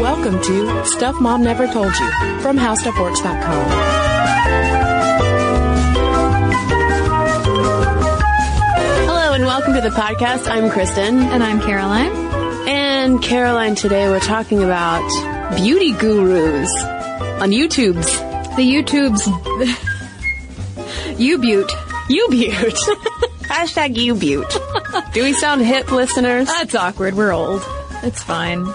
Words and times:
Welcome 0.00 0.40
to 0.42 0.84
Stuff 0.86 1.20
Mom 1.20 1.42
Never 1.42 1.66
Told 1.66 1.94
You 1.98 2.40
from 2.40 2.56
HowStuffWorks.com. 2.56 3.68
Hello 9.06 9.32
and 9.32 9.44
welcome 9.44 9.74
to 9.74 9.80
the 9.80 9.90
podcast. 9.90 10.48
I'm 10.50 10.70
Kristen. 10.70 11.18
And 11.18 11.42
I'm 11.42 11.60
Caroline. 11.60 12.12
And 12.68 13.22
Caroline, 13.22 13.74
today 13.74 14.08
we're 14.08 14.20
talking 14.20 14.62
about 14.62 15.06
beauty 15.56 15.92
gurus 15.92 16.70
on 17.40 17.50
YouTube's. 17.50 18.18
The 18.56 18.62
YouTube's 18.62 19.26
you 21.20 21.38
Butte. 21.38 21.72
U-Butte. 22.10 22.78
Hashtag 23.58 23.96
U-Butte. 23.96 24.56
Do 25.12 25.24
we 25.24 25.32
sound 25.32 25.66
hip, 25.66 25.90
listeners? 25.90 26.46
That's 26.46 26.76
awkward. 26.76 27.14
We're 27.14 27.32
old. 27.32 27.60
It's 28.04 28.22
fine. 28.22 28.72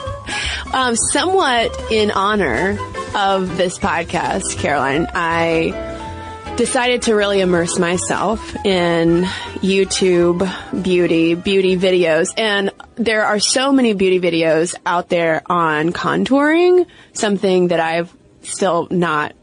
Um, 0.74 0.98
somewhat 0.98 1.90
in 1.90 2.12
honor 2.12 2.78
of 3.16 3.56
this 3.56 3.80
podcast, 3.80 4.58
Caroline, 4.58 5.08
I 5.14 6.54
decided 6.58 7.04
to 7.04 7.16
really 7.16 7.40
immerse 7.40 7.80
myself 7.80 8.58
in 8.66 9.24
YouTube 9.62 10.84
beauty, 10.84 11.36
beauty 11.36 11.78
videos. 11.78 12.34
And 12.36 12.72
there 12.96 13.24
are 13.24 13.40
so 13.40 13.72
many 13.72 13.94
beauty 13.94 14.20
videos 14.20 14.76
out 14.86 15.08
there 15.08 15.44
on 15.46 15.94
contouring, 15.94 16.88
something 17.14 17.70
that 17.70 17.80
I've 17.80 18.14
still 18.42 18.90
not 18.92 19.34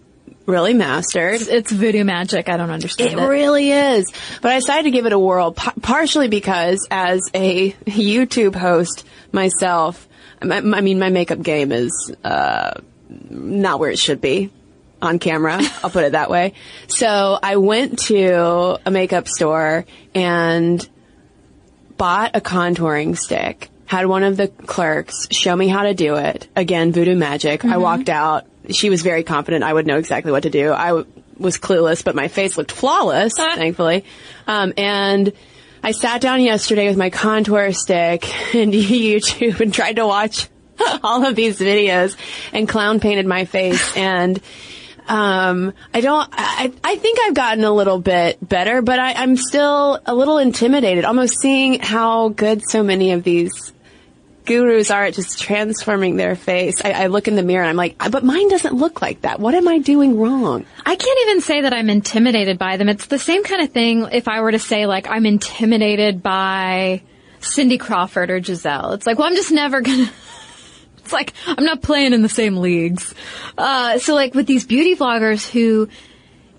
really 0.47 0.75
mastered. 0.75 1.41
It's, 1.43 1.71
voodoo 1.71 2.05
magic. 2.05 2.49
I 2.49 2.57
don't 2.57 2.71
understand 2.71 3.13
It 3.13 3.19
it. 3.19 3.27
really 3.27 3.71
is. 3.71 4.11
But 4.43 4.53
I 4.53 4.59
decided 4.59 4.85
to 4.85 4.91
give 4.91 5.07
it 5.07 5.13
a 5.13 5.19
whirl, 5.19 5.53
partially 5.53 6.29
because 6.29 6.87
as 6.91 7.21
a 7.35 7.73
YouTube 7.73 8.55
host 8.57 9.07
myself, 9.33 10.09
I 10.43 10.47
I 10.57 10.81
mean, 10.81 10.99
my 10.99 11.11
makeup 11.11 11.43
game 11.43 11.71
is, 11.73 12.13
uh, 12.25 12.73
not 13.29 13.79
where 13.81 13.91
it 13.91 13.99
should 13.99 14.21
be 14.21 14.51
on 15.03 15.19
camera. 15.19 15.59
I'll 15.85 15.91
put 15.91 16.05
it 16.05 16.13
that 16.13 16.31
way. 16.31 16.55
So 16.89 17.39
I 17.43 17.57
went 17.57 17.99
to 18.07 18.79
a 18.87 18.91
makeup 18.91 19.29
store 19.29 19.85
and 20.15 20.87
bought 21.97 22.35
a 22.35 22.41
contouring 22.41 23.17
stick. 23.17 23.69
Had 23.87 24.07
one 24.07 24.23
of 24.23 24.37
the 24.37 24.49
clerks 24.49 25.27
show 25.33 25.55
me 25.55 25.67
how 25.69 25.83
to 25.83 25.95
do 25.95 26.17
it. 26.17 26.47
Again, 26.55 26.93
voodoo 26.93 27.17
magic. 27.17 27.65
I 27.65 27.79
walked 27.79 28.09
out. 28.09 28.47
She 28.73 28.91
was 28.91 29.03
very 29.03 29.23
confident 29.23 29.65
I 29.65 29.73
would 29.73 29.87
know 29.87 29.99
exactly 29.99 30.33
what 30.33 30.45
to 30.45 30.51
do. 30.51 30.73
I 30.73 30.89
w- 30.89 31.07
was 31.39 31.59
clueless, 31.59 32.05
but 32.05 32.15
my 32.15 32.29
face 32.29 32.57
looked 32.59 32.73
flawless, 32.73 33.35
thankfully. 33.37 34.05
Um, 34.47 34.73
and 34.77 35.33
I 35.83 35.93
sat 35.93 36.21
down 36.21 36.43
yesterday 36.43 36.89
with 36.89 36.97
my 36.97 37.11
contour 37.11 37.73
stick 37.73 38.25
and 38.55 38.73
YouTube 38.75 39.61
and 39.61 39.73
tried 39.73 39.97
to 39.97 40.07
watch 40.07 40.49
all 41.03 41.25
of 41.25 41.37
these 41.37 41.59
videos 41.59 42.17
and 42.53 42.69
clown 42.69 43.01
painted 43.01 43.27
my 43.27 43.45
face 43.45 43.97
and 43.97 44.41
um, 45.11 45.73
I 45.93 46.01
don't. 46.03 46.29
I, 46.33 46.73
I 46.85 46.95
think 46.95 47.19
I've 47.21 47.35
gotten 47.35 47.65
a 47.65 47.73
little 47.73 47.99
bit 47.99 48.39
better, 48.47 48.81
but 48.81 49.01
I, 49.01 49.15
I'm 49.15 49.37
still 49.37 49.99
a 50.07 50.15
little 50.15 50.39
intimidated. 50.39 51.05
Almost 51.05 51.41
seeing 51.41 51.81
how 51.81 52.29
good 52.29 52.63
so 52.69 52.85
many 52.85 53.11
of 53.11 53.25
these 53.25 53.73
gurus 54.51 54.91
are 54.91 55.05
at 55.05 55.15
just 55.15 55.41
transforming 55.41 56.17
their 56.17 56.35
face. 56.35 56.85
I, 56.85 57.05
I 57.05 57.07
look 57.07 57.29
in 57.29 57.37
the 57.37 57.43
mirror 57.45 57.63
and 57.63 57.71
I'm 57.71 57.77
like, 57.77 57.97
but 58.11 58.25
mine 58.25 58.49
doesn't 58.49 58.75
look 58.75 59.01
like 59.01 59.21
that. 59.21 59.39
What 59.39 59.55
am 59.55 59.69
I 59.69 59.79
doing 59.79 60.19
wrong? 60.19 60.67
I 60.85 60.97
can't 60.97 61.19
even 61.29 61.41
say 61.41 61.61
that 61.61 61.73
I'm 61.73 61.89
intimidated 61.89 62.59
by 62.59 62.77
them. 62.77 62.89
It's 62.89 63.07
the 63.07 63.19
same 63.19 63.45
kind 63.45 63.63
of 63.63 63.71
thing 63.71 64.09
if 64.11 64.27
I 64.27 64.41
were 64.41 64.51
to 64.51 64.59
say 64.59 64.87
like 64.87 65.09
I'm 65.09 65.25
intimidated 65.25 66.21
by 66.21 67.03
Cindy 67.39 67.79
Crawford 67.79 68.29
or 68.29 68.41
Gisele. 68.41 68.95
It's 68.95 69.07
like, 69.07 69.19
well, 69.19 69.29
I'm 69.29 69.37
just 69.37 69.53
never 69.53 69.81
gonna. 69.81 70.11
It's 70.99 71.15
like 71.15 71.33
I'm 71.47 71.65
not 71.65 71.83
playing 71.83 72.13
in 72.13 72.23
the 72.23 72.29
same 72.29 72.59
leagues. 72.59 73.15
Uh, 73.59 73.99
so 73.99 74.15
like 74.15 74.33
with 74.33 74.47
these 74.47 74.65
beauty 74.65 74.95
vloggers 74.95 75.49
who 75.51 75.89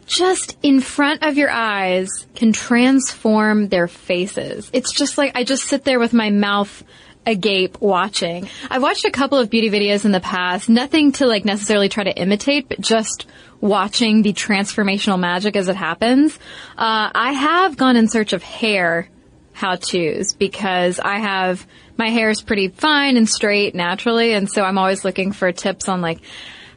just 0.08 0.58
in 0.62 0.81
front 0.81 1.23
of 1.23 1.38
your 1.38 1.50
eyes 1.50 2.09
can 2.35 2.52
transform 2.52 3.69
their 3.69 3.88
faces. 3.88 4.69
It's 4.73 4.91
just 4.91 5.18
like 5.18 5.31
I 5.35 5.46
just 5.46 5.66
sit 5.66 5.85
there 5.85 6.00
with 6.00 6.12
my 6.12 6.31
mouth 6.31 6.84
agape 7.26 7.80
watching. 7.80 8.50
I've 8.70 8.82
watched 8.82 9.06
a 9.06 9.12
couple 9.12 9.38
of 9.38 9.50
beauty 9.50 9.70
videos 9.70 10.06
in 10.06 10.12
the 10.12 10.20
past, 10.20 10.70
nothing 10.70 11.12
to 11.14 11.28
like 11.28 11.46
necessarily 11.46 11.90
try 11.90 12.04
to 12.04 12.18
imitate, 12.18 12.70
but 12.70 12.82
just 12.82 13.28
watching 13.59 14.24
the 14.24 14.34
transformational 14.34 15.20
magic 15.20 15.56
as 15.56 15.68
it 15.68 15.76
happens. 15.76 16.36
Uh, 16.78 17.12
I 17.14 17.34
have 17.34 17.78
gone 17.78 17.96
in 17.96 18.08
search 18.08 18.34
of 18.34 18.42
hair 18.44 19.08
how 19.54 19.76
to's 19.76 20.34
because 20.34 21.00
I 21.00 21.20
have 21.20 21.68
my 21.98 22.09
hair 22.09 22.30
is 22.30 22.42
pretty 22.42 22.70
fine 22.70 23.18
and 23.18 23.30
straight 23.30 23.76
naturally, 23.76 24.34
and 24.34 24.50
so 24.50 24.64
I'm 24.64 24.78
always 24.78 25.06
looking 25.06 25.32
for 25.32 25.52
tips 25.52 25.88
on 25.88 26.02
like 26.02 26.20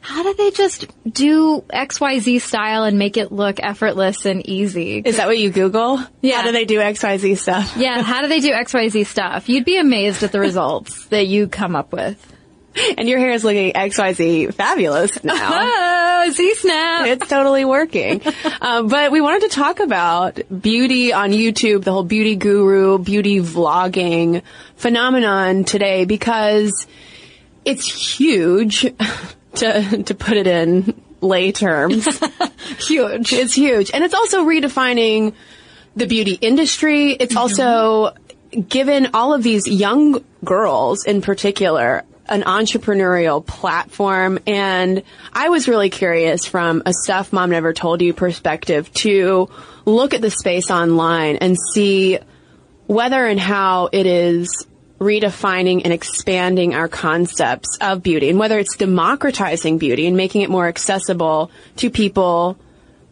how 0.05 0.23
do 0.23 0.33
they 0.35 0.51
just 0.51 0.87
do 1.11 1.63
XYZ 1.73 2.39
style 2.41 2.83
and 2.83 2.97
make 2.99 3.17
it 3.17 3.31
look 3.31 3.59
effortless 3.61 4.25
and 4.25 4.47
easy? 4.47 4.99
Is 5.03 5.17
that 5.17 5.27
what 5.27 5.37
you 5.37 5.49
Google? 5.49 5.99
Yeah. 6.21 6.37
How 6.37 6.43
do 6.45 6.51
they 6.53 6.65
do 6.65 6.79
XYZ 6.79 7.37
stuff? 7.37 7.75
yeah, 7.77 8.01
how 8.01 8.21
do 8.21 8.27
they 8.27 8.39
do 8.39 8.51
XYZ 8.51 9.05
stuff? 9.05 9.47
You'd 9.49 9.65
be 9.65 9.77
amazed 9.77 10.23
at 10.23 10.31
the 10.31 10.39
results 10.39 11.05
that 11.09 11.27
you 11.27 11.47
come 11.47 11.75
up 11.75 11.91
with. 11.91 12.33
And 12.97 13.07
your 13.07 13.19
hair 13.19 13.31
is 13.31 13.43
looking 13.45 13.71
XYZ 13.71 14.53
fabulous 14.53 15.23
now. 15.23 15.37
Oh, 15.39 16.31
Z 16.31 16.55
snap. 16.55 17.07
it's 17.07 17.27
totally 17.29 17.63
working. 17.63 18.21
um, 18.59 18.87
but 18.89 19.11
we 19.11 19.21
wanted 19.21 19.43
to 19.49 19.55
talk 19.55 19.79
about 19.79 20.39
beauty 20.61 21.13
on 21.13 21.31
YouTube, 21.31 21.83
the 21.85 21.91
whole 21.93 22.03
beauty 22.03 22.35
guru, 22.35 22.97
beauty 22.97 23.39
vlogging 23.39 24.41
phenomenon 24.75 25.63
today 25.63 26.05
because 26.05 26.85
it's 27.63 27.85
huge 28.17 28.85
to, 29.57 30.03
to 30.03 30.15
put 30.15 30.37
it 30.37 30.47
in 30.47 31.01
lay 31.21 31.51
terms. 31.51 32.07
Huge. 32.79 33.33
It's 33.33 33.53
huge. 33.53 33.91
And 33.91 34.03
it's 34.03 34.13
also 34.13 34.45
redefining 34.45 35.33
the 35.95 36.07
beauty 36.07 36.33
industry. 36.33 37.11
It's 37.11 37.33
mm-hmm. 37.33 37.37
also 37.37 38.15
given 38.67 39.09
all 39.13 39.33
of 39.33 39.43
these 39.43 39.67
young 39.67 40.23
girls 40.43 41.05
in 41.05 41.21
particular 41.21 42.03
an 42.27 42.41
entrepreneurial 42.41 43.45
platform. 43.45 44.39
And 44.47 45.03
I 45.31 45.49
was 45.49 45.67
really 45.67 45.89
curious 45.89 46.45
from 46.45 46.81
a 46.85 46.93
stuff 46.93 47.31
mom 47.31 47.51
never 47.51 47.73
told 47.73 48.01
you 48.01 48.13
perspective 48.13 48.91
to 48.93 49.49
look 49.85 50.13
at 50.13 50.21
the 50.21 50.31
space 50.31 50.71
online 50.71 51.37
and 51.37 51.55
see 51.73 52.19
whether 52.87 53.25
and 53.25 53.39
how 53.39 53.89
it 53.91 54.05
is 54.05 54.65
redefining 54.99 55.81
and 55.83 55.91
expanding 55.91 56.73
our 56.73 56.87
concepts 56.87 57.77
of 57.81 58.01
beauty 58.01 58.29
and 58.29 58.39
whether 58.39 58.57
it's 58.57 58.77
democratizing 58.77 59.77
beauty 59.77 60.07
and 60.07 60.15
making 60.15 60.41
it 60.41 60.49
more 60.49 60.67
accessible 60.67 61.51
to 61.75 61.89
people 61.89 62.57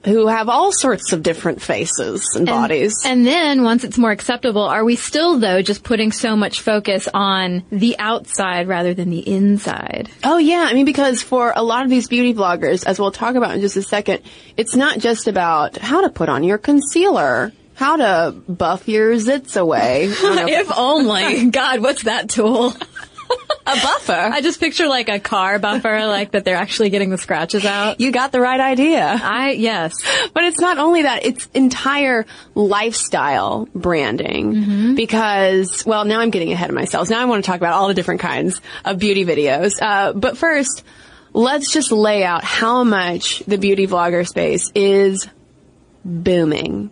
who 0.06 0.28
have 0.28 0.50
all 0.50 0.72
sorts 0.72 1.14
of 1.14 1.24
different 1.24 1.62
faces 1.62 2.36
and, 2.36 2.46
bodies. 2.46 2.94
And 3.06 3.26
then 3.26 3.64
once 3.64 3.84
it's 3.84 3.98
more 3.98 4.12
acceptable, 4.12 4.64
are 4.64 4.84
we 4.84 4.96
still 4.96 5.40
though 5.40 5.62
just 5.62 5.84
putting 5.84 6.12
so 6.12 6.36
much 6.36 6.62
focus 6.62 7.08
on 7.14 7.64
the 7.72 7.98
outside 8.00 8.68
rather 8.68 8.94
than 8.94 9.10
the 9.10 9.20
inside? 9.20 10.10
Oh 10.24 10.38
yeah, 10.38 10.68
I 10.70 10.74
mean 10.74 10.86
because 10.86 11.22
for 11.22 11.54
a 11.56 11.64
lot 11.64 11.84
of 11.84 11.90
these 11.90 12.08
beauty 12.08 12.34
bloggers, 12.34 12.86
as 12.86 13.00
we'll 13.00 13.12
talk 13.12 13.36
about 13.36 13.56
in 13.56 13.62
just 13.62 13.78
a 13.78 13.82
second, 13.82 14.22
it's 14.58 14.76
not 14.76 15.00
just 15.00 15.28
about 15.28 15.78
how 15.78 16.02
to 16.02 16.10
put 16.10 16.30
on 16.30 16.44
your 16.44 16.58
concealer, 16.58 17.54
how 17.84 17.98
to 17.98 18.32
buff 18.48 18.88
your 18.88 19.14
zits 19.16 19.60
away. 19.60 20.06
if 20.10 20.72
only. 20.78 21.50
God, 21.50 21.82
what's 21.82 22.04
that 22.04 22.30
tool? 22.30 22.74
a 23.66 23.76
buffer. 23.76 24.14
I 24.14 24.40
just 24.40 24.60
picture 24.60 24.88
like 24.88 25.10
a 25.10 25.20
car 25.20 25.60
buffer, 25.60 26.06
like 26.06 26.32
that 26.32 26.46
they're 26.46 26.56
actually 26.56 26.92
getting 26.92 27.10
the 27.10 27.18
scratches 27.18 27.66
out. 27.66 28.00
You 28.00 28.12
got 28.12 28.32
the 28.32 28.40
right 28.40 28.60
idea. 28.60 29.06
I, 29.22 29.52
yes. 29.52 29.94
But 30.34 30.46
it's 30.46 30.60
not 30.60 30.78
only 30.78 31.02
that, 31.02 31.26
it's 31.26 31.50
entire 31.54 32.26
lifestyle 32.56 33.68
branding 33.76 34.96
because, 34.96 35.86
well, 35.86 36.06
now 36.06 36.20
I'm 36.20 36.30
getting 36.30 36.54
ahead 36.54 36.70
of 36.70 36.76
myself. 36.76 37.10
Now 37.10 37.22
I 37.22 37.26
want 37.26 37.44
to 37.44 37.52
talk 37.52 37.58
about 37.58 37.74
all 37.74 37.90
the 37.90 37.94
different 37.94 38.22
kinds 38.22 38.62
of 38.86 38.98
beauty 38.98 39.26
videos. 39.26 39.74
Uh, 39.82 40.14
but 40.14 40.38
first, 40.38 40.84
let's 41.34 41.72
just 41.72 41.92
lay 41.92 42.24
out 42.24 42.46
how 42.46 42.86
much 42.86 43.40
the 43.40 43.58
beauty 43.58 43.88
vlogger 43.88 44.26
space 44.26 44.72
is 44.74 45.28
booming. 46.06 46.92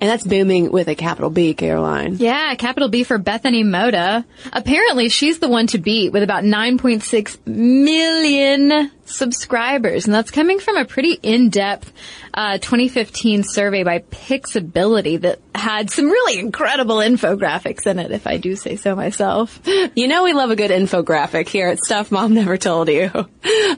And 0.00 0.08
that's 0.08 0.26
booming 0.26 0.72
with 0.72 0.88
a 0.88 0.94
capital 0.94 1.28
B, 1.28 1.52
Caroline. 1.52 2.16
Yeah, 2.16 2.54
capital 2.54 2.88
B 2.88 3.04
for 3.04 3.18
Bethany 3.18 3.64
Mota. 3.64 4.24
Apparently 4.50 5.10
she's 5.10 5.40
the 5.40 5.48
one 5.48 5.66
to 5.68 5.78
beat 5.78 6.10
with 6.10 6.22
about 6.22 6.42
9.6 6.42 7.46
million 7.46 8.90
subscribers. 9.04 10.06
And 10.06 10.14
that's 10.14 10.30
coming 10.30 10.58
from 10.58 10.76
a 10.76 10.86
pretty 10.86 11.12
in-depth 11.12 11.92
uh, 12.32 12.58
2015 12.58 13.42
survey 13.44 13.82
by 13.82 13.98
Pixability 13.98 15.20
that 15.20 15.40
had 15.54 15.90
some 15.90 16.06
really 16.06 16.38
incredible 16.38 16.96
infographics 16.96 17.86
in 17.86 17.98
it, 17.98 18.10
if 18.10 18.26
I 18.26 18.38
do 18.38 18.56
say 18.56 18.76
so 18.76 18.94
myself. 18.94 19.60
You 19.66 20.08
know 20.08 20.24
we 20.24 20.32
love 20.32 20.50
a 20.50 20.56
good 20.56 20.70
infographic 20.70 21.48
here 21.48 21.68
at 21.68 21.78
Stuff 21.78 22.10
Mom 22.10 22.34
Never 22.34 22.56
Told 22.56 22.88
You. 22.88 23.10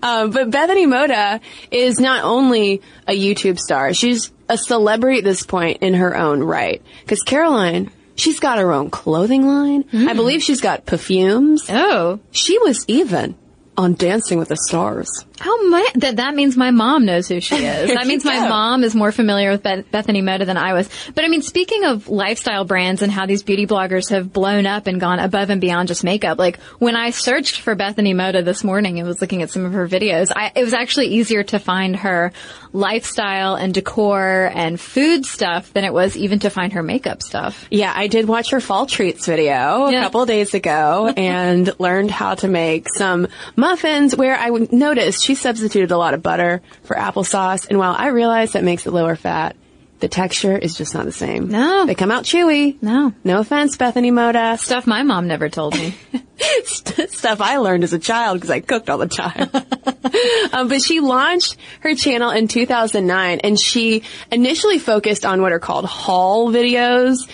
Um, 0.02 0.30
but 0.30 0.50
Bethany 0.50 0.86
Mota 0.86 1.40
is 1.70 1.98
not 1.98 2.24
only 2.24 2.82
a 3.08 3.18
YouTube 3.18 3.58
star, 3.58 3.94
she's 3.94 4.30
a 4.52 4.58
celebrity 4.58 5.18
at 5.18 5.24
this 5.24 5.44
point 5.44 5.78
in 5.82 5.94
her 5.94 6.16
own 6.16 6.42
right. 6.42 6.82
Because 7.00 7.22
Caroline, 7.22 7.90
she's 8.14 8.38
got 8.38 8.58
her 8.58 8.72
own 8.72 8.90
clothing 8.90 9.46
line. 9.46 9.84
I 9.92 10.10
hmm. 10.10 10.16
believe 10.16 10.42
she's 10.42 10.60
got 10.60 10.84
perfumes. 10.84 11.64
Oh. 11.70 12.20
She 12.30 12.58
was 12.58 12.84
even 12.86 13.34
on 13.76 13.94
Dancing 13.94 14.38
with 14.38 14.48
the 14.48 14.56
Stars. 14.56 15.08
Oh 15.44 15.68
my, 15.70 15.86
that, 16.00 16.16
that 16.16 16.34
means 16.34 16.56
my 16.56 16.70
mom 16.70 17.04
knows 17.04 17.26
who 17.26 17.40
she 17.40 17.56
is. 17.56 17.90
That 18.02 18.06
means 18.06 18.24
my 18.24 18.48
mom 18.48 18.84
is 18.84 18.94
more 18.94 19.12
familiar 19.12 19.50
with 19.50 19.62
Beth- 19.62 19.90
Bethany 19.90 20.22
Mota 20.22 20.44
than 20.44 20.56
I 20.56 20.72
was. 20.72 20.88
But 21.14 21.24
I 21.24 21.28
mean, 21.28 21.42
speaking 21.42 21.84
of 21.84 22.08
lifestyle 22.08 22.64
brands 22.64 23.02
and 23.02 23.10
how 23.12 23.26
these 23.26 23.42
beauty 23.42 23.66
bloggers 23.66 24.10
have 24.10 24.32
blown 24.32 24.66
up 24.66 24.86
and 24.86 25.00
gone 25.00 25.18
above 25.18 25.50
and 25.50 25.60
beyond 25.60 25.88
just 25.88 26.04
makeup, 26.04 26.38
like 26.38 26.58
when 26.78 26.96
I 26.96 27.10
searched 27.10 27.60
for 27.60 27.74
Bethany 27.74 28.12
Mota 28.12 28.42
this 28.42 28.62
morning 28.64 28.98
and 28.98 29.06
was 29.06 29.20
looking 29.20 29.42
at 29.42 29.50
some 29.50 29.64
of 29.64 29.72
her 29.72 29.86
videos, 29.88 30.32
I, 30.34 30.52
it 30.54 30.64
was 30.64 30.74
actually 30.74 31.08
easier 31.08 31.42
to 31.44 31.58
find 31.58 31.96
her 31.96 32.32
lifestyle 32.72 33.54
and 33.54 33.74
decor 33.74 34.50
and 34.54 34.80
food 34.80 35.26
stuff 35.26 35.72
than 35.72 35.84
it 35.84 35.92
was 35.92 36.16
even 36.16 36.38
to 36.40 36.50
find 36.50 36.72
her 36.72 36.82
makeup 36.82 37.22
stuff. 37.22 37.66
Yeah, 37.70 37.92
I 37.94 38.06
did 38.06 38.26
watch 38.26 38.50
her 38.50 38.60
fall 38.60 38.86
treats 38.86 39.26
video 39.26 39.86
a 39.86 39.92
couple 39.92 40.24
days 40.26 40.54
ago 40.54 41.12
and 41.16 41.70
learned 41.78 42.10
how 42.10 42.34
to 42.36 42.48
make 42.48 42.88
some 42.88 43.28
muffins 43.72 44.14
where 44.14 44.36
I 44.36 44.50
noticed 44.70 45.24
she 45.24 45.34
substituted 45.34 45.92
a 45.92 45.96
lot 45.96 46.12
of 46.12 46.22
butter 46.22 46.60
for 46.82 46.94
applesauce. 46.94 47.66
And 47.68 47.78
while 47.78 47.94
I 47.96 48.08
realize 48.08 48.52
that 48.52 48.64
makes 48.64 48.86
it 48.86 48.90
lower 48.90 49.16
fat, 49.16 49.56
the 50.00 50.08
texture 50.08 50.58
is 50.58 50.76
just 50.76 50.92
not 50.92 51.06
the 51.06 51.12
same. 51.12 51.48
No. 51.48 51.86
They 51.86 51.94
come 51.94 52.10
out 52.10 52.24
chewy. 52.24 52.76
No. 52.82 53.14
No 53.24 53.38
offense, 53.38 53.78
Bethany 53.78 54.10
Mota. 54.10 54.58
Stuff 54.60 54.86
my 54.86 55.04
mom 55.04 55.26
never 55.26 55.48
told 55.48 55.74
me. 55.74 55.94
Stuff 56.66 57.40
I 57.40 57.56
learned 57.58 57.84
as 57.84 57.94
a 57.94 57.98
child 57.98 58.36
because 58.36 58.50
I 58.50 58.60
cooked 58.60 58.90
all 58.90 58.98
the 58.98 59.06
time. 59.06 59.48
um, 60.52 60.68
but 60.68 60.82
she 60.82 61.00
launched 61.00 61.56
her 61.80 61.94
channel 61.94 62.30
in 62.30 62.48
2009 62.48 63.40
and 63.40 63.58
she 63.58 64.02
initially 64.30 64.80
focused 64.80 65.24
on 65.24 65.40
what 65.40 65.52
are 65.52 65.60
called 65.60 65.86
haul 65.86 66.52
videos 66.52 67.26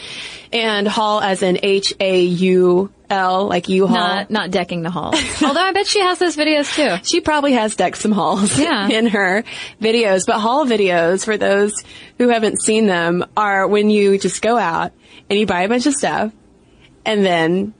and 0.52 0.86
haul 0.88 1.20
as 1.20 1.42
in 1.42 1.58
H-A-U-L, 1.62 3.46
like 3.48 3.68
U-Haul. 3.68 3.96
not, 3.96 4.30
not 4.30 4.50
decking 4.50 4.82
the 4.82 4.90
halls. 4.90 5.16
Although 5.42 5.60
I 5.60 5.72
bet 5.72 5.86
she 5.86 6.00
has 6.00 6.18
those 6.18 6.36
videos 6.36 6.74
too. 6.74 7.02
She 7.04 7.20
probably 7.20 7.52
has 7.54 7.76
decked 7.76 7.98
some 7.98 8.12
halls 8.12 8.58
Yeah. 8.58 8.88
in 8.90 9.06
her 9.08 9.44
videos, 9.80 10.26
but 10.26 10.38
haul 10.40 10.66
videos, 10.66 11.24
for 11.24 11.36
those 11.36 11.72
who 12.18 12.28
haven't 12.28 12.60
seen 12.62 12.86
them, 12.86 13.24
are 13.36 13.66
when 13.66 13.90
you 13.90 14.18
just 14.18 14.42
go 14.42 14.56
out 14.56 14.92
and 15.30 15.38
you 15.38 15.46
buy 15.46 15.62
a 15.62 15.68
bunch 15.68 15.86
of 15.86 15.94
stuff 15.94 16.32
and 17.04 17.24
then 17.24 17.74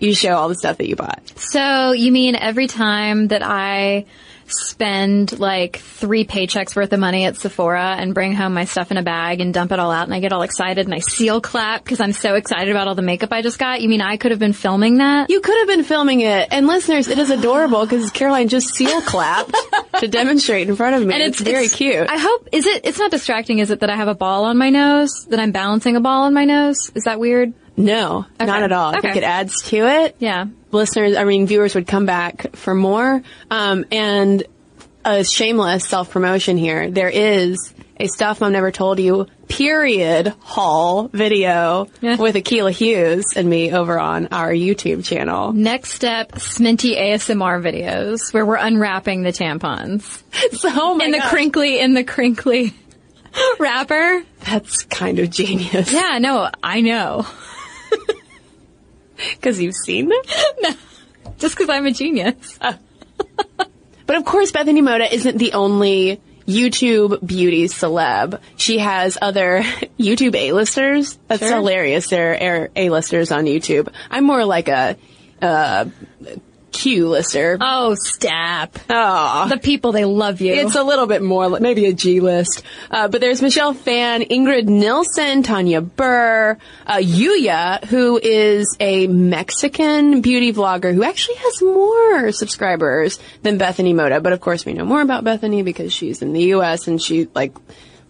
you 0.00 0.14
show 0.14 0.34
all 0.34 0.48
the 0.48 0.54
stuff 0.56 0.78
that 0.78 0.88
you 0.88 0.96
bought. 0.96 1.22
So 1.36 1.92
you 1.92 2.10
mean 2.10 2.34
every 2.34 2.66
time 2.66 3.28
that 3.28 3.42
I 3.42 4.06
spend 4.52 5.38
like 5.38 5.78
three 5.78 6.24
paychecks 6.24 6.76
worth 6.76 6.92
of 6.92 7.00
money 7.00 7.24
at 7.24 7.36
Sephora 7.36 7.96
and 7.98 8.14
bring 8.14 8.34
home 8.34 8.54
my 8.54 8.64
stuff 8.64 8.90
in 8.90 8.96
a 8.96 9.02
bag 9.02 9.40
and 9.40 9.52
dump 9.52 9.72
it 9.72 9.78
all 9.78 9.90
out 9.90 10.04
and 10.04 10.14
I 10.14 10.20
get 10.20 10.32
all 10.32 10.42
excited 10.42 10.86
and 10.86 10.94
I 10.94 10.98
seal 10.98 11.40
clap 11.40 11.84
because 11.84 12.00
I'm 12.00 12.12
so 12.12 12.34
excited 12.34 12.70
about 12.70 12.88
all 12.88 12.94
the 12.94 13.02
makeup 13.02 13.32
I 13.32 13.42
just 13.42 13.58
got? 13.58 13.80
You 13.80 13.88
mean 13.88 14.00
I 14.00 14.16
could 14.16 14.30
have 14.30 14.40
been 14.40 14.52
filming 14.52 14.98
that? 14.98 15.30
You 15.30 15.40
could 15.40 15.58
have 15.58 15.68
been 15.68 15.84
filming 15.84 16.20
it, 16.20 16.48
and 16.50 16.66
listeners, 16.66 17.08
it 17.08 17.18
is 17.18 17.30
adorable 17.30 17.82
because 17.82 18.10
Caroline 18.10 18.48
just 18.48 18.68
seal 18.74 19.00
clapped 19.02 19.54
to 20.00 20.08
demonstrate 20.08 20.68
in 20.68 20.76
front 20.76 20.96
of 20.96 21.06
me. 21.06 21.14
And 21.14 21.22
it's, 21.22 21.40
very 21.40 21.68
cute. 21.68 22.08
I 22.08 22.18
hope 22.18 22.48
is 22.52 22.66
it 22.66 22.84
it's 22.84 22.98
not 22.98 23.10
distracting, 23.10 23.58
is 23.58 23.70
it 23.70 23.80
that 23.80 23.90
I 23.90 23.96
have 23.96 24.08
a 24.08 24.14
ball 24.14 24.44
on 24.44 24.58
my 24.58 24.70
nose? 24.70 25.26
That 25.26 25.40
I'm 25.40 25.52
balancing 25.52 25.96
a 25.96 26.00
ball 26.00 26.24
on 26.24 26.34
my 26.34 26.44
nose? 26.44 26.90
Is 26.94 27.04
that 27.04 27.18
weird? 27.18 27.52
No, 27.76 28.26
not 28.38 28.62
at 28.62 28.72
all. 28.72 28.94
I 28.94 29.00
think 29.00 29.16
it 29.16 29.24
adds 29.24 29.62
to 29.70 29.76
it. 29.86 30.16
Yeah. 30.18 30.46
Listeners, 30.70 31.16
I 31.16 31.24
mean, 31.24 31.46
viewers 31.46 31.74
would 31.74 31.86
come 31.86 32.06
back 32.06 32.54
for 32.56 32.74
more. 32.74 33.22
Um, 33.50 33.84
and 33.90 34.44
a 35.04 35.24
shameless 35.24 35.86
self 35.86 36.10
promotion 36.10 36.56
here. 36.56 36.90
There 36.90 37.08
is 37.08 37.56
a 37.98 38.06
stuff 38.08 38.40
Mom 38.40 38.52
never 38.52 38.70
told 38.70 38.98
you. 38.98 39.26
Period 39.48 40.32
haul 40.40 41.08
video 41.08 41.86
Yeah. 42.00 42.16
with 42.16 42.36
Akilah 42.36 42.70
Hughes 42.72 43.24
and 43.36 43.48
me 43.50 43.72
over 43.72 43.98
on 43.98 44.28
our 44.32 44.50
YouTube 44.50 45.04
channel. 45.04 45.52
Next 45.52 45.90
step, 45.92 46.32
Sminty 46.32 46.96
ASMR 46.98 47.60
videos 47.62 48.32
where 48.32 48.46
we're 48.46 48.56
unwrapping 48.56 49.22
the 49.22 49.32
tampons. 49.32 50.22
So, 50.52 50.68
oh 50.72 50.98
in 51.00 51.10
the 51.10 51.20
crinkly 51.20 51.80
in 51.80 51.92
the 51.94 52.04
crinkly 52.04 52.72
wrapper. 53.58 54.22
that's 54.40 54.84
kind 54.84 55.18
of 55.18 55.30
genius. 55.30 55.92
Yeah, 55.92 56.18
no, 56.18 56.48
I 56.62 56.80
know. 56.80 57.26
Because 59.34 59.60
you've 59.60 59.74
seen 59.76 60.08
them. 60.08 60.20
No. 60.62 60.70
Just 61.38 61.54
because 61.56 61.68
I'm 61.68 61.86
a 61.86 61.92
genius. 61.92 62.58
But 64.04 64.16
of 64.16 64.24
course, 64.24 64.50
Bethany 64.50 64.82
Mota 64.82 65.12
isn't 65.14 65.38
the 65.38 65.52
only 65.52 66.20
YouTube 66.46 67.24
beauty 67.24 67.66
celeb. 67.66 68.40
She 68.56 68.78
has 68.78 69.16
other 69.22 69.62
YouTube 69.98 70.34
A-listers. 70.34 71.18
That's 71.28 71.40
Sure. 71.40 71.54
hilarious. 71.56 72.08
There 72.08 72.32
are 72.62 72.70
A-listers 72.76 73.30
on 73.30 73.44
YouTube. 73.44 73.88
I'm 74.10 74.24
more 74.24 74.44
like 74.44 74.68
a, 74.68 74.96
uh, 75.40 75.86
Q 76.72 77.08
lister. 77.08 77.58
Oh, 77.60 77.94
stop. 77.94 78.78
Aw. 78.88 79.46
The 79.48 79.58
people, 79.58 79.92
they 79.92 80.04
love 80.04 80.40
you. 80.40 80.54
It's 80.54 80.74
a 80.74 80.82
little 80.82 81.06
bit 81.06 81.22
more, 81.22 81.60
maybe 81.60 81.86
a 81.86 81.92
G 81.92 82.20
list. 82.20 82.62
Uh, 82.90 83.08
but 83.08 83.20
there's 83.20 83.42
Michelle 83.42 83.74
Phan, 83.74 84.22
Ingrid 84.22 84.66
Nilsen, 84.66 85.42
Tanya 85.42 85.80
Burr, 85.80 86.58
uh, 86.86 86.96
Yuya, 86.96 87.84
who 87.84 88.18
is 88.22 88.76
a 88.80 89.06
Mexican 89.06 90.20
beauty 90.20 90.52
vlogger 90.52 90.94
who 90.94 91.04
actually 91.04 91.36
has 91.36 91.62
more 91.62 92.32
subscribers 92.32 93.18
than 93.42 93.58
Bethany 93.58 93.92
Mota. 93.92 94.20
But 94.20 94.32
of 94.32 94.40
course, 94.40 94.64
we 94.64 94.72
know 94.72 94.84
more 94.84 95.02
about 95.02 95.24
Bethany 95.24 95.62
because 95.62 95.92
she's 95.92 96.22
in 96.22 96.32
the 96.32 96.42
U.S. 96.56 96.88
and 96.88 97.00
she 97.00 97.28
like 97.34 97.52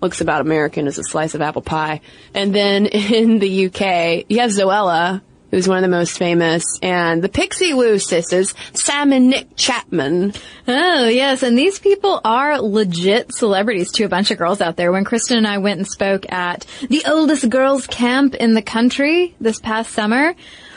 looks 0.00 0.20
about 0.20 0.40
American 0.40 0.86
as 0.86 0.98
a 0.98 1.04
slice 1.04 1.34
of 1.34 1.40
apple 1.40 1.62
pie. 1.62 2.00
And 2.34 2.54
then 2.54 2.86
in 2.86 3.38
the 3.38 3.48
U.K., 3.48 4.26
you 4.28 4.40
have 4.40 4.50
Zoella. 4.50 5.22
Who's 5.52 5.68
one 5.68 5.76
of 5.76 5.82
the 5.82 5.88
most 5.94 6.16
famous, 6.16 6.64
and 6.82 7.22
the 7.22 7.28
Pixiwoo 7.28 8.00
sisters, 8.00 8.54
Sam 8.72 9.12
and 9.12 9.28
Nick 9.28 9.54
Chapman. 9.54 10.32
oh, 10.66 11.08
yes. 11.08 11.42
And 11.42 11.58
these 11.58 11.78
people 11.78 12.22
are 12.24 12.58
legit 12.58 13.34
celebrities 13.34 13.92
to 13.92 14.04
a 14.04 14.08
bunch 14.08 14.30
of 14.30 14.38
girls 14.38 14.62
out 14.62 14.76
there. 14.76 14.90
When 14.90 15.04
Kristen 15.04 15.36
and 15.36 15.46
I 15.46 15.58
went 15.58 15.76
and 15.76 15.86
spoke 15.86 16.32
at 16.32 16.64
the 16.88 17.02
oldest 17.06 17.50
girls 17.50 17.86
camp 17.86 18.34
in 18.34 18.54
the 18.54 18.62
country 18.62 19.34
this 19.42 19.60
past 19.60 19.92
summer, 19.92 20.34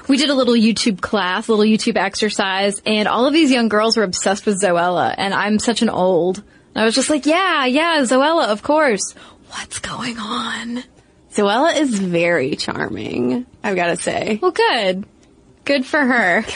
we 0.10 0.18
did 0.18 0.30
a 0.30 0.36
little 0.36 0.56
YouTube 0.56 1.00
class, 1.00 1.48
a 1.48 1.54
little 1.54 1.66
YouTube 1.66 1.96
exercise, 1.96 2.82
and 2.86 3.08
all 3.08 3.26
of 3.26 3.34
these 3.34 3.52
young 3.52 3.70
girls 3.70 3.96
were 3.96 4.04
obsessed 4.04 4.46
with 4.46 4.62
Zoella, 4.62 5.16
and 5.18 5.34
I'm 5.34 5.58
such 5.58 5.84
an 5.84 5.90
old. 5.90 6.44
I 6.76 6.84
was 6.84 6.96
just 6.96 7.10
like, 7.10 7.26
yeah, 7.26 7.66
yeah, 7.66 8.02
Zoella, 8.02 8.50
of 8.50 8.62
course. 8.62 9.14
What's 9.52 9.80
going 9.80 10.18
on? 10.20 10.84
Zoella 11.36 11.76
is 11.76 12.00
very 12.00 12.56
charming, 12.56 13.46
I've 13.64 13.76
got 13.76 13.88
to 13.88 13.98
say. 13.98 14.40
Well, 14.42 14.52
good. 14.52 15.06
Good 15.66 15.86
for 15.86 16.00
her. 16.00 16.46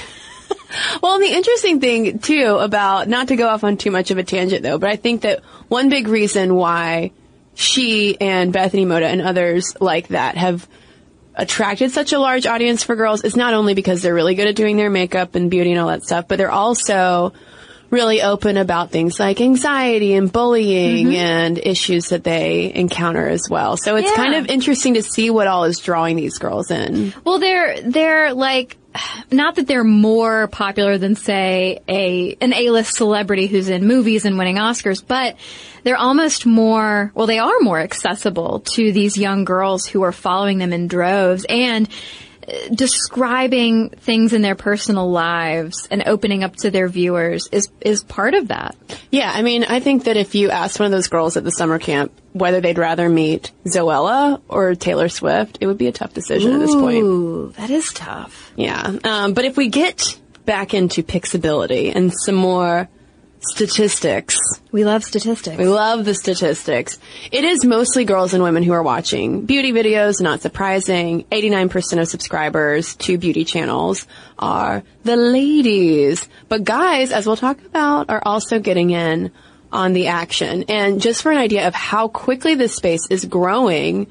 Well, 1.01 1.19
the 1.19 1.33
interesting 1.33 1.79
thing 1.79 2.19
too 2.19 2.57
about, 2.59 3.07
not 3.07 3.29
to 3.29 3.36
go 3.36 3.48
off 3.48 3.63
on 3.63 3.77
too 3.77 3.89
much 3.89 4.12
of 4.12 4.19
a 4.19 4.24
tangent 4.24 4.62
though, 4.62 4.77
but 4.77 4.89
I 4.89 4.98
think 4.98 5.21
that 5.21 5.43
one 5.67 5.89
big 5.89 6.07
reason 6.07 6.53
why 6.53 7.12
she 7.55 8.19
and 8.21 8.53
Bethany 8.53 8.86
Mota 8.86 9.07
and 9.07 9.21
others 9.21 9.75
like 9.81 10.09
that 10.09 10.38
have 10.38 10.67
attracted 11.36 11.91
such 11.91 12.13
a 12.13 12.19
large 12.19 12.45
audience 12.45 12.83
for 12.83 12.95
girls 12.95 13.24
is 13.24 13.36
not 13.36 13.53
only 13.53 13.74
because 13.74 14.01
they're 14.01 14.13
really 14.13 14.36
good 14.36 14.48
at 14.48 14.55
doing 14.55 14.77
their 14.77 14.89
makeup 14.89 15.36
and 15.36 15.50
beauty 15.50 15.71
and 15.71 15.79
all 15.79 15.88
that 15.88 16.03
stuff, 16.03 16.27
but 16.27 16.38
they're 16.38 16.51
also 16.51 17.33
really 17.89 18.22
open 18.22 18.58
about 18.58 18.91
things 18.91 19.19
like 19.19 19.41
anxiety 19.41 20.13
and 20.13 20.31
bullying 20.31 21.08
mm-hmm. 21.08 21.15
and 21.15 21.58
issues 21.58 22.10
that 22.10 22.24
they 22.24 22.72
encounter 22.74 23.27
as 23.27 23.48
well. 23.50 23.77
So 23.77 23.96
it's 23.96 24.10
Yeah. 24.10 24.15
kind 24.15 24.36
of 24.36 24.48
interesting 24.48 24.93
to 24.96 25.03
see 25.03 25.29
what 25.29 25.48
all 25.48 25.63
is 25.63 25.79
drawing 25.79 26.15
these 26.15 26.38
girls 26.38 26.72
in. 26.72 27.13
Well, 27.24 27.39
they're 27.39 27.81
they're 27.81 28.34
like 28.34 28.77
not 29.31 29.55
that 29.55 29.67
they're 29.67 29.84
more 29.84 30.48
popular 30.48 30.98
than 30.98 31.15
say 31.15 31.79
a 31.88 32.36
an 32.41 32.53
A-list 32.53 32.96
celebrity 32.96 33.48
who's 33.48 33.69
in 33.69 33.86
movies 33.86 34.25
and 34.25 34.38
winning 34.38 34.58
Oscars, 34.58 35.03
but 35.05 35.36
they're 35.84 35.98
almost 35.98 36.46
more 36.46 37.12
well 37.15 37.27
they 37.27 37.39
are 37.39 37.60
more 37.62 37.79
accessible 37.79 38.62
to 38.62 38.91
these 38.91 39.17
young 39.17 39.46
girls 39.46 39.86
who 39.86 40.03
are 40.03 40.12
following 40.12 40.58
them 40.58 40.74
in 40.74 40.88
droves 40.88 41.46
and 41.48 41.88
describing 42.74 43.89
things 43.89 44.34
in 44.34 44.41
their 44.41 44.56
personal 44.56 45.10
lives 45.10 45.88
and 45.89 46.03
opening 46.06 46.44
up 46.44 46.56
to 46.58 46.72
their 46.72 46.88
viewers 46.88 47.48
is 47.51 47.70
is 47.82 48.03
part 48.03 48.34
of 48.34 48.50
that. 48.50 48.75
Yeah, 49.12 49.32
I 49.34 49.41
mean, 49.41 49.63
I 49.63 49.79
think 49.79 50.06
that 50.06 50.18
if 50.18 50.36
you 50.36 50.50
asked 50.50 50.79
one 50.79 50.86
of 50.86 50.91
those 50.91 51.08
girls 51.08 51.38
at 51.38 51.44
the 51.44 51.51
summer 51.51 51.79
camp 51.79 52.12
whether 52.34 52.62
they'd 52.62 52.77
rather 52.77 53.10
meet 53.10 53.51
Zoella 53.65 54.41
or 54.48 54.75
Taylor 54.75 55.10
Swift, 55.10 55.58
it 55.62 55.68
would 55.68 55.79
be 55.79 55.88
a 55.88 55.91
tough 55.91 56.13
decision 56.13 56.53
at 56.53 56.60
this 56.60 56.75
point. 56.75 57.03
Ooh, 57.03 57.53
that 57.58 57.70
is 57.70 57.91
tough. 57.91 58.51
Yeah. 58.56 58.98
Um, 59.03 59.34
but 59.34 59.46
if 59.46 59.58
we 59.58 59.70
get 59.70 60.18
back 60.46 60.74
into 60.74 61.03
Pixability 61.03 61.96
and 61.96 62.13
some 62.13 62.36
more 62.36 62.88
statistics, 63.41 64.38
We 64.72 64.84
love 64.86 65.03
statistics. 65.03 65.58
we 65.58 65.67
love 65.67 66.05
the 66.05 66.13
statistics. 66.13 67.00
It 67.31 67.43
is 67.43 67.63
mostly 67.65 68.05
girls 68.05 68.34
and 68.34 68.43
women 68.43 68.63
who 68.63 68.74
are 68.74 68.84
watching 68.84 69.46
beauty 69.46 69.72
videos, 69.72 70.22
not 70.22 70.41
surprising. 70.41 71.24
89% 71.31 72.01
of 72.01 72.08
subscribers 72.08 72.96
to 72.98 73.17
beauty 73.17 73.46
channels 73.46 74.05
are 74.38 74.84
the 75.03 75.15
ladies. 75.15 76.27
But 76.50 76.63
guys, 76.63 77.12
as 77.12 77.25
we'll 77.25 77.38
talk 77.38 77.60
about, 77.65 78.10
are 78.10 78.22
also 78.25 78.60
getting 78.60 78.89
in 78.91 79.31
on 79.72 79.93
the 79.93 80.08
action. 80.08 80.65
And 80.67 81.01
just 81.01 81.22
for 81.22 81.31
an 81.31 81.38
idea 81.38 81.67
of 81.67 81.74
how 81.75 82.08
quickly 82.08 82.55
this 82.55 82.75
space 82.75 83.08
is 83.10 83.25
growing, 83.25 84.08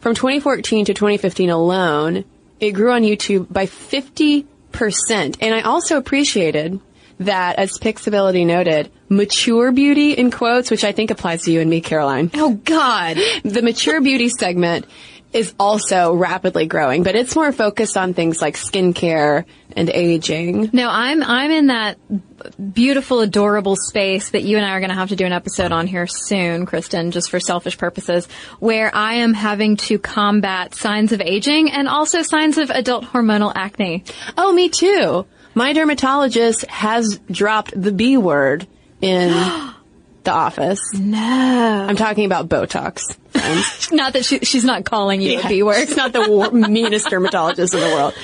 from 0.00 0.14
2014 0.14 0.86
to 0.86 0.94
2015 0.94 1.50
alone, 1.50 2.24
it 2.60 2.72
grew 2.72 2.92
on 2.92 3.02
YouTube 3.02 3.52
by 3.52 3.66
50%. 3.66 4.44
And 5.40 5.54
I 5.54 5.62
also 5.62 5.96
appreciated 5.96 6.80
that, 7.20 7.58
as 7.58 7.72
Pixability 7.78 8.46
noted, 8.46 8.90
mature 9.08 9.72
beauty 9.72 10.12
in 10.12 10.30
quotes, 10.30 10.70
which 10.70 10.84
I 10.84 10.92
think 10.92 11.10
applies 11.10 11.42
to 11.42 11.52
you 11.52 11.60
and 11.60 11.70
me, 11.70 11.80
Caroline. 11.80 12.30
Oh 12.34 12.54
God. 12.54 13.18
The 13.44 13.62
mature 13.62 14.00
beauty 14.00 14.28
segment 14.28 14.86
is 15.32 15.54
also 15.58 16.14
rapidly 16.14 16.66
growing, 16.66 17.02
but 17.02 17.14
it's 17.14 17.36
more 17.36 17.52
focused 17.52 17.96
on 17.96 18.14
things 18.14 18.40
like 18.40 18.56
skincare 18.56 19.44
and 19.76 19.90
aging. 19.90 20.70
No, 20.72 20.88
I'm 20.88 21.22
I'm 21.22 21.50
in 21.50 21.66
that 21.66 21.98
beautiful, 22.72 23.20
adorable 23.20 23.76
space 23.76 24.30
that 24.30 24.42
you 24.42 24.56
and 24.56 24.64
I 24.64 24.70
are 24.70 24.80
going 24.80 24.90
to 24.90 24.96
have 24.96 25.10
to 25.10 25.16
do 25.16 25.26
an 25.26 25.32
episode 25.32 25.72
on 25.72 25.86
here 25.86 26.06
soon, 26.06 26.66
Kristen, 26.66 27.10
just 27.10 27.30
for 27.30 27.40
selfish 27.40 27.76
purposes, 27.76 28.26
where 28.58 28.94
I 28.94 29.14
am 29.14 29.34
having 29.34 29.76
to 29.88 29.98
combat 29.98 30.74
signs 30.74 31.12
of 31.12 31.20
aging 31.20 31.70
and 31.70 31.88
also 31.88 32.22
signs 32.22 32.56
of 32.56 32.70
adult 32.70 33.04
hormonal 33.04 33.52
acne. 33.54 34.04
Oh, 34.36 34.52
me 34.52 34.68
too. 34.68 35.26
My 35.58 35.72
dermatologist 35.72 36.64
has 36.66 37.18
dropped 37.28 37.72
the 37.74 37.90
B 37.90 38.16
word 38.16 38.68
in 39.00 39.30
the 40.22 40.30
office. 40.30 40.78
No, 40.94 41.18
I'm 41.18 41.96
talking 41.96 42.26
about 42.26 42.48
Botox, 42.48 43.02
not 43.92 44.12
that 44.12 44.24
she, 44.24 44.38
she's 44.38 44.62
not 44.62 44.84
calling 44.84 45.20
you 45.20 45.40
a 45.40 45.48
B 45.48 45.64
word. 45.64 45.78
It's 45.78 45.96
not 45.96 46.12
the 46.12 46.52
meanest 46.52 47.08
dermatologist 47.10 47.74
in 47.74 47.80
the 47.80 47.86
world. 47.86 48.14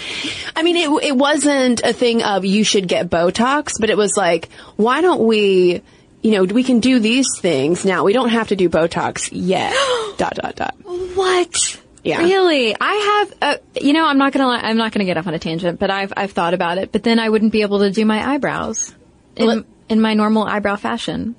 I 0.54 0.62
mean, 0.62 0.76
it, 0.76 1.06
it 1.06 1.16
wasn't 1.16 1.82
a 1.82 1.92
thing 1.92 2.22
of 2.22 2.44
you 2.44 2.62
should 2.62 2.86
get 2.86 3.10
Botox, 3.10 3.80
but 3.80 3.90
it 3.90 3.96
was 3.96 4.16
like, 4.16 4.48
why 4.76 5.00
don't 5.00 5.26
we, 5.26 5.82
you 6.22 6.30
know, 6.30 6.44
we 6.44 6.62
can 6.62 6.78
do 6.78 7.00
these 7.00 7.26
things 7.40 7.84
now. 7.84 8.04
We 8.04 8.12
don't 8.12 8.28
have 8.28 8.46
to 8.50 8.56
do 8.56 8.68
Botox 8.68 9.30
yet. 9.32 9.74
dot, 10.18 10.36
dot, 10.36 10.54
dot. 10.54 10.76
What? 10.84 11.80
Yeah. 12.04 12.18
Really? 12.20 12.76
I 12.78 12.94
have, 12.94 13.34
uh, 13.42 13.56
you 13.80 13.92
know, 13.94 14.04
I'm 14.06 14.18
not 14.18 14.32
gonna, 14.32 14.46
lie, 14.46 14.60
I'm 14.60 14.76
not 14.76 14.92
gonna 14.92 15.06
get 15.06 15.16
off 15.16 15.26
on 15.26 15.32
a 15.34 15.38
tangent, 15.38 15.80
but 15.80 15.90
I've, 15.90 16.12
I've 16.16 16.32
thought 16.32 16.52
about 16.54 16.78
it, 16.78 16.92
but 16.92 17.02
then 17.02 17.18
I 17.18 17.28
wouldn't 17.30 17.50
be 17.52 17.62
able 17.62 17.78
to 17.80 17.90
do 17.90 18.04
my 18.04 18.34
eyebrows 18.34 18.94
in, 19.36 19.46
Well- 19.46 19.64
in 19.88 20.00
my 20.00 20.14
normal 20.14 20.44
eyebrow 20.44 20.76
fashion. 20.76 21.34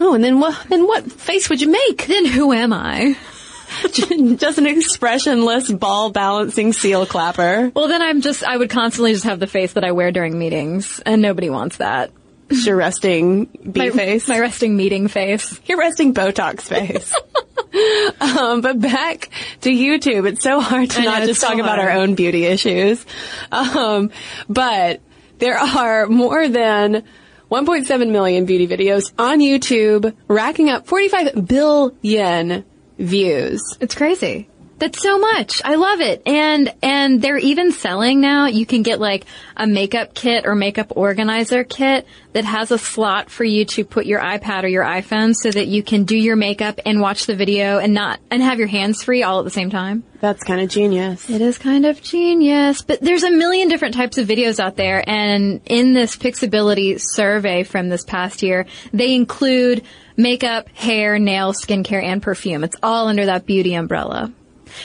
Oh, 0.00 0.14
and 0.14 0.24
then 0.24 0.40
what, 0.40 0.58
then 0.70 0.86
what 0.86 1.12
face 1.12 1.50
would 1.50 1.60
you 1.60 1.68
make? 1.70 2.06
Then 2.06 2.24
who 2.24 2.52
am 2.54 2.72
I? 2.72 3.16
Just 3.92 4.56
an 4.58 4.66
expressionless 4.66 5.70
ball 5.70 6.10
balancing 6.10 6.72
seal 6.72 7.04
clapper. 7.06 7.70
Well, 7.74 7.86
then 7.86 8.02
I'm 8.02 8.20
just, 8.20 8.42
I 8.42 8.56
would 8.56 8.68
constantly 8.70 9.12
just 9.12 9.24
have 9.24 9.38
the 9.38 9.46
face 9.46 9.74
that 9.74 9.84
I 9.84 9.92
wear 9.92 10.10
during 10.10 10.36
meetings, 10.38 11.00
and 11.06 11.22
nobody 11.22 11.50
wants 11.50 11.76
that. 11.76 12.10
Your 12.50 12.74
resting 12.76 13.44
bee 13.72 13.78
My, 13.78 13.90
face. 13.90 14.26
my 14.26 14.40
resting 14.40 14.76
meeting 14.76 15.06
face. 15.06 15.60
Your 15.66 15.78
resting 15.78 16.14
Botox 16.14 16.62
face. 16.62 17.14
um, 18.20 18.60
but 18.60 18.80
back 18.80 19.30
to 19.62 19.70
YouTube. 19.70 20.28
It's 20.28 20.42
so 20.42 20.60
hard 20.60 20.90
to 20.90 21.00
I 21.00 21.04
not 21.04 21.18
it's 21.20 21.28
just 21.28 21.40
so 21.40 21.48
talk 21.48 21.58
about 21.58 21.78
our 21.78 21.90
own 21.90 22.14
beauty 22.14 22.44
issues. 22.44 23.04
Um, 23.52 24.10
but 24.48 25.00
there 25.38 25.58
are 25.58 26.06
more 26.06 26.48
than 26.48 27.04
1.7 27.50 28.10
million 28.10 28.44
beauty 28.44 28.68
videos 28.68 29.12
on 29.18 29.40
YouTube, 29.40 30.14
racking 30.28 30.68
up 30.68 30.86
45 30.86 31.46
billion 31.46 32.64
views. 32.98 33.76
It's 33.80 33.94
crazy. 33.94 34.49
That's 34.80 35.02
so 35.02 35.18
much. 35.18 35.60
I 35.62 35.74
love 35.74 36.00
it. 36.00 36.22
And, 36.24 36.72
and 36.82 37.20
they're 37.20 37.36
even 37.36 37.70
selling 37.70 38.22
now. 38.22 38.46
You 38.46 38.64
can 38.64 38.82
get 38.82 38.98
like 38.98 39.26
a 39.54 39.66
makeup 39.66 40.14
kit 40.14 40.46
or 40.46 40.54
makeup 40.54 40.92
organizer 40.96 41.64
kit 41.64 42.06
that 42.32 42.46
has 42.46 42.70
a 42.70 42.78
slot 42.78 43.28
for 43.28 43.44
you 43.44 43.66
to 43.66 43.84
put 43.84 44.06
your 44.06 44.20
iPad 44.20 44.64
or 44.64 44.68
your 44.68 44.84
iPhone 44.84 45.34
so 45.34 45.50
that 45.50 45.66
you 45.66 45.82
can 45.82 46.04
do 46.04 46.16
your 46.16 46.36
makeup 46.36 46.80
and 46.86 47.00
watch 47.00 47.26
the 47.26 47.36
video 47.36 47.78
and 47.78 47.92
not, 47.92 48.20
and 48.30 48.42
have 48.42 48.58
your 48.58 48.68
hands 48.68 49.02
free 49.02 49.22
all 49.22 49.38
at 49.38 49.44
the 49.44 49.50
same 49.50 49.68
time. 49.68 50.02
That's 50.20 50.42
kind 50.44 50.62
of 50.62 50.70
genius. 50.70 51.28
It 51.28 51.42
is 51.42 51.58
kind 51.58 51.84
of 51.84 52.00
genius, 52.00 52.80
but 52.80 53.00
there's 53.00 53.24
a 53.24 53.30
million 53.30 53.68
different 53.68 53.94
types 53.94 54.16
of 54.16 54.26
videos 54.26 54.60
out 54.60 54.76
there. 54.76 55.04
And 55.06 55.60
in 55.66 55.92
this 55.92 56.16
Pixability 56.16 56.98
survey 56.98 57.64
from 57.64 57.90
this 57.90 58.04
past 58.04 58.42
year, 58.42 58.64
they 58.94 59.14
include 59.14 59.82
makeup, 60.16 60.68
hair, 60.70 61.18
nails, 61.18 61.62
skincare, 61.62 62.02
and 62.02 62.22
perfume. 62.22 62.64
It's 62.64 62.76
all 62.82 63.08
under 63.08 63.26
that 63.26 63.44
beauty 63.44 63.74
umbrella. 63.74 64.32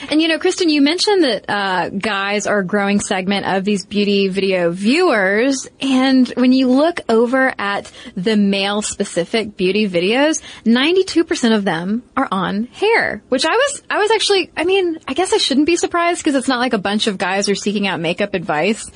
And 0.10 0.22
you 0.22 0.28
know, 0.28 0.40
Kristen, 0.40 0.70
you 0.70 0.82
mentioned 0.82 1.24
that 1.24 1.50
uh, 1.50 1.90
guys 1.90 2.48
are 2.48 2.60
a 2.60 2.66
growing 2.66 3.00
segment 3.00 3.46
of 3.46 3.64
these 3.64 3.86
beauty 3.86 4.28
video 4.28 4.72
viewers, 4.72 5.68
and 5.82 6.28
when 6.30 6.52
you 6.52 6.70
look 6.70 7.02
over 7.10 7.54
at 7.58 7.92
the 8.16 8.38
male-specific 8.38 9.58
beauty 9.58 9.90
videos, 9.90 10.42
92% 10.64 11.56
of 11.56 11.64
them 11.64 12.04
are 12.16 12.28
on 12.32 12.66
hair, 12.66 13.24
which 13.30 13.46
I 13.46 13.56
was, 13.56 13.84
I 13.90 14.00
was 14.00 14.12
actually, 14.12 14.52
I 14.56 14.64
mean, 14.64 15.00
I 15.08 15.14
guess 15.14 15.34
I 15.34 15.38
shouldn't 15.38 15.68
be 15.68 15.76
surprised 15.76 16.24
because 16.24 16.36
it's 16.36 16.48
not 16.48 16.60
like 16.60 16.74
a 16.74 16.78
bunch 16.78 17.08
of 17.08 17.18
guys 17.18 17.50
are 17.50 17.56
seeking 17.56 17.88
out 17.88 18.00
makeup 18.00 18.34
advice, 18.34 18.90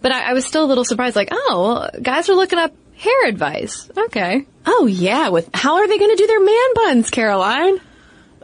but 0.00 0.12
I, 0.12 0.30
I 0.30 0.32
was 0.32 0.44
still 0.44 0.64
a 0.64 0.66
little 0.66 0.84
surprised, 0.84 1.16
like, 1.16 1.28
oh, 1.32 1.88
guys 2.00 2.28
are 2.28 2.34
looking 2.34 2.58
up 2.58 2.72
hair 2.98 3.26
advice. 3.26 3.90
Okay. 3.96 4.46
Oh 4.66 4.86
yeah, 4.86 5.28
with 5.28 5.48
how 5.54 5.76
are 5.76 5.88
they 5.88 5.98
going 5.98 6.10
to 6.10 6.16
do 6.16 6.26
their 6.26 6.44
man 6.44 6.74
buns, 6.74 7.10
Caroline? 7.10 7.78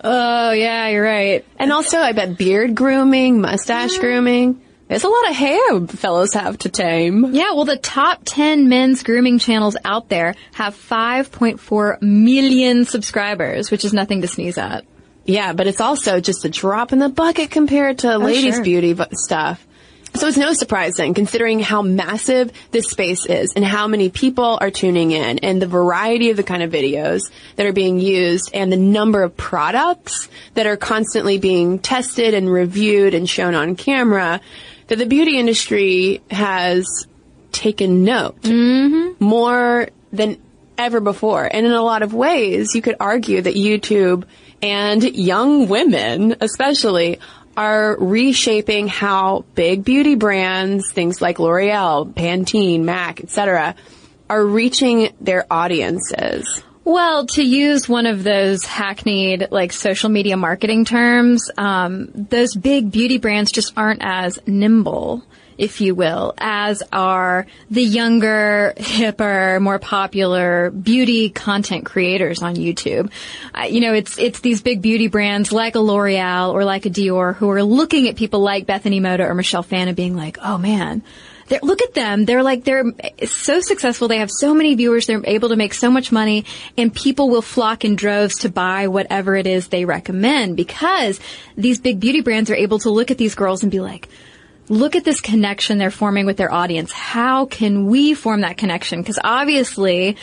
Oh 0.07 0.53
yeah, 0.53 0.89
you're 0.89 1.03
right. 1.03 1.47
And 1.59 1.73
also, 1.73 1.99
I 1.99 2.13
bet 2.13 2.37
beard 2.37 2.75
grooming, 2.75 3.41
mustache 3.41 3.97
grooming. 3.99 4.61
There's 4.87 5.03
a 5.03 5.09
lot 5.09 5.31
of 5.31 5.35
hair 5.35 5.81
fellows 5.87 6.35
have 6.35 6.59
to 6.59 6.69
tame. 6.69 7.33
Yeah, 7.33 7.53
well, 7.55 7.65
the 7.65 7.79
top 7.79 8.21
10 8.27 8.69
men's 8.69 9.03
grooming 9.03 9.39
channels 9.39 9.79
out 9.83 10.11
there 10.11 10.35
have 10.53 10.75
5.4 10.75 12.03
million 12.03 12.85
subscribers, 12.85 13.71
which 13.71 13.87
is 13.87 13.95
nothing 13.95 14.21
to 14.21 14.29
sneeze 14.29 14.59
at. 14.59 14.85
Yeah, 15.25 15.55
but 15.55 15.67
it's 15.67 15.81
also 15.81 16.21
just 16.21 16.45
a 16.45 16.51
drop 16.51 16.93
in 16.93 16.99
the 16.99 17.09
bucket 17.09 17.51
compared 17.51 18.01
to 18.01 18.15
oh, 18.15 18.19
ladies' 18.19 18.57
sure. 18.57 18.65
beauty 18.65 18.95
stuff. 19.15 19.67
So 20.16 20.28
it's 20.28 20.37
no 20.37 20.52
surprise 20.52 20.94
then, 20.94 21.12
considering 21.12 21.59
how 21.59 21.83
massive 21.83 22.52
this 22.71 22.87
space 22.87 23.26
is 23.26 23.52
and 23.56 23.64
how 23.64 23.88
many 23.88 24.11
people 24.11 24.59
are 24.61 24.71
tuning 24.71 25.11
in 25.11 25.40
and 25.40 25.61
the 25.61 25.66
variety 25.66 26.30
of 26.30 26.37
the 26.37 26.44
kind 26.44 26.62
of 26.62 26.71
videos 26.71 27.23
that 27.56 27.66
are 27.66 27.73
being 27.73 27.99
used 27.99 28.50
and 28.54 28.71
the 28.71 28.76
number 28.76 29.25
of 29.25 29.37
products 29.37 30.28
that 30.54 30.66
are 30.66 30.76
constantly 30.76 31.38
being 31.38 31.80
tested 31.80 32.33
and 32.33 32.50
reviewed 32.50 33.12
and 33.14 33.28
shown 33.28 33.54
on 33.54 33.75
camera. 33.75 34.40
that 34.87 34.99
the 34.99 35.06
beauty 35.06 35.38
industry 35.38 36.23
has 36.30 37.09
taken 37.50 38.04
note 38.04 38.40
mm-hmm. 38.42 39.25
more 39.25 39.88
than 40.12 40.40
ever 40.78 41.00
before. 41.00 41.44
And 41.44 41.66
in 41.66 41.73
a 41.73 41.83
lot 41.83 42.02
of 42.02 42.14
ways, 42.14 42.75
you 42.75 42.83
could 42.83 42.97
argue 43.00 43.40
that 43.40 43.54
YouTube 43.54 44.25
and 44.62 45.02
young 45.02 45.68
women, 45.68 46.37
especially, 46.40 47.18
are 47.57 47.97
reshaping 47.99 48.89
how 48.89 49.45
big 49.55 49.85
beauty 49.85 50.15
brands, 50.15 50.91
things 50.93 51.21
like 51.21 51.39
L'Oreal, 51.39 52.13
Pantene, 52.13 52.83
MAC, 52.85 53.21
etc., 53.21 53.75
are 54.29 54.45
reaching 54.45 55.11
their 55.21 55.47
audiences. 55.51 56.63
Well, 56.85 57.27
to 57.27 57.43
use 57.43 57.89
one 57.89 58.05
of 58.07 58.25
those 58.25 58.65
hackneyed 58.65 59.49
like 59.51 59.73
social 59.73 60.11
media 60.11 60.37
marketing 60.37 60.85
terms, 60.85 61.51
um, 61.57 62.11
those 62.15 62.55
big 62.55 62.91
beauty 62.91 63.17
brands 63.17 63.53
just 63.53 63.73
aren't 63.77 64.03
as 64.03 64.39
nimble, 64.47 65.25
if 65.59 65.81
you 65.81 65.95
will, 65.95 66.35
as 66.39 66.83
are 66.93 67.47
the 67.71 67.83
younger, 67.83 68.75
hipper, 68.77 69.61
more 69.61 69.79
popular 69.79 70.71
beauty 70.71 71.31
content 71.31 71.87
creators 71.87 72.43
on 72.43 72.57
YouTube. 72.57 73.11
Uh, 73.55 73.65
you 73.65 73.81
know, 73.81 73.95
it's 73.95 74.19
it's 74.19 74.41
these 74.41 74.63
big 74.63 74.83
beauty 74.83 75.09
brands 75.09 75.53
like 75.53 75.75
a 75.75 75.81
L'Oreal 75.81 76.53
or 76.53 76.65
like 76.65 76.87
a 76.87 76.91
Dior 76.91 77.35
who 77.35 77.51
are 77.51 77.63
looking 77.63 78.09
at 78.09 78.17
people 78.17 78.41
like 78.41 78.67
Bethany 78.67 79.01
Mota 79.01 79.27
or 79.27 79.35
Michelle 79.35 79.63
Phan 79.63 79.93
being 79.95 80.17
like, 80.17 80.39
oh 80.43 80.59
man. 80.59 81.03
They're, 81.47 81.61
look 81.63 81.83
at 81.83 81.93
them. 81.93 82.25
They're 82.25 82.43
like, 82.43 82.65
they're 82.65 82.85
so 83.27 83.61
successful. 83.61 84.09
They 84.09 84.19
have 84.19 84.31
so 84.31 84.55
many 84.55 84.75
viewers. 84.75 85.07
They're 85.07 85.21
able 85.25 85.51
to 85.51 85.57
make 85.57 85.75
so 85.75 85.91
much 85.91 86.11
money 86.11 86.47
and 86.79 86.95
people 86.95 87.29
will 87.29 87.43
flock 87.43 87.85
in 87.85 87.97
droves 87.97 88.39
to 88.41 88.49
buy 88.49 88.89
whatever 88.89 89.37
it 89.37 89.47
is 89.47 89.69
they 89.69 89.85
recommend 89.85 90.57
because 90.57 91.21
these 91.57 91.81
big 91.81 92.01
beauty 92.01 92.23
brands 92.23 92.51
are 92.51 92.55
able 92.55 92.79
to 92.81 92.91
look 92.91 93.11
at 93.11 93.19
these 93.19 93.35
girls 93.35 93.63
and 93.63 93.71
be 93.71 93.81
like, 93.81 94.09
look 94.68 94.97
at 94.97 95.04
this 95.04 95.21
connection 95.21 95.78
they're 95.78 95.90
forming 95.90 96.26
with 96.26 96.37
their 96.37 96.52
audience. 96.52 96.92
How 96.92 97.47
can 97.47 97.87
we 97.87 98.14
form 98.14 98.42
that 98.42 98.56
connection? 98.56 99.00
Because 99.00 99.18
obviously, 99.23 100.16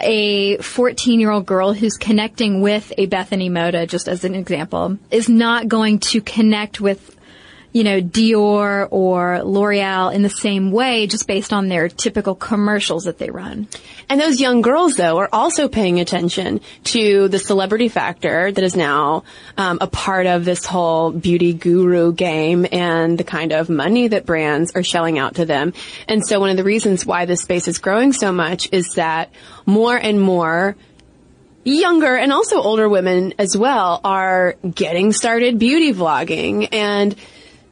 a 0.00 0.58
14 0.58 1.20
year 1.20 1.30
old 1.30 1.46
girl 1.46 1.72
who's 1.72 1.96
connecting 1.96 2.60
with 2.60 2.92
a 2.96 3.06
Bethany 3.06 3.48
Mota, 3.48 3.86
just 3.86 4.08
as 4.08 4.24
an 4.24 4.34
example, 4.34 4.98
is 5.10 5.28
not 5.28 5.68
going 5.68 5.98
to 6.00 6.20
connect 6.20 6.80
with 6.80 7.16
you 7.72 7.84
know, 7.84 8.00
Dior 8.00 8.88
or 8.90 9.42
L'Oreal 9.44 10.12
in 10.12 10.22
the 10.22 10.30
same 10.30 10.72
way 10.72 11.06
just 11.06 11.26
based 11.26 11.52
on 11.52 11.68
their 11.68 11.88
typical 11.88 12.34
commercials 12.34 13.04
that 13.04 13.18
they 13.18 13.30
run. 13.30 13.68
And 14.10 14.18
those 14.18 14.40
young 14.40 14.62
girls, 14.62 14.96
though, 14.96 15.18
are 15.18 15.28
also 15.32 15.68
paying 15.68 16.00
attention 16.00 16.60
to 16.84 17.28
the 17.28 17.38
celebrity 17.38 17.88
factor 17.88 18.50
that 18.50 18.64
is 18.64 18.74
now 18.74 19.24
um, 19.58 19.78
a 19.82 19.86
part 19.86 20.26
of 20.26 20.46
this 20.46 20.64
whole 20.64 21.12
beauty 21.12 21.52
guru 21.52 22.12
game 22.12 22.66
and 22.72 23.18
the 23.18 23.24
kind 23.24 23.52
of 23.52 23.68
money 23.68 24.08
that 24.08 24.24
brands 24.24 24.72
are 24.74 24.82
shelling 24.82 25.18
out 25.18 25.34
to 25.34 25.44
them. 25.44 25.74
And 26.08 26.26
so 26.26 26.40
one 26.40 26.48
of 26.48 26.56
the 26.56 26.64
reasons 26.64 27.04
why 27.04 27.26
this 27.26 27.42
space 27.42 27.68
is 27.68 27.78
growing 27.78 28.14
so 28.14 28.32
much 28.32 28.70
is 28.72 28.94
that 28.94 29.30
more 29.66 29.96
and 29.96 30.18
more 30.20 30.74
younger 31.64 32.16
and 32.16 32.32
also 32.32 32.62
older 32.62 32.88
women 32.88 33.34
as 33.38 33.56
well 33.56 34.00
are 34.04 34.56
getting 34.74 35.12
started 35.12 35.58
beauty 35.58 35.92
vlogging 35.92 36.68
and 36.72 37.14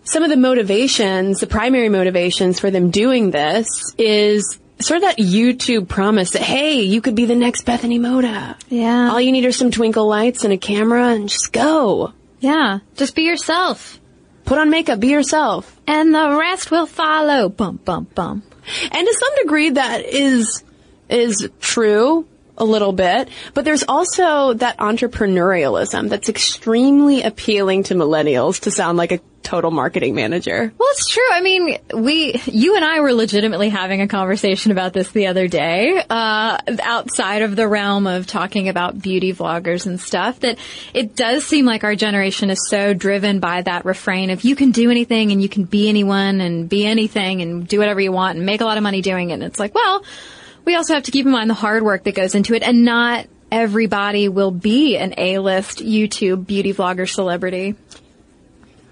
some 0.04 0.22
of 0.22 0.30
the 0.30 0.36
motivations, 0.36 1.40
the 1.40 1.46
primary 1.48 1.88
motivations 1.88 2.60
for 2.60 2.70
them 2.70 2.90
doing 2.90 3.32
this 3.32 3.66
is 3.98 4.60
sort 4.80 4.98
of 4.98 5.02
that 5.02 5.18
YouTube 5.18 5.88
promise 5.88 6.30
that, 6.30 6.42
hey, 6.42 6.82
you 6.82 7.00
could 7.00 7.14
be 7.14 7.24
the 7.24 7.34
next 7.34 7.62
Bethany 7.62 7.98
Mota. 7.98 8.56
Yeah. 8.68 9.10
All 9.10 9.20
you 9.20 9.32
need 9.32 9.44
are 9.44 9.52
some 9.52 9.70
twinkle 9.70 10.06
lights 10.06 10.44
and 10.44 10.52
a 10.52 10.58
camera 10.58 11.08
and 11.08 11.28
just 11.28 11.52
go. 11.52 12.12
Yeah. 12.40 12.80
Just 12.94 13.14
be 13.14 13.22
yourself. 13.22 14.00
Put 14.44 14.58
on 14.58 14.70
makeup, 14.70 15.00
be 15.00 15.08
yourself. 15.08 15.80
And 15.86 16.14
the 16.14 16.36
rest 16.38 16.70
will 16.70 16.86
follow. 16.86 17.48
Bum, 17.48 17.80
bum, 17.84 18.06
bum. 18.14 18.42
And 18.90 19.06
to 19.06 19.14
some 19.14 19.44
degree 19.44 19.70
that 19.70 20.04
is, 20.04 20.62
is 21.08 21.48
true 21.60 22.26
a 22.58 22.64
little 22.64 22.92
bit, 22.92 23.28
but 23.54 23.64
there's 23.64 23.84
also 23.86 24.54
that 24.54 24.78
entrepreneurialism 24.78 26.08
that's 26.08 26.28
extremely 26.28 27.22
appealing 27.22 27.84
to 27.84 27.94
millennials 27.94 28.60
to 28.60 28.70
sound 28.70 28.98
like 28.98 29.12
a 29.12 29.20
total 29.46 29.70
marketing 29.70 30.14
manager. 30.14 30.72
Well, 30.76 30.88
it's 30.90 31.08
true. 31.08 31.28
I 31.32 31.40
mean, 31.40 31.78
we, 31.94 32.40
you 32.46 32.74
and 32.74 32.84
I 32.84 32.98
were 33.00 33.12
legitimately 33.12 33.68
having 33.68 34.00
a 34.00 34.08
conversation 34.08 34.72
about 34.72 34.92
this 34.92 35.12
the 35.12 35.28
other 35.28 35.46
day, 35.46 36.02
uh, 36.10 36.58
outside 36.82 37.42
of 37.42 37.54
the 37.54 37.68
realm 37.68 38.08
of 38.08 38.26
talking 38.26 38.68
about 38.68 39.00
beauty 39.00 39.32
vloggers 39.32 39.86
and 39.86 40.00
stuff, 40.00 40.40
that 40.40 40.58
it 40.92 41.14
does 41.14 41.46
seem 41.46 41.64
like 41.64 41.84
our 41.84 41.94
generation 41.94 42.50
is 42.50 42.68
so 42.68 42.92
driven 42.92 43.38
by 43.38 43.62
that 43.62 43.84
refrain 43.84 44.30
of 44.30 44.42
you 44.42 44.56
can 44.56 44.72
do 44.72 44.90
anything 44.90 45.30
and 45.30 45.40
you 45.40 45.48
can 45.48 45.62
be 45.62 45.88
anyone 45.88 46.40
and 46.40 46.68
be 46.68 46.84
anything 46.84 47.40
and 47.40 47.68
do 47.68 47.78
whatever 47.78 48.00
you 48.00 48.10
want 48.10 48.36
and 48.36 48.46
make 48.46 48.60
a 48.60 48.64
lot 48.64 48.78
of 48.78 48.82
money 48.82 49.00
doing 49.00 49.30
it. 49.30 49.34
And 49.34 49.44
it's 49.44 49.60
like, 49.60 49.76
well, 49.76 50.02
we 50.66 50.74
also 50.74 50.92
have 50.92 51.04
to 51.04 51.10
keep 51.10 51.24
in 51.24 51.32
mind 51.32 51.48
the 51.48 51.54
hard 51.54 51.82
work 51.82 52.04
that 52.04 52.14
goes 52.14 52.34
into 52.34 52.54
it 52.54 52.62
and 52.62 52.84
not 52.84 53.26
everybody 53.50 54.28
will 54.28 54.50
be 54.50 54.96
an 54.98 55.14
A-list 55.16 55.78
YouTube 55.78 56.46
beauty 56.46 56.74
vlogger 56.74 57.08
celebrity. 57.08 57.74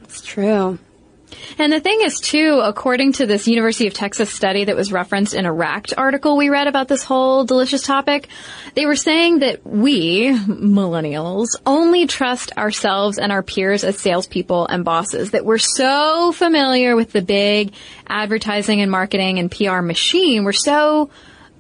It's 0.05 0.23
true. 0.23 0.79
And 1.59 1.73
the 1.73 1.81
thing 1.81 2.01
is 2.03 2.21
too, 2.21 2.61
according 2.63 3.15
to 3.15 3.27
this 3.27 3.49
University 3.49 3.89
of 3.89 3.95
Texas 3.95 4.31
study 4.31 4.65
that 4.65 4.77
was 4.77 4.93
referenced 4.93 5.35
in 5.35 5.47
a 5.47 5.53
Racked 5.53 5.93
article 5.97 6.37
we 6.37 6.49
read 6.49 6.69
about 6.69 6.87
this 6.87 7.03
whole 7.03 7.45
delicious 7.45 7.83
topic, 7.83 8.29
they 8.75 8.87
were 8.87 8.97
saying 8.97 9.41
that 9.41 9.67
we, 9.67 10.29
millennials, 10.29 11.49
only 11.67 12.07
trust 12.07 12.57
ourselves 12.57 13.19
and 13.19 13.33
our 13.33 13.43
peers 13.43 13.83
as 13.83 13.99
salespeople 13.99 14.67
and 14.67 14.85
bosses, 14.85 15.33
that 15.33 15.45
we're 15.45 15.59
so 15.59 16.33
familiar 16.33 16.95
with 16.95 17.13
the 17.13 17.23
big 17.23 17.75
advertising 18.07 18.81
and 18.81 18.91
marketing 18.91 19.39
and 19.39 19.51
PR 19.51 19.81
machine. 19.81 20.45
We're 20.45 20.53
so 20.53 21.11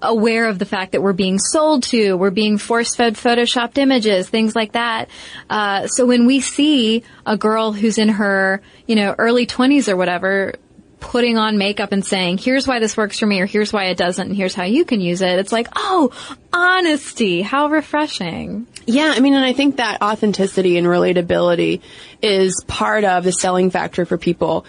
aware 0.04 0.48
of 0.48 0.58
the 0.58 0.64
fact 0.64 0.92
that 0.92 1.02
we're 1.02 1.12
being 1.12 1.38
sold 1.38 1.82
to, 1.84 2.14
we're 2.14 2.30
being 2.30 2.58
force-fed 2.58 3.14
photoshopped 3.14 3.78
images, 3.78 4.28
things 4.28 4.54
like 4.54 4.72
that. 4.72 5.08
Uh, 5.50 5.86
so 5.86 6.06
when 6.06 6.26
we 6.26 6.40
see 6.40 7.02
a 7.26 7.36
girl 7.36 7.72
who's 7.72 7.98
in 7.98 8.08
her, 8.10 8.62
you 8.86 8.96
know, 8.96 9.14
early 9.18 9.46
20s 9.46 9.88
or 9.88 9.96
whatever, 9.96 10.54
putting 11.00 11.36
on 11.36 11.58
makeup 11.58 11.92
and 11.92 12.04
saying, 12.04 12.38
here's 12.38 12.66
why 12.66 12.78
this 12.78 12.96
works 12.96 13.18
for 13.18 13.26
me 13.26 13.40
or 13.40 13.46
here's 13.46 13.72
why 13.72 13.84
it 13.84 13.96
doesn't 13.98 14.28
and 14.28 14.36
here's 14.36 14.54
how 14.54 14.64
you 14.64 14.86
can 14.86 15.02
use 15.02 15.20
it. 15.20 15.38
It's 15.38 15.52
like, 15.52 15.68
oh, 15.76 16.12
honesty. 16.52 17.42
How 17.42 17.68
refreshing. 17.68 18.66
Yeah, 18.86 19.12
I 19.14 19.20
mean, 19.20 19.34
and 19.34 19.44
I 19.44 19.52
think 19.52 19.76
that 19.76 20.02
authenticity 20.02 20.78
and 20.78 20.86
relatability 20.86 21.82
is 22.22 22.64
part 22.66 23.04
of 23.04 23.24
the 23.24 23.32
selling 23.32 23.70
factor 23.70 24.06
for 24.06 24.16
people 24.16 24.64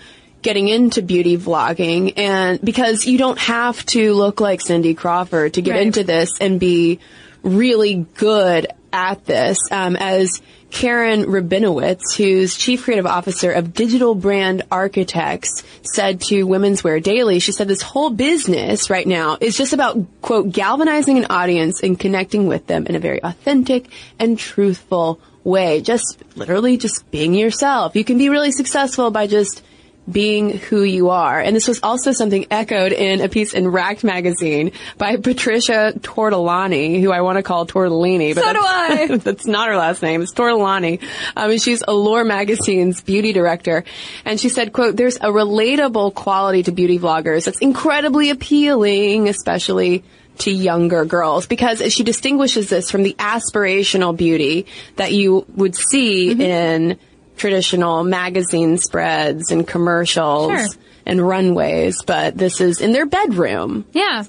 getting 0.46 0.68
into 0.68 1.02
beauty 1.02 1.38
vlogging 1.40 2.14
and 2.18 2.62
because 2.62 3.08
you 3.08 3.18
don't 3.18 3.40
have 3.40 3.84
to 3.88 4.14
look 4.14 4.40
like 4.40 4.62
Cindy 4.62 4.94
Crawford 4.94 5.56
to 5.56 5.62
get 5.64 5.72
Right. 5.72 5.82
into 5.88 6.04
this 6.04 6.30
and 6.40 6.60
be 6.60 7.00
really 7.42 8.06
good 8.14 8.68
at 8.94 9.26
this. 9.26 9.58
Um, 9.72 9.96
as 9.96 10.44
Karen 10.70 11.26
Robinovitz, 11.26 12.16
who's 12.16 12.56
chief 12.56 12.84
creative 12.84 13.08
officer 13.08 13.52
of 13.52 13.74
Digital 13.74 14.14
Brand 14.14 14.62
Architects, 14.72 15.64
said 15.82 16.22
to 16.22 16.44
Women's 16.44 16.84
Wear 16.84 17.00
Daily, 17.00 17.40
she 17.40 17.52
said 17.52 17.68
this 17.68 17.82
whole 17.82 18.12
business 18.12 18.92
right 18.92 19.08
now 19.08 19.38
is 19.42 19.58
just 19.58 19.74
about, 19.74 19.98
quote, 20.22 20.52
galvanizing 20.52 21.18
an 21.18 21.26
audience 21.32 21.82
and 21.82 22.00
connecting 22.00 22.46
with 22.46 22.68
them 22.68 22.86
in 22.86 22.96
a 22.96 23.00
very 23.00 23.24
authentic 23.24 23.88
and 24.20 24.38
truthful 24.38 25.20
way. 25.44 25.82
Just 25.82 26.22
literally 26.36 26.78
just 26.78 27.10
being 27.10 27.34
yourself. 27.34 27.96
You 27.96 28.04
can 28.04 28.20
be 28.20 28.30
really 28.30 28.52
successful 28.52 29.10
by 29.10 29.26
just 29.26 29.64
being 30.12 30.52
who 30.58 30.84
you 30.84 31.10
are. 31.10 31.40
And 31.40 31.56
this 31.56 31.68
was 31.68 31.80
also 31.82 32.12
something 32.12 32.46
echoed 32.52 32.92
in 32.92 33.22
a 33.22 33.30
piece 33.30 33.54
in 33.54 33.68
Racked 33.68 34.04
magazine 34.04 34.72
by 34.98 35.16
Patricia 35.18 35.94
Tortolani, 36.00 37.02
who 37.02 37.12
I 37.12 37.22
want 37.22 37.38
to 37.38 37.44
call 37.44 37.66
Tortellini. 37.66 38.36
But 38.36 38.44
So 38.44 38.54
do 38.54 38.62
that's- 38.62 39.12
I. 39.12 39.18
that's 39.24 39.48
not 39.48 39.68
her 39.70 39.78
last 39.78 40.02
name. 40.02 40.22
It's 40.22 40.34
Tortolani. 40.34 41.02
Um, 41.36 41.58
she's 41.58 41.84
Allure 41.88 42.24
Magazine's 42.24 43.02
beauty 43.02 43.34
director. 43.34 43.84
And 44.26 44.40
she 44.40 44.50
said, 44.50 44.74
quote, 44.74 44.96
there's 44.96 45.16
a 45.18 45.30
relatable 45.30 46.14
quality 46.14 46.64
to 46.64 46.72
beauty 46.72 47.00
vloggers 47.00 47.46
that's 47.46 47.60
incredibly 47.60 48.30
appealing, 48.30 49.28
especially 49.28 50.04
to 50.40 50.52
younger 50.52 51.06
girls 51.06 51.48
because 51.48 51.82
she 51.94 52.04
distinguishes 52.04 52.68
this 52.70 52.92
from 52.92 53.04
the 53.04 53.14
aspirational 53.18 54.16
beauty 54.16 54.66
that 54.98 55.14
you 55.14 55.46
would 55.56 55.76
see 55.76 56.30
Mm-hmm. 56.30 56.42
in 56.42 57.00
traditional 57.38 58.04
magazine 58.04 58.78
spreads 58.78 59.52
and 59.52 59.68
commercials 59.68 60.52
Sure. 60.52 60.82
and 61.06 61.26
runways, 61.26 62.02
but 62.04 62.38
this 62.38 62.62
is 62.62 62.82
in 62.82 62.92
their 62.92 63.06
bedroom. 63.06 63.86
Yeah. 63.94 64.24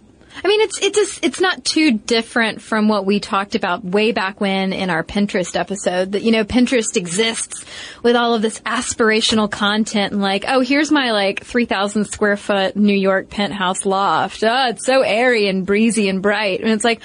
I 0.45 0.49
mean, 0.49 0.61
it's 0.61 0.79
it's 0.83 0.99
just, 0.99 1.25
it's 1.25 1.40
not 1.40 1.64
too 1.64 1.92
different 1.92 2.61
from 2.61 2.88
what 2.88 3.07
we 3.07 3.21
talked 3.21 3.55
about 3.55 3.83
way 3.83 4.12
back 4.12 4.38
when 4.38 4.75
in 4.75 4.90
our 4.90 5.03
Pinterest 5.03 5.57
episode. 5.59 6.12
That 6.12 6.21
you 6.23 6.31
know, 6.31 6.45
Pinterest 6.45 6.95
exists 6.95 7.64
with 8.03 8.16
all 8.16 8.35
of 8.35 8.42
this 8.42 8.61
aspirational 8.61 9.51
content 9.51 10.12
and 10.12 10.21
like, 10.21 10.45
oh, 10.47 10.61
here's 10.61 10.92
my 10.92 11.12
like 11.12 11.42
three 11.42 11.64
thousand 11.64 12.05
square 12.05 12.37
foot 12.37 12.77
New 12.77 12.92
York 12.95 13.31
penthouse 13.31 13.87
loft. 13.87 14.45
Oh, 14.45 14.69
it's 14.69 14.85
so 14.85 15.01
airy 15.01 15.49
and 15.49 15.64
breezy 15.64 16.11
and 16.11 16.21
bright, 16.21 16.61
and 16.61 16.71
it's 16.71 16.85
like. 16.85 17.01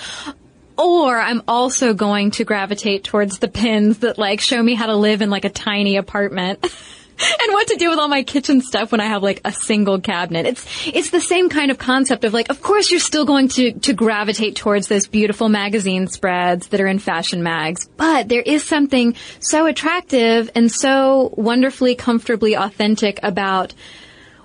Or 0.82 1.20
I'm 1.20 1.44
also 1.48 1.94
going 1.94 2.32
to 2.32 2.44
gravitate 2.44 3.04
towards 3.04 3.38
the 3.38 3.48
pins 3.48 4.00
that 4.00 4.18
like 4.18 4.42
show 4.42 4.62
me 4.62 4.74
how 4.74 4.88
to 4.88 4.96
live 4.96 5.22
in 5.22 5.30
like 5.30 5.46
a 5.46 5.50
tiny 5.50 5.98
apartment. 5.98 6.60
and 7.22 7.54
what 7.54 7.68
to 7.68 7.76
do 7.76 7.90
with 7.90 8.00
all 8.00 8.08
my 8.08 8.24
kitchen 8.24 8.62
stuff 8.62 8.92
when 8.92 9.00
I 9.00 9.06
have 9.06 9.22
like 9.22 9.42
a 9.46 9.52
single 9.52 10.00
cabinet. 10.00 10.48
It's 10.48 10.88
it's 10.88 11.12
the 11.12 11.22
same 11.22 11.50
kind 11.50 11.70
of 11.70 11.78
concept 11.78 12.24
of 12.24 12.34
like, 12.34 12.50
of 12.50 12.62
course 12.62 12.90
you're 12.90 13.00
still 13.00 13.26
going 13.26 13.50
to 13.50 13.74
to 13.74 13.94
gravitate 13.94 14.56
towards 14.56 14.88
those 14.88 15.08
beautiful 15.08 15.50
magazine 15.50 16.08
spreads 16.08 16.68
that 16.70 16.82
are 16.82 16.88
in 16.88 16.98
fashion 16.98 17.44
mags, 17.44 17.88
but 17.98 18.28
there 18.28 18.42
is 18.42 18.64
something 18.64 19.16
so 19.40 19.68
attractive 19.68 20.50
and 20.56 20.72
so 20.72 21.32
wonderfully 21.38 21.94
comfortably 21.94 22.56
authentic 22.56 23.20
about 23.22 23.74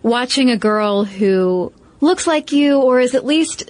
watching 0.02 0.50
a 0.50 0.56
girl 0.58 1.04
who 1.04 1.72
looks 2.00 2.26
like 2.26 2.52
you 2.52 2.80
or 2.80 3.00
is 3.00 3.14
at 3.14 3.24
least 3.24 3.64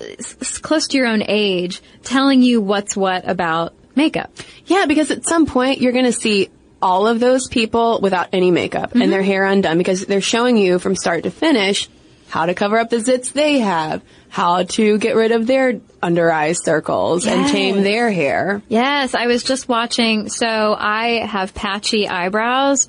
close 0.62 0.88
to 0.88 0.98
your 0.98 1.06
own 1.06 1.22
age 1.26 1.80
telling 2.02 2.42
you 2.42 2.60
what's 2.60 2.96
what 2.96 3.28
about 3.28 3.74
makeup. 3.94 4.30
Yeah, 4.66 4.86
because 4.86 5.10
at 5.10 5.26
some 5.26 5.46
point 5.46 5.80
you're 5.80 5.92
going 5.92 6.04
to 6.04 6.12
see 6.12 6.50
all 6.80 7.06
of 7.06 7.20
those 7.20 7.48
people 7.48 8.00
without 8.02 8.28
any 8.32 8.50
makeup 8.50 8.90
mm-hmm. 8.90 9.02
and 9.02 9.12
their 9.12 9.22
hair 9.22 9.44
undone 9.44 9.78
because 9.78 10.04
they're 10.06 10.20
showing 10.20 10.56
you 10.56 10.78
from 10.78 10.94
start 10.94 11.24
to 11.24 11.30
finish 11.30 11.88
how 12.28 12.46
to 12.46 12.54
cover 12.54 12.78
up 12.78 12.90
the 12.90 12.96
zits 12.96 13.32
they 13.32 13.60
have, 13.60 14.02
how 14.28 14.64
to 14.64 14.98
get 14.98 15.14
rid 15.16 15.32
of 15.32 15.46
their 15.46 15.80
under 16.02 16.30
eye 16.30 16.52
circles 16.52 17.24
yes. 17.24 17.34
and 17.34 17.48
tame 17.48 17.82
their 17.82 18.10
hair. 18.10 18.62
Yes, 18.68 19.14
I 19.14 19.26
was 19.26 19.42
just 19.42 19.68
watching. 19.68 20.28
So 20.28 20.46
I 20.46 21.24
have 21.24 21.54
patchy 21.54 22.08
eyebrows 22.08 22.88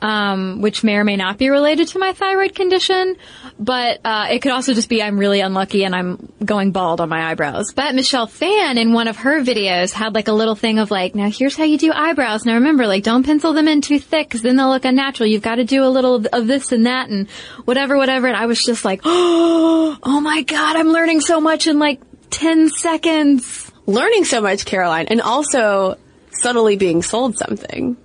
um, 0.00 0.60
which 0.60 0.84
may 0.84 0.96
or 0.96 1.04
may 1.04 1.16
not 1.16 1.38
be 1.38 1.48
related 1.48 1.88
to 1.88 1.98
my 1.98 2.12
thyroid 2.12 2.54
condition, 2.54 3.16
but 3.58 4.00
uh, 4.04 4.28
it 4.30 4.40
could 4.40 4.52
also 4.52 4.74
just 4.74 4.88
be 4.88 5.02
I'm 5.02 5.18
really 5.18 5.40
unlucky 5.40 5.84
and 5.84 5.94
I'm 5.94 6.32
going 6.44 6.72
bald 6.72 7.00
on 7.00 7.08
my 7.08 7.30
eyebrows. 7.30 7.72
But 7.72 7.94
Michelle 7.94 8.26
Phan 8.26 8.78
in 8.78 8.92
one 8.92 9.08
of 9.08 9.16
her 9.18 9.40
videos 9.40 9.92
had 9.92 10.14
like 10.14 10.28
a 10.28 10.32
little 10.32 10.54
thing 10.54 10.78
of 10.78 10.90
like, 10.90 11.14
now 11.14 11.30
here's 11.30 11.56
how 11.56 11.64
you 11.64 11.78
do 11.78 11.92
eyebrows. 11.92 12.44
Now 12.44 12.54
remember, 12.54 12.86
like 12.86 13.02
don't 13.02 13.24
pencil 13.24 13.52
them 13.52 13.68
in 13.68 13.80
too 13.80 13.98
thick 13.98 14.28
because 14.28 14.42
then 14.42 14.56
they'll 14.56 14.70
look 14.70 14.84
unnatural. 14.84 15.28
You've 15.28 15.42
got 15.42 15.56
to 15.56 15.64
do 15.64 15.84
a 15.84 15.88
little 15.88 16.26
of 16.32 16.46
this 16.46 16.72
and 16.72 16.86
that 16.86 17.08
and 17.08 17.28
whatever, 17.64 17.96
whatever. 17.96 18.26
And 18.28 18.36
I 18.36 18.46
was 18.46 18.62
just 18.62 18.84
like, 18.84 19.00
oh 19.04 20.20
my 20.22 20.42
god, 20.42 20.76
I'm 20.76 20.88
learning 20.88 21.20
so 21.20 21.40
much 21.40 21.66
in 21.66 21.78
like 21.78 22.00
10 22.30 22.70
seconds. 22.70 23.72
Learning 23.86 24.24
so 24.24 24.42
much, 24.42 24.66
Caroline, 24.66 25.06
and 25.08 25.22
also 25.22 25.96
subtly 26.30 26.76
being 26.76 27.02
sold 27.02 27.36
something. 27.36 27.96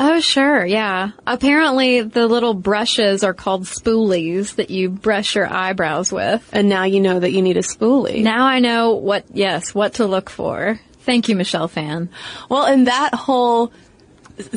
Oh, 0.00 0.20
sure. 0.20 0.64
Yeah. 0.64 1.10
Apparently 1.26 2.02
the 2.02 2.28
little 2.28 2.54
brushes 2.54 3.24
are 3.24 3.34
called 3.34 3.64
spoolies 3.64 4.54
that 4.54 4.70
you 4.70 4.90
brush 4.90 5.34
your 5.34 5.52
eyebrows 5.52 6.12
with. 6.12 6.48
And 6.52 6.68
now 6.68 6.84
you 6.84 7.00
know 7.00 7.18
that 7.18 7.32
you 7.32 7.42
need 7.42 7.56
a 7.56 7.62
spoolie. 7.62 8.22
Now 8.22 8.46
I 8.46 8.60
know 8.60 8.94
what, 8.94 9.24
yes, 9.32 9.74
what 9.74 9.94
to 9.94 10.06
look 10.06 10.30
for. 10.30 10.78
Thank 11.00 11.28
you, 11.28 11.34
Michelle 11.34 11.66
Phan. 11.68 12.10
Well, 12.48 12.64
and 12.64 12.86
that 12.86 13.12
whole 13.14 13.72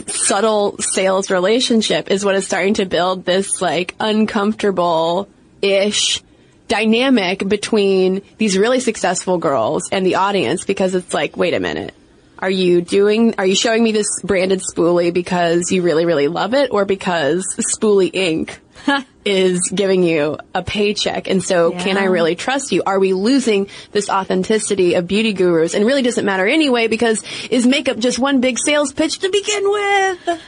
subtle 0.07 0.77
sales 0.77 1.31
relationship 1.31 2.11
is 2.11 2.23
what 2.23 2.35
is 2.35 2.45
starting 2.45 2.75
to 2.75 2.85
build 2.85 3.25
this 3.25 3.59
like 3.61 3.95
uncomfortable-ish 3.99 6.21
dynamic 6.67 7.47
between 7.47 8.21
these 8.37 8.59
really 8.59 8.79
successful 8.79 9.39
girls 9.39 9.89
and 9.91 10.05
the 10.05 10.13
audience 10.15 10.65
because 10.65 10.93
it's 10.93 11.15
like, 11.15 11.35
wait 11.35 11.55
a 11.55 11.59
minute 11.59 11.95
are 12.41 12.49
you 12.49 12.81
doing, 12.81 13.35
are 13.37 13.45
you 13.45 13.55
showing 13.55 13.83
me 13.83 13.91
this 13.91 14.07
branded 14.23 14.61
spoolie 14.61 15.13
because 15.13 15.71
you 15.71 15.83
really, 15.83 16.05
really 16.05 16.27
love 16.27 16.53
it 16.53 16.71
or 16.71 16.85
because 16.85 17.45
Spoolie 17.57 18.11
Inc. 18.11 18.57
is 19.25 19.71
giving 19.73 20.01
you 20.01 20.37
a 20.55 20.63
paycheck? 20.63 21.29
And 21.29 21.43
so 21.43 21.71
yeah. 21.71 21.83
can 21.83 21.97
I 21.97 22.05
really 22.05 22.35
trust 22.35 22.71
you? 22.71 22.81
Are 22.83 22.99
we 22.99 23.13
losing 23.13 23.67
this 23.91 24.09
authenticity 24.09 24.95
of 24.95 25.05
beauty 25.05 25.33
gurus? 25.33 25.75
And 25.75 25.85
really 25.85 26.01
doesn't 26.01 26.25
matter 26.25 26.47
anyway 26.47 26.87
because 26.87 27.23
is 27.51 27.67
makeup 27.67 27.99
just 27.99 28.17
one 28.17 28.41
big 28.41 28.57
sales 28.57 28.91
pitch 28.91 29.19
to 29.19 29.29
begin 29.29 29.69
with? 29.69 30.41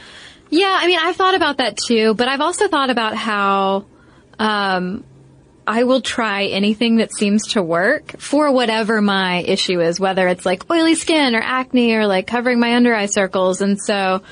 Yeah, 0.50 0.76
I 0.80 0.86
mean, 0.86 0.98
I've 1.00 1.16
thought 1.16 1.34
about 1.34 1.58
that 1.58 1.76
too, 1.76 2.14
but 2.14 2.28
I've 2.28 2.40
also 2.40 2.68
thought 2.68 2.90
about 2.90 3.14
how, 3.14 3.86
um, 4.38 5.04
I 5.66 5.84
will 5.84 6.00
try 6.00 6.44
anything 6.44 6.96
that 6.96 7.12
seems 7.12 7.52
to 7.52 7.62
work 7.62 8.18
for 8.18 8.52
whatever 8.52 9.00
my 9.00 9.42
issue 9.42 9.80
is, 9.80 9.98
whether 9.98 10.28
it's 10.28 10.44
like 10.44 10.70
oily 10.70 10.94
skin 10.94 11.34
or 11.34 11.40
acne 11.40 11.94
or 11.94 12.06
like 12.06 12.26
covering 12.26 12.60
my 12.60 12.74
under 12.74 12.94
eye 12.94 13.06
circles. 13.06 13.60
And 13.62 13.80
so 13.80 14.22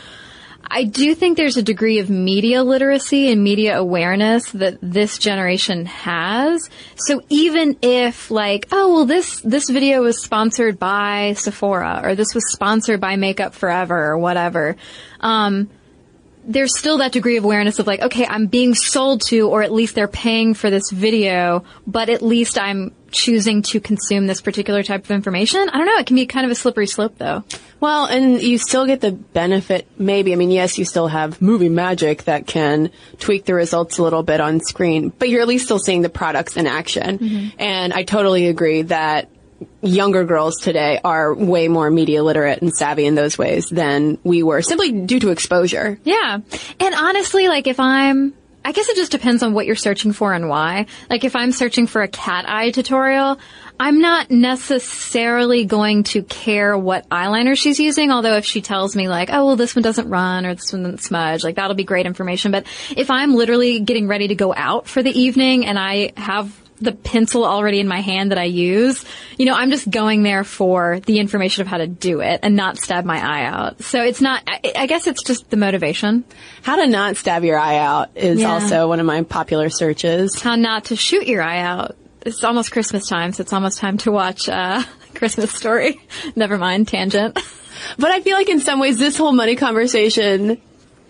I 0.75 0.85
do 0.85 1.15
think 1.15 1.37
there's 1.37 1.57
a 1.57 1.63
degree 1.63 1.99
of 1.99 2.09
media 2.11 2.63
literacy 2.63 3.31
and 3.31 3.43
media 3.43 3.79
awareness 3.79 4.51
that 4.53 4.79
this 4.81 5.19
generation 5.19 5.87
has. 5.87 6.69
So 6.97 7.21
even 7.29 7.79
if 7.83 8.31
like, 8.31 8.69
oh, 8.73 8.95
well, 8.95 9.05
this, 9.07 9.41
this 9.41 9.69
video 9.69 10.03
was 10.03 10.23
sponsored 10.23 10.79
by 10.79 11.35
Sephora 11.35 12.01
or 12.05 12.15
this 12.15 12.35
was 12.35 12.51
sponsored 12.53 13.01
by 13.01 13.17
Makeup 13.17 13.55
Forever 13.55 14.03
or 14.03 14.19
whatever, 14.19 14.77
um, 15.21 15.69
there's 16.45 16.77
still 16.77 16.99
that 16.99 17.13
degree 17.13 17.37
of 17.37 17.45
awareness 17.45 17.79
of 17.79 17.87
like, 17.87 18.01
okay, 18.01 18.27
I'm 18.27 18.47
being 18.47 18.75
sold 18.75 19.23
to, 19.29 19.49
or 19.49 19.63
at 19.63 19.73
least 19.73 19.95
they're 19.95 20.09
paying 20.09 20.55
for 20.55 20.71
this 20.71 20.91
video, 20.91 21.65
but 21.87 22.09
at 22.09 22.23
least 22.23 22.59
I'm 22.59 22.95
choosing 23.11 23.63
to 23.63 23.79
consume 23.79 24.27
this 24.27 24.41
particular 24.41 24.83
type 24.83 25.05
of 25.05 25.11
information. 25.11 25.69
I 25.69 25.77
don't 25.77 25.87
know. 25.87 25.99
It 25.99 26.07
can 26.07 26.17
be 26.17 26.27
kind 26.27 26.47
of 26.47 26.51
a 26.51 26.55
slippery 26.55 26.87
slope 26.87 27.19
though. 27.19 27.45
Well, 27.79 28.07
and 28.07 28.41
you 28.43 28.59
still 28.59 28.87
get 28.87 29.01
the 29.01 29.13
benefit, 29.13 29.87
maybe. 29.99 30.33
I 30.33 30.37
mean, 30.37 30.51
yes, 30.51 30.79
you 30.79 30.85
still 30.85 31.09
have 31.09 31.43
movie 31.43 31.69
magic 31.69 32.25
that 32.25 32.47
can 32.47 32.91
tweak 33.19 33.45
the 33.45 33.55
results 33.55 33.99
a 33.99 34.03
little 34.03 34.23
bit 34.23 34.41
on 34.41 34.61
screen, 34.61 35.11
but 35.11 35.29
you're 35.29 35.43
at 35.43 35.49
least 35.49 35.65
still 35.65 35.79
seeing 35.79 36.03
the 36.03 36.09
products 36.09 36.57
in 36.57 36.67
action. 36.67 37.19
Mm-hmm. 37.19 37.49
And 37.59 37.93
I 37.93 38.05
totally 38.05 38.47
agree 38.49 38.83
that 38.83 39.29
younger 39.83 40.25
girls 40.25 40.57
today 40.57 41.01
are 41.05 41.35
way 41.35 41.69
more 41.69 41.91
media 41.91 42.23
literate 42.23 42.63
and 42.63 42.75
savvy 42.75 43.05
in 43.05 43.15
those 43.15 43.37
ways 43.37 43.69
than 43.69 44.19
we 44.23 44.43
were 44.43 44.63
simply 44.63 44.93
due 44.93 45.21
to 45.21 45.31
exposure. 45.31 45.99
Yeah. 46.05 46.39
And 46.81 46.95
honestly, 46.95 47.49
like 47.49 47.67
if 47.67 47.81
I'm 47.81 48.35
I 48.65 48.73
guess 48.73 48.89
it 48.89 48.97
just 48.97 49.11
depends 49.11 49.43
on 49.43 49.55
what 49.55 49.67
you're 49.67 49.75
searching 49.75 50.13
for 50.13 50.33
and 50.33 50.49
why. 50.49 50.87
Like 51.11 51.25
if 51.25 51.35
I'm 51.35 51.51
searching 51.51 51.89
for 51.89 52.03
a 52.03 52.09
cat 52.09 52.49
eye 52.49 52.71
tutorial, 52.71 53.41
I'm 53.81 54.01
not 54.01 54.31
necessarily 54.31 55.65
going 55.65 56.05
to 56.05 56.23
care 56.23 56.79
what 56.79 57.09
eyeliner 57.09 57.59
she's 57.59 57.81
using, 57.81 58.13
although 58.13 58.37
if 58.37 58.45
she 58.45 58.61
tells 58.61 58.95
me 58.95 59.09
like, 59.09 59.31
oh 59.33 59.47
well 59.47 59.57
this 59.57 59.75
one 59.75 59.83
doesn't 59.83 60.09
run 60.09 60.47
or 60.47 60.55
this 60.55 60.73
one 60.73 60.85
doesn't 60.85 61.03
smudge, 61.03 61.43
like 61.43 61.57
that'll 61.57 61.75
be 61.75 61.83
great 61.83 62.07
information. 62.07 62.53
But 62.53 62.67
if 62.97 63.11
I'm 63.11 63.35
literally 63.35 63.81
getting 63.81 64.07
ready 64.07 64.29
to 64.29 64.37
go 64.37 64.55
out 64.55 64.87
for 64.87 65.03
the 65.03 65.11
evening 65.11 65.67
and 65.67 65.77
I 65.77 66.13
have 66.17 66.62
the 66.83 66.93
pencil 66.93 67.45
already 67.45 67.81
in 67.81 67.89
my 67.89 68.01
hand 68.01 68.31
that 68.31 68.39
I 68.39 68.45
use. 68.45 69.05
You 69.39 69.47
know, 69.47 69.55
I'm 69.55 69.71
just 69.71 69.91
going 69.91 70.23
there 70.23 70.45
for 70.45 71.01
the 71.01 71.19
information 71.19 71.63
of 71.63 71.69
how 71.69 71.79
to 71.79 71.87
do 71.87 72.21
it 72.21 72.41
and 72.43 72.57
not 72.57 72.79
stab 72.79 73.05
my 73.05 73.19
eye 73.19 73.45
out. 73.45 73.83
So 73.83 74.03
it's 74.03 74.21
not, 74.21 74.43
I, 74.47 74.73
I 74.77 74.87
guess 74.87 75.07
it's 75.07 75.23
just 75.23 75.51
the 75.51 75.57
motivation. 75.57 76.25
How 76.63 76.77
to 76.77 76.87
not 76.87 77.17
stab 77.17 77.45
your 77.45 77.59
eye 77.59 77.79
out 77.79 78.11
is 78.17 78.41
yeah. 78.41 78.53
also 78.53 78.89
one 78.89 79.01
of 79.01 79.07
my 79.07 79.23
popular 79.23 79.71
searches. 79.71 80.41
How 80.41 80.57
not 80.57 80.87
to 80.87 80.97
shoot 80.97 81.27
your 81.27 81.43
eye 81.43 81.61
out. 81.61 81.97
It's 82.25 82.45
almost 82.45 82.71
Christmas 82.71 83.09
time, 83.09 83.33
so 83.33 83.41
it's 83.41 83.53
almost 83.53 83.79
time 83.79 83.99
to 83.99 84.13
watch, 84.13 84.49
uh, 84.49 84.83
Christmas 85.15 85.53
story. 85.53 86.01
Never 86.37 86.59
mind, 86.59 86.89
tangent. 86.89 87.39
But 87.99 88.11
I 88.13 88.21
feel 88.21 88.37
like 88.37 88.49
in 88.49 88.61
some 88.61 88.79
ways 88.79 88.99
this 88.99 89.17
whole 89.17 89.33
money 89.33 89.57
conversation 89.57 90.61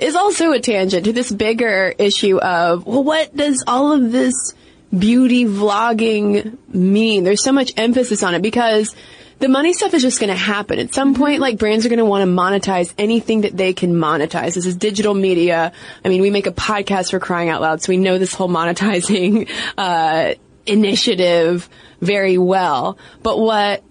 is 0.02 0.16
also 0.16 0.52
a 0.52 0.60
tangent 0.60 1.04
to 1.04 1.12
this 1.12 1.30
bigger 1.30 1.94
issue 1.96 2.38
of, 2.38 2.86
well, 2.86 3.04
what 3.04 3.34
does 3.36 3.62
all 3.66 3.92
of 3.92 4.10
this 4.10 4.54
beauty 4.96 5.44
vlogging 5.44 6.58
mean? 6.68 7.24
There's 7.24 7.44
so 7.44 7.52
much 7.52 7.72
emphasis 7.76 8.22
on 8.22 8.34
it 8.34 8.42
because 8.42 8.94
the 9.38 9.48
money 9.48 9.72
stuff 9.72 9.92
is 9.92 10.02
just 10.02 10.20
going 10.20 10.30
to 10.30 10.36
happen. 10.36 10.78
At 10.78 10.94
some 10.94 11.14
point, 11.14 11.40
like 11.40 11.58
brands 11.58 11.84
are 11.84 11.88
going 11.88 11.98
to 11.98 12.04
want 12.04 12.24
to 12.24 12.32
monetize 12.32 12.94
anything 12.96 13.40
that 13.40 13.56
they 13.56 13.72
can 13.72 13.94
monetize. 13.94 14.54
This 14.54 14.66
is 14.66 14.76
digital 14.76 15.14
media. 15.14 15.72
I 16.04 16.08
mean, 16.08 16.22
we 16.22 16.30
make 16.30 16.46
a 16.46 16.52
podcast 16.52 17.10
for 17.10 17.18
crying 17.18 17.48
out 17.48 17.60
loud, 17.60 17.82
so 17.82 17.90
we 17.90 17.96
know 17.96 18.18
this 18.18 18.34
whole 18.34 18.48
monetizing, 18.48 19.50
uh, 19.78 20.34
initiative 20.64 21.68
very 22.00 22.38
well. 22.38 22.98
But 23.22 23.38
what 23.38 23.82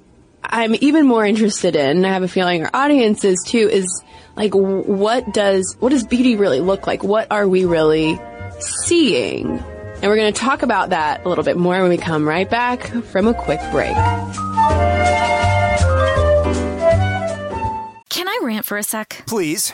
I'm 0.42 0.74
even 0.80 1.06
more 1.06 1.26
interested 1.26 1.76
in, 1.76 1.98
and 1.98 2.08
I 2.08 2.14
have 2.14 2.24
a 2.24 2.30
feeling 2.30 2.64
our 2.64 2.72
audience 2.74 3.26
is 3.26 3.44
too, 3.46 3.70
is 3.70 4.04
like, 4.38 4.54
what 4.54 5.34
does, 5.34 5.76
what 5.80 5.90
does 5.90 6.06
beauty 6.06 6.38
really 6.38 6.62
look 6.62 6.88
like? 6.88 7.04
What 7.04 7.30
are 7.30 7.48
we 7.48 7.66
really 7.66 8.18
seeing? 8.60 9.62
And 10.02 10.10
we're 10.10 10.16
going 10.16 10.34
to 10.34 10.40
talk 10.40 10.64
about 10.64 10.90
that 10.90 11.24
a 11.24 11.30
little 11.30 11.44
bit 11.44 11.58
more 11.58 11.80
when 11.80 11.90
we 11.90 11.98
come 11.98 12.28
right 12.28 12.50
back 12.50 12.88
from 12.88 13.28
a 13.28 13.36
quick 13.36 13.60
break. 13.72 13.96
Can 18.10 18.28
I 18.28 18.40
rant 18.42 18.66
for 18.66 18.80
a 18.80 18.84
sec? 18.84 19.24
Please. 19.28 19.74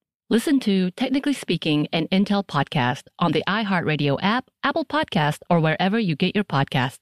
Listen 0.31 0.61
to 0.61 0.91
Technically 0.91 1.33
Speaking, 1.33 1.89
an 1.91 2.07
Intel 2.07 2.41
podcast 2.47 3.03
on 3.19 3.33
the 3.33 3.43
iHeartRadio 3.49 4.17
app, 4.21 4.49
Apple 4.63 4.85
Podcast, 4.85 5.39
or 5.49 5.59
wherever 5.59 5.99
you 5.99 6.15
get 6.15 6.35
your 6.35 6.45
podcasts. 6.45 6.99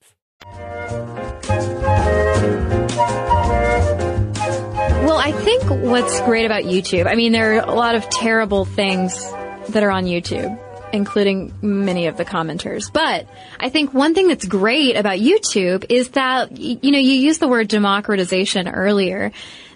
Well, 5.05 5.19
I 5.19 5.31
think 5.31 5.61
what's 5.69 6.19
great 6.21 6.47
about 6.47 6.63
YouTube, 6.63 7.05
I 7.05 7.13
mean, 7.13 7.31
there 7.31 7.53
are 7.53 7.69
a 7.69 7.75
lot 7.75 7.93
of 7.93 8.09
terrible 8.09 8.65
things 8.65 9.23
that 9.69 9.83
are 9.83 9.91
on 9.91 10.05
YouTube, 10.05 10.59
including 10.91 11.53
many 11.61 12.07
of 12.07 12.17
the 12.17 12.25
commenters. 12.25 12.91
But 12.91 13.27
I 13.59 13.69
think 13.69 13.93
one 13.93 14.15
thing 14.15 14.29
that's 14.29 14.47
great 14.47 14.95
about 14.95 15.19
YouTube 15.19 15.85
is 15.89 16.09
that, 16.09 16.57
you 16.57 16.91
know, 16.91 16.97
you 16.97 17.13
used 17.13 17.39
the 17.39 17.47
word 17.47 17.67
democratization 17.67 18.67
earlier, 18.67 19.31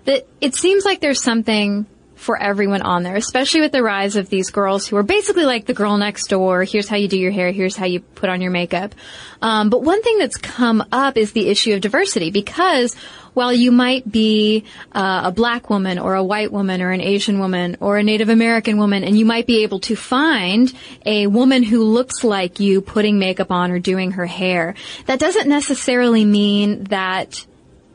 that 0.06 0.28
it 0.42 0.56
seems 0.56 0.86
like 0.86 1.02
there's 1.02 1.22
something 1.22 1.86
for 2.24 2.42
everyone 2.42 2.82
on 2.82 3.04
there, 3.04 3.16
especially 3.16 3.62
with 3.62 3.74
the 3.74 3.84
rise 3.84 4.16
of 4.16 4.30
these 4.30 4.50
girls 4.50 4.88
who 4.88 4.96
are 4.96 5.04
basically 5.04 5.46
like 5.46 5.66
the 5.66 5.74
girl 5.74 5.98
next 5.98 6.28
door. 6.28 6.64
Here's 6.64 6.88
how 6.88 6.96
you 6.96 7.08
do 7.08 7.18
your 7.18 7.32
hair. 7.32 7.52
Here's 7.52 7.76
how 7.76 7.86
you 7.86 8.00
put 8.00 8.30
on 8.30 8.42
your 8.42 8.52
makeup. 8.52 8.96
Um, 9.42 9.70
but 9.70 9.84
one 9.84 10.02
thing 10.02 10.18
that's 10.18 10.38
come 10.38 10.84
up 10.92 11.18
is 11.18 11.34
the 11.34 11.50
issue 11.50 11.74
of 11.74 11.82
diversity 11.82 12.32
because 12.32 12.96
while 13.34 13.52
you 13.52 13.72
might 13.72 14.10
be 14.10 14.64
uh, 14.94 15.24
a 15.26 15.32
black 15.32 15.70
woman 15.70 16.00
or 16.00 16.16
a 16.16 16.24
white 16.24 16.52
woman 16.52 16.82
or 16.82 16.92
an 16.92 17.02
Asian 17.02 17.40
woman 17.40 17.78
or 17.80 17.98
a 17.98 18.04
Native 18.04 18.30
American 18.30 18.78
woman, 18.78 19.04
and 19.04 19.18
you 19.18 19.26
might 19.26 19.48
be 19.48 19.64
able 19.64 19.80
to 19.82 19.96
find 19.96 20.72
a 21.06 21.28
woman 21.28 21.64
who 21.64 21.84
looks 21.84 22.24
like 22.24 22.60
you 22.60 22.82
putting 22.82 23.20
makeup 23.20 23.52
on 23.52 23.72
or 23.72 23.80
doing 23.80 24.12
her 24.12 24.26
hair, 24.26 24.76
that 25.08 25.20
doesn't 25.20 25.50
necessarily 25.50 26.24
mean 26.24 26.86
that 26.86 27.46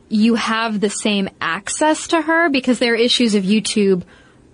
you 0.09 0.35
have 0.35 0.81
the 0.81 0.91
same 0.91 1.29
access 1.41 2.09
to 2.09 2.21
her 2.21 2.49
because 2.49 2.79
there 2.79 2.93
are 2.95 2.97
issues 2.97 3.35
of 3.35 3.45
YouTube 3.45 4.03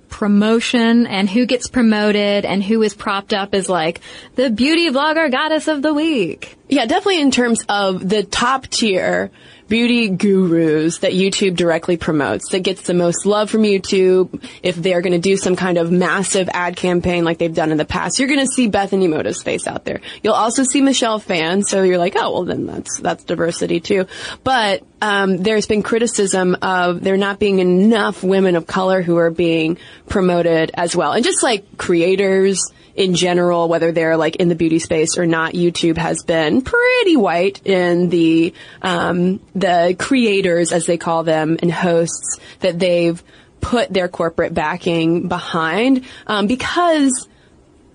promotion 0.08 1.08
and 1.08 1.28
who 1.28 1.44
gets 1.44 1.66
promoted 1.66 2.44
and 2.44 2.62
who 2.62 2.82
is 2.82 2.94
propped 2.94 3.32
up 3.32 3.52
as 3.52 3.68
like 3.68 4.00
the 4.36 4.48
beauty 4.48 4.88
blogger 4.90 5.28
goddess 5.30 5.66
of 5.66 5.82
the 5.82 5.92
week. 5.92 6.56
Yeah, 6.68 6.86
definitely 6.86 7.20
in 7.20 7.32
terms 7.32 7.64
of 7.68 8.08
the 8.08 8.22
top 8.22 8.68
tier 8.68 9.32
beauty 9.66 10.10
gurus 10.10 10.98
that 10.98 11.12
YouTube 11.12 11.56
directly 11.56 11.96
promotes 11.96 12.50
that 12.50 12.60
gets 12.60 12.82
the 12.82 12.94
most 12.94 13.26
love 13.26 13.50
from 13.50 13.62
YouTube. 13.62 14.42
If 14.62 14.76
they're 14.76 15.00
going 15.00 15.14
to 15.14 15.18
do 15.18 15.36
some 15.36 15.56
kind 15.56 15.78
of 15.78 15.90
massive 15.90 16.48
ad 16.52 16.76
campaign 16.76 17.24
like 17.24 17.38
they've 17.38 17.54
done 17.54 17.72
in 17.72 17.78
the 17.78 17.84
past, 17.84 18.18
you're 18.18 18.28
going 18.28 18.40
to 18.40 18.46
see 18.46 18.68
Bethany 18.68 19.08
Mota's 19.08 19.42
face 19.42 19.66
out 19.66 19.84
there. 19.84 20.00
You'll 20.22 20.34
also 20.34 20.62
see 20.62 20.80
Michelle 20.80 21.18
Phan. 21.18 21.64
So 21.64 21.82
you're 21.82 21.98
like, 21.98 22.14
oh, 22.16 22.32
well 22.32 22.44
then 22.44 22.66
that's, 22.66 23.00
that's 23.00 23.24
diversity 23.24 23.80
too. 23.80 24.06
But, 24.44 24.84
um, 25.04 25.36
there's 25.36 25.66
been 25.66 25.82
criticism 25.82 26.56
of 26.62 27.04
there 27.04 27.18
not 27.18 27.38
being 27.38 27.58
enough 27.58 28.22
women 28.22 28.56
of 28.56 28.66
color 28.66 29.02
who 29.02 29.18
are 29.18 29.30
being 29.30 29.76
promoted 30.08 30.70
as 30.72 30.96
well. 30.96 31.12
And 31.12 31.22
just 31.22 31.42
like 31.42 31.76
creators, 31.76 32.58
in 32.96 33.14
general, 33.14 33.68
whether 33.68 33.92
they're 33.92 34.16
like 34.16 34.36
in 34.36 34.48
the 34.48 34.54
beauty 34.54 34.78
space 34.78 35.18
or 35.18 35.26
not, 35.26 35.52
YouTube 35.52 35.98
has 35.98 36.22
been 36.22 36.62
pretty 36.62 37.16
white 37.16 37.66
in 37.66 38.08
the 38.08 38.54
um, 38.80 39.40
the 39.54 39.94
creators, 39.98 40.72
as 40.72 40.86
they 40.86 40.96
call 40.96 41.22
them, 41.22 41.58
and 41.60 41.70
hosts 41.70 42.38
that 42.60 42.78
they've 42.78 43.22
put 43.60 43.92
their 43.92 44.08
corporate 44.08 44.54
backing 44.54 45.28
behind 45.28 46.06
um, 46.26 46.46
because 46.46 47.28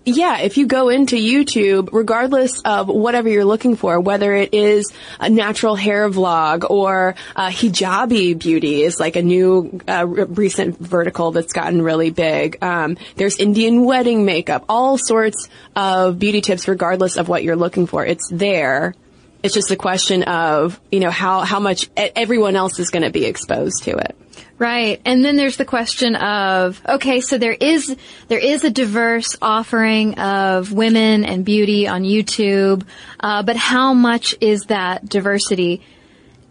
yeah, 0.05 0.39
if 0.39 0.57
you 0.57 0.65
go 0.65 0.89
into 0.89 1.15
YouTube, 1.15 1.89
regardless 1.91 2.61
of 2.61 2.87
whatever 2.87 3.29
you're 3.29 3.45
looking 3.45 3.75
for, 3.75 3.99
whether 3.99 4.33
it 4.33 4.53
is 4.53 4.91
a 5.19 5.29
natural 5.29 5.75
hair 5.75 6.09
vlog 6.09 6.69
or 6.69 7.15
a 7.35 7.49
hijabi 7.49 8.37
beauty 8.37 8.83
is 8.83 8.99
like 8.99 9.15
a 9.15 9.21
new 9.21 9.81
uh, 9.87 10.05
recent 10.07 10.79
vertical 10.79 11.31
that's 11.31 11.53
gotten 11.53 11.81
really 11.81 12.09
big. 12.09 12.57
Um, 12.63 12.97
there's 13.15 13.37
Indian 13.37 13.83
wedding 13.83 14.25
makeup, 14.25 14.65
all 14.69 14.97
sorts 14.97 15.49
of 15.75 16.17
beauty 16.17 16.41
tips, 16.41 16.67
regardless 16.67 17.17
of 17.17 17.27
what 17.27 17.43
you're 17.43 17.55
looking 17.55 17.85
for. 17.85 18.05
It's 18.05 18.29
there. 18.31 18.95
It's 19.43 19.53
just 19.53 19.71
a 19.71 19.77
question 19.77 20.23
of 20.23 20.79
you 20.91 20.99
know 20.99 21.11
how 21.11 21.41
how 21.41 21.59
much 21.59 21.89
everyone 21.95 22.55
else 22.55 22.79
is 22.79 22.89
going 22.89 23.03
to 23.03 23.11
be 23.11 23.25
exposed 23.25 23.83
to 23.83 23.91
it. 23.91 24.15
Right. 24.57 25.01
And 25.05 25.23
then 25.23 25.37
there's 25.37 25.57
the 25.57 25.65
question 25.65 26.15
of, 26.15 26.81
okay, 26.87 27.21
so 27.21 27.37
there 27.37 27.53
is, 27.53 27.95
there 28.27 28.39
is 28.39 28.63
a 28.63 28.69
diverse 28.69 29.37
offering 29.41 30.19
of 30.19 30.73
women 30.73 31.23
and 31.23 31.45
beauty 31.45 31.87
on 31.87 32.03
YouTube, 32.03 32.83
uh, 33.19 33.43
but 33.43 33.55
how 33.55 33.93
much 33.93 34.35
is 34.41 34.63
that 34.63 35.07
diversity 35.07 35.81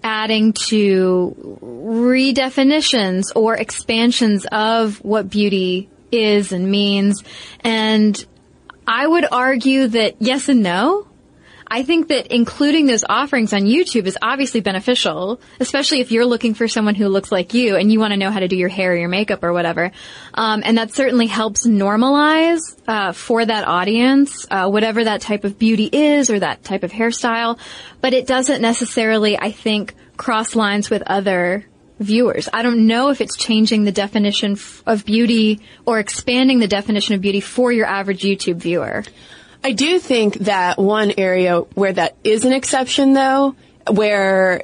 adding 0.03 0.53
to 0.53 1.59
redefinitions 1.63 3.25
or 3.35 3.57
expansions 3.57 4.47
of 4.51 5.05
what 5.05 5.29
beauty 5.29 5.89
is 6.11 6.53
and 6.53 6.71
means? 6.71 7.23
And 7.61 8.25
I 8.87 9.07
would 9.07 9.27
argue 9.31 9.89
that 9.89 10.17
yes 10.21 10.49
and 10.49 10.63
no. 10.63 11.07
I 11.71 11.83
think 11.83 12.09
that 12.09 12.29
including 12.29 12.87
those 12.87 13.05
offerings 13.09 13.53
on 13.53 13.63
YouTube 13.63 14.07
is 14.07 14.17
obviously 14.21 14.61
beneficial, 14.61 15.41
especially 15.61 16.01
if 16.01 16.11
you're 16.11 16.25
looking 16.25 16.55
for 16.55 16.67
someone 16.67 16.95
who 16.95 17.09
looks 17.09 17.31
like 17.31 17.53
you 17.53 17.77
and 17.77 17.93
you 17.93 18.01
want 18.01 18.13
to 18.13 18.17
know 18.17 18.31
how 18.31 18.41
to 18.41 18.49
do 18.49 18.57
your 18.57 18.71
hair 18.71 18.93
or 18.93 18.97
your 18.97 19.09
makeup 19.09 19.45
or 19.45 19.53
whatever. 19.53 19.93
Um, 20.33 20.63
and 20.65 20.79
that 20.79 20.93
certainly 20.93 21.27
helps 21.27 21.67
normalize 21.67 22.61
uh, 22.89 23.13
for 23.13 23.45
that 23.45 23.69
audience 23.69 24.47
uh, 24.51 24.69
whatever 24.69 25.05
that 25.05 25.21
type 25.21 25.45
of 25.45 25.59
beauty 25.59 25.89
is 25.93 26.31
or 26.31 26.41
that 26.41 26.65
type 26.65 26.83
of 26.83 26.93
hairstyle. 26.93 27.59
But 28.01 28.15
it 28.15 28.27
doesn't 28.27 28.63
necessarily, 28.63 29.39
I 29.39 29.53
think, 29.53 29.95
cross 30.17 30.57
lines 30.57 30.89
with 30.89 31.03
other 31.03 31.67
viewers. 32.01 32.49
I 32.53 32.63
don't 32.63 32.87
know 32.87 33.11
if 33.11 33.21
it's 33.21 33.37
changing 33.37 33.85
the 33.85 33.93
definition 33.93 34.57
of 34.87 35.05
beauty 35.05 35.61
or 35.85 35.99
expanding 35.99 36.61
the 36.61 36.69
definition 36.69 37.15
of 37.15 37.21
beauty 37.21 37.41
for 37.41 37.73
your 37.73 37.87
average 37.87 38.23
YouTube 38.23 38.57
viewer. 38.57 39.05
I 39.63 39.73
do 39.73 39.99
think 39.99 40.35
that 40.35 40.79
one 40.79 41.13
area 41.19 41.59
where 41.59 41.93
that 41.93 42.17
is 42.25 42.45
an 42.45 42.53
exception 42.53 43.13
though 43.13 43.57
where 43.91 44.63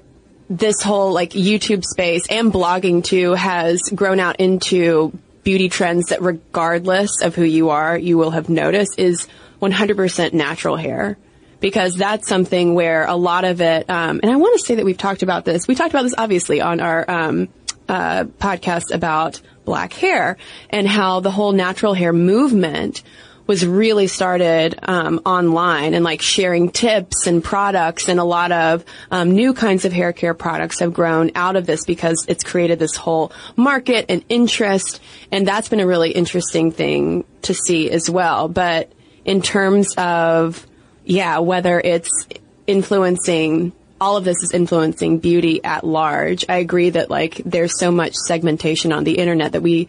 this 0.48 0.82
whole 0.82 1.12
like 1.12 1.30
YouTube 1.30 1.84
space 1.84 2.26
and 2.28 2.52
blogging 2.52 3.02
too 3.02 3.32
has 3.32 3.80
grown 3.94 4.20
out 4.20 4.36
into 4.36 5.16
beauty 5.42 5.68
trends 5.68 6.06
that 6.06 6.22
regardless 6.22 7.22
of 7.22 7.34
who 7.34 7.44
you 7.44 7.70
are, 7.70 7.96
you 7.96 8.18
will 8.18 8.30
have 8.30 8.48
noticed 8.48 8.98
is 8.98 9.28
100% 9.60 10.32
natural 10.32 10.76
hair. 10.76 11.18
Because 11.60 11.96
that's 11.96 12.28
something 12.28 12.74
where 12.74 13.06
a 13.06 13.14
lot 13.14 13.44
of 13.44 13.62
it, 13.62 13.88
um, 13.88 14.20
and 14.22 14.30
I 14.30 14.36
want 14.36 14.58
to 14.60 14.66
say 14.66 14.74
that 14.74 14.84
we've 14.84 14.98
talked 14.98 15.22
about 15.22 15.46
this. 15.46 15.66
We 15.66 15.74
talked 15.74 15.90
about 15.94 16.02
this 16.02 16.14
obviously 16.18 16.60
on 16.60 16.80
our 16.80 17.10
um, 17.10 17.48
uh, 17.88 18.24
podcast 18.24 18.92
about 18.92 19.40
black 19.64 19.94
hair 19.94 20.36
and 20.68 20.86
how 20.86 21.20
the 21.20 21.30
whole 21.30 21.52
natural 21.52 21.94
hair 21.94 22.12
movement 22.12 23.02
was 23.46 23.66
really 23.66 24.06
started 24.06 24.78
um, 24.82 25.20
online 25.26 25.94
and 25.94 26.04
like 26.04 26.22
sharing 26.22 26.70
tips 26.70 27.26
and 27.26 27.42
products 27.44 28.08
and 28.08 28.18
a 28.18 28.24
lot 28.24 28.52
of 28.52 28.84
um, 29.10 29.32
new 29.32 29.52
kinds 29.52 29.84
of 29.84 29.92
hair 29.92 30.12
care 30.12 30.34
products 30.34 30.80
have 30.80 30.94
grown 30.94 31.30
out 31.34 31.56
of 31.56 31.66
this 31.66 31.84
because 31.84 32.24
it's 32.28 32.44
created 32.44 32.78
this 32.78 32.96
whole 32.96 33.32
market 33.56 34.06
and 34.08 34.24
interest 34.28 35.00
and 35.30 35.46
that's 35.46 35.68
been 35.68 35.80
a 35.80 35.86
really 35.86 36.10
interesting 36.10 36.72
thing 36.72 37.24
to 37.42 37.54
see 37.54 37.90
as 37.90 38.08
well 38.08 38.48
but 38.48 38.90
in 39.24 39.42
terms 39.42 39.94
of 39.96 40.66
yeah 41.04 41.38
whether 41.38 41.80
it's 41.80 42.26
influencing 42.66 43.72
all 44.00 44.16
of 44.16 44.24
this 44.24 44.42
is 44.42 44.52
influencing 44.52 45.18
beauty 45.18 45.64
at 45.64 45.84
large. 45.84 46.44
I 46.48 46.56
agree 46.56 46.90
that 46.90 47.10
like 47.10 47.36
there's 47.44 47.78
so 47.78 47.90
much 47.90 48.14
segmentation 48.14 48.92
on 48.92 49.04
the 49.04 49.18
internet 49.18 49.52
that 49.52 49.62
we 49.62 49.88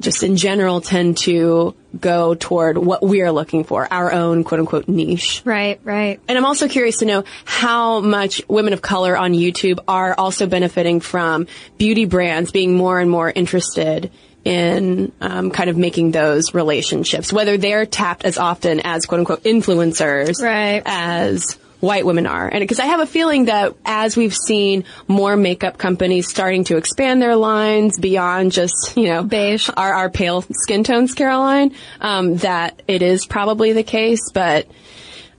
just 0.00 0.22
in 0.22 0.36
general 0.36 0.80
tend 0.80 1.18
to 1.18 1.74
go 2.00 2.34
toward 2.34 2.78
what 2.78 3.02
we 3.02 3.22
are 3.22 3.32
looking 3.32 3.64
for, 3.64 3.90
our 3.92 4.12
own 4.12 4.44
quote 4.44 4.60
unquote 4.60 4.88
niche. 4.88 5.42
Right, 5.44 5.80
right. 5.84 6.20
And 6.28 6.38
I'm 6.38 6.44
also 6.44 6.68
curious 6.68 6.98
to 6.98 7.04
know 7.06 7.24
how 7.44 8.00
much 8.00 8.42
women 8.48 8.72
of 8.72 8.82
color 8.82 9.16
on 9.16 9.32
YouTube 9.32 9.78
are 9.88 10.14
also 10.16 10.46
benefiting 10.46 11.00
from 11.00 11.46
beauty 11.78 12.04
brands 12.04 12.50
being 12.50 12.74
more 12.74 13.00
and 13.00 13.10
more 13.10 13.30
interested 13.30 14.10
in 14.44 15.10
um, 15.20 15.50
kind 15.50 15.68
of 15.68 15.76
making 15.76 16.12
those 16.12 16.54
relationships, 16.54 17.32
whether 17.32 17.56
they're 17.56 17.84
tapped 17.84 18.24
as 18.24 18.38
often 18.38 18.80
as 18.84 19.04
quote 19.04 19.18
unquote 19.18 19.42
influencers, 19.42 20.40
right. 20.40 20.82
as 20.86 21.58
white 21.80 22.06
women 22.06 22.26
are. 22.26 22.48
And 22.48 22.60
because 22.60 22.80
I 22.80 22.86
have 22.86 23.00
a 23.00 23.06
feeling 23.06 23.46
that 23.46 23.74
as 23.84 24.16
we've 24.16 24.34
seen 24.34 24.84
more 25.08 25.36
makeup 25.36 25.78
companies 25.78 26.28
starting 26.28 26.64
to 26.64 26.76
expand 26.76 27.20
their 27.20 27.36
lines 27.36 27.98
beyond 27.98 28.52
just, 28.52 28.96
you 28.96 29.04
know, 29.04 29.22
beige, 29.22 29.68
our, 29.76 29.92
our 29.92 30.10
pale 30.10 30.42
skin 30.50 30.84
tones, 30.84 31.14
Caroline, 31.14 31.74
um, 32.00 32.36
that 32.38 32.82
it 32.88 33.02
is 33.02 33.26
probably 33.26 33.72
the 33.72 33.82
case, 33.82 34.30
but, 34.32 34.66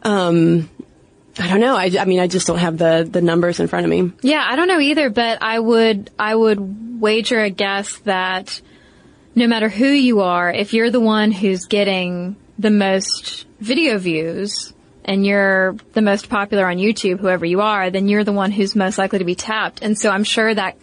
um, 0.04 0.70
I 1.40 1.48
don't 1.50 1.60
know. 1.60 1.76
I, 1.76 1.92
I 2.00 2.06
mean, 2.06 2.20
I 2.20 2.28
just 2.28 2.48
don't 2.48 2.58
have 2.58 2.78
the, 2.78 3.08
the 3.10 3.22
numbers 3.22 3.60
in 3.60 3.68
front 3.68 3.86
of 3.86 3.90
me. 3.90 4.12
Yeah, 4.22 4.44
I 4.44 4.56
don't 4.56 4.68
know 4.68 4.80
either, 4.80 5.10
but 5.10 5.42
I 5.42 5.60
would, 5.60 6.10
I 6.18 6.34
would 6.34 7.00
wager 7.00 7.40
a 7.40 7.52
guess 7.52 7.98
that 8.00 8.60
no 9.36 9.46
matter 9.48 9.70
who 9.70 9.88
you 9.88 10.22
are, 10.22 10.52
if 10.52 10.74
you're 10.74 10.90
the 10.90 11.00
one 11.00 11.32
who's 11.32 11.66
getting 11.66 12.36
the 12.58 12.72
most 12.72 13.46
video 13.60 14.00
views, 14.00 14.74
and 15.08 15.26
you're 15.26 15.76
the 15.94 16.02
most 16.02 16.30
popular 16.30 16.68
on 16.68 16.78
YouTube, 16.78 17.20
whoever 17.20 17.46
you 17.46 17.62
are, 17.62 17.90
then 17.90 18.08
you're 18.08 18.24
the 18.24 18.34
one 18.34 18.52
who's 18.52 18.76
most 18.76 18.98
likely 18.98 19.20
to 19.20 19.26
be 19.26 19.36
tapped. 19.36 19.82
And 19.82 19.98
so 19.98 20.10
I'm 20.10 20.24
sure 20.24 20.54
that 20.54 20.78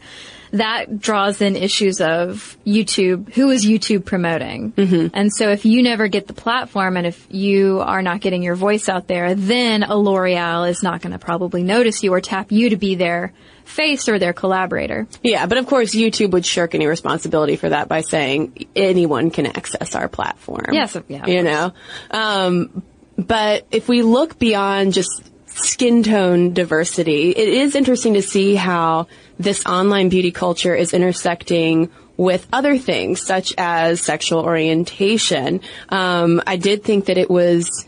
that 0.52 1.00
draws 1.00 1.40
in 1.40 1.56
issues 1.56 2.00
of 2.00 2.56
YouTube. 2.64 3.32
Who 3.34 3.50
is 3.50 3.66
YouTube 3.66 4.04
promoting? 4.04 4.72
Mm-hmm. 4.72 5.08
And 5.12 5.32
so 5.32 5.50
if 5.50 5.64
you 5.64 5.82
never 5.82 6.06
get 6.06 6.28
the 6.28 6.32
platform 6.32 6.96
and 6.96 7.06
if 7.06 7.26
you 7.28 7.80
are 7.80 8.02
not 8.02 8.20
getting 8.20 8.42
your 8.42 8.54
voice 8.54 8.88
out 8.88 9.08
there, 9.08 9.34
then 9.34 9.82
a 9.82 9.96
L'Oreal 9.96 10.70
is 10.70 10.80
not 10.82 11.02
going 11.02 11.12
to 11.12 11.18
probably 11.18 11.64
notice 11.64 12.04
you 12.04 12.14
or 12.14 12.20
tap 12.20 12.52
you 12.52 12.70
to 12.70 12.76
be 12.76 12.94
their 12.94 13.32
face 13.64 14.08
or 14.08 14.20
their 14.20 14.32
collaborator. 14.32 15.08
Yeah, 15.22 15.46
but 15.46 15.58
of 15.58 15.66
course 15.66 15.92
YouTube 15.92 16.30
would 16.30 16.46
shirk 16.46 16.76
any 16.76 16.86
responsibility 16.86 17.56
for 17.56 17.70
that 17.70 17.88
by 17.88 18.02
saying 18.02 18.68
anyone 18.76 19.30
can 19.32 19.46
access 19.46 19.96
our 19.96 20.08
platform. 20.08 20.66
Yes, 20.70 20.96
yeah. 21.08 21.26
You 21.26 21.42
know? 21.42 21.72
Um, 22.12 22.84
but 23.16 23.66
if 23.70 23.88
we 23.88 24.02
look 24.02 24.38
beyond 24.38 24.92
just 24.92 25.22
skin 25.46 26.02
tone 26.02 26.52
diversity, 26.52 27.30
it 27.30 27.48
is 27.48 27.74
interesting 27.74 28.14
to 28.14 28.22
see 28.22 28.54
how 28.54 29.06
this 29.38 29.64
online 29.66 30.08
beauty 30.08 30.32
culture 30.32 30.74
is 30.74 30.92
intersecting 30.92 31.90
with 32.16 32.46
other 32.52 32.78
things 32.78 33.24
such 33.24 33.54
as 33.58 34.00
sexual 34.00 34.40
orientation. 34.40 35.60
Um, 35.88 36.42
I 36.46 36.56
did 36.56 36.84
think 36.84 37.06
that 37.06 37.18
it 37.18 37.30
was 37.30 37.86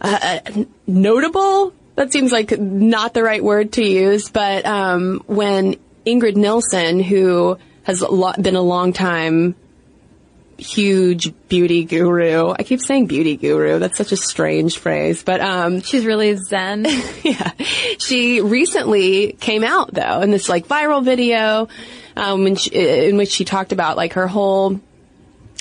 uh, 0.00 0.38
uh, 0.46 0.64
notable. 0.86 1.72
That 1.94 2.12
seems 2.12 2.32
like 2.32 2.58
not 2.58 3.14
the 3.14 3.22
right 3.22 3.42
word 3.42 3.72
to 3.72 3.84
use, 3.84 4.30
but 4.30 4.66
um, 4.66 5.22
when 5.26 5.76
Ingrid 6.06 6.36
Nilsen, 6.36 7.00
who 7.00 7.58
has 7.82 8.04
been 8.40 8.56
a 8.56 8.62
long 8.62 8.92
time 8.92 9.54
huge 10.58 11.32
beauty 11.48 11.84
guru. 11.84 12.50
I 12.50 12.62
keep 12.62 12.80
saying 12.80 13.06
beauty 13.06 13.36
guru. 13.36 13.78
That's 13.78 13.98
such 13.98 14.12
a 14.12 14.16
strange 14.16 14.78
phrase, 14.78 15.22
but 15.22 15.40
um 15.40 15.80
she's 15.82 16.04
really 16.04 16.36
zen. 16.36 16.86
yeah. 17.22 17.52
She 17.98 18.40
recently 18.40 19.32
came 19.32 19.64
out 19.64 19.92
though 19.92 20.20
in 20.20 20.30
this 20.30 20.48
like 20.48 20.66
viral 20.66 21.04
video 21.04 21.68
um 22.16 22.46
in, 22.46 22.56
she, 22.56 22.70
in 22.70 23.16
which 23.16 23.30
she 23.30 23.44
talked 23.44 23.72
about 23.72 23.96
like 23.96 24.14
her 24.14 24.26
whole 24.26 24.80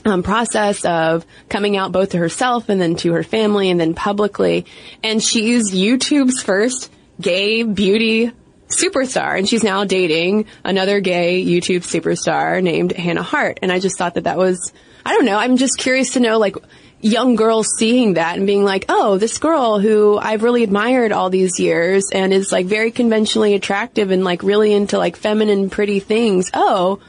um, 0.05 0.21
process 0.21 0.85
of 0.85 1.25
coming 1.49 1.75
out 1.77 1.91
both 1.91 2.11
to 2.11 2.17
herself 2.17 2.69
and 2.69 2.79
then 2.79 2.95
to 2.97 3.13
her 3.13 3.23
family 3.23 3.71
and 3.71 3.79
then 3.79 3.95
publicly. 3.95 4.65
And 5.03 5.21
she's 5.21 5.73
YouTube's 5.73 6.43
first 6.43 6.91
gay 7.19 7.63
beauty 7.63 8.31
superstar 8.67 9.37
and 9.37 9.47
she's 9.47 9.63
now 9.63 9.83
dating 9.83 10.45
another 10.63 10.99
gay 10.99 11.43
YouTube 11.43 11.83
superstar 11.83 12.61
named 12.61 12.91
Hannah 12.91 13.23
Hart. 13.23 13.59
And 13.61 13.71
I 13.71 13.79
just 13.79 13.97
thought 13.97 14.15
that 14.15 14.23
that 14.23 14.37
was, 14.37 14.73
I 15.05 15.13
don't 15.13 15.25
know, 15.25 15.37
I'm 15.37 15.57
just 15.57 15.77
curious 15.77 16.13
to 16.13 16.19
know 16.19 16.39
like 16.39 16.55
young 17.01 17.35
girls 17.35 17.67
seeing 17.77 18.15
that 18.15 18.37
and 18.37 18.47
being 18.47 18.63
like, 18.63 18.85
oh, 18.89 19.17
this 19.17 19.37
girl 19.37 19.79
who 19.79 20.17
I've 20.17 20.43
really 20.43 20.63
admired 20.63 21.11
all 21.11 21.29
these 21.29 21.59
years 21.59 22.09
and 22.11 22.33
is 22.33 22.51
like 22.51 22.65
very 22.65 22.91
conventionally 22.91 23.53
attractive 23.53 24.11
and 24.11 24.23
like 24.23 24.41
really 24.41 24.73
into 24.73 24.97
like 24.97 25.15
feminine 25.15 25.69
pretty 25.69 25.99
things. 25.99 26.49
Oh, 26.53 26.99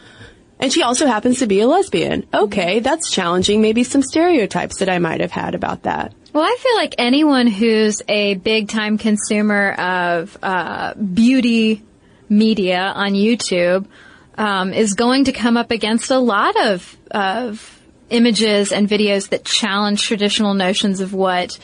and 0.59 0.73
she 0.73 0.83
also 0.83 1.07
happens 1.07 1.39
to 1.39 1.47
be 1.47 1.61
a 1.61 1.67
lesbian. 1.67 2.27
Okay, 2.33 2.81
that's 2.81 3.11
challenging 3.11 3.61
maybe 3.61 3.85
some 3.85 4.03
stereotypes 4.03 4.79
that 4.79 4.89
I 4.89 4.99
might 4.99 5.21
have 5.21 5.33
had 5.33 5.55
about 5.55 5.83
that. 5.83 6.13
Well, 6.37 6.45
I 6.45 6.55
feel 6.61 6.77
like 6.77 6.97
anyone 6.99 7.47
who's 7.47 8.03
a 8.09 8.35
big 8.35 8.69
time 8.69 8.99
consumer 8.99 9.73
of 9.73 10.37
uh, 10.43 10.93
beauty 10.93 11.83
media 12.29 12.93
on 12.95 13.15
YouTube 13.15 13.87
um, 14.37 14.75
is 14.75 14.93
going 14.93 15.25
to 15.25 15.33
come 15.33 15.57
up 15.57 15.71
against 15.71 16.11
a 16.11 16.19
lot 16.19 16.55
of 16.63 16.95
of 17.11 17.81
images 18.11 18.71
and 18.71 18.87
videos 18.87 19.31
that 19.31 19.47
challenge 19.47 20.03
traditional 20.03 20.53
notions 20.53 21.01
of 21.01 21.15
what 21.15 21.59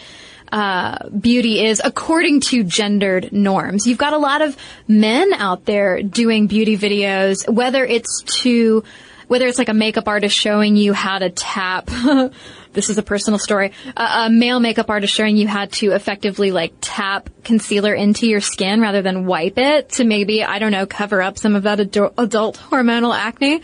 uh, 0.50 1.06
beauty 1.10 1.62
is 1.66 1.82
according 1.84 2.40
to 2.40 2.64
gendered 2.64 3.30
norms. 3.30 3.86
You've 3.86 3.98
got 3.98 4.14
a 4.14 4.18
lot 4.18 4.40
of 4.40 4.56
men 4.88 5.34
out 5.34 5.66
there 5.66 6.02
doing 6.02 6.46
beauty 6.46 6.78
videos, 6.78 7.46
whether 7.46 7.84
it's 7.84 8.22
to 8.40 8.84
whether 9.28 9.46
it's 9.46 9.58
like 9.58 9.68
a 9.68 9.74
makeup 9.74 10.08
artist 10.08 10.34
showing 10.34 10.76
you 10.76 10.94
how 10.94 11.18
to 11.18 11.28
tap 11.28 11.90
this 12.72 12.90
is 12.90 12.98
a 12.98 13.02
personal 13.02 13.38
story. 13.38 13.72
Uh, 13.96 14.26
a 14.26 14.30
male 14.30 14.60
makeup 14.60 14.90
artist 14.90 15.14
showing 15.14 15.36
you 15.36 15.46
how 15.48 15.66
to 15.66 15.92
effectively 15.92 16.50
like 16.50 16.72
tap 16.80 17.30
concealer 17.44 17.94
into 17.94 18.26
your 18.26 18.40
skin 18.40 18.80
rather 18.80 19.02
than 19.02 19.26
wipe 19.26 19.58
it 19.58 19.90
to 19.90 20.04
maybe, 20.04 20.42
I 20.44 20.58
don't 20.58 20.72
know, 20.72 20.86
cover 20.86 21.22
up 21.22 21.38
some 21.38 21.54
of 21.54 21.64
that 21.64 21.78
adu- 21.78 22.14
adult 22.18 22.58
hormonal 22.58 23.14
acne. 23.14 23.62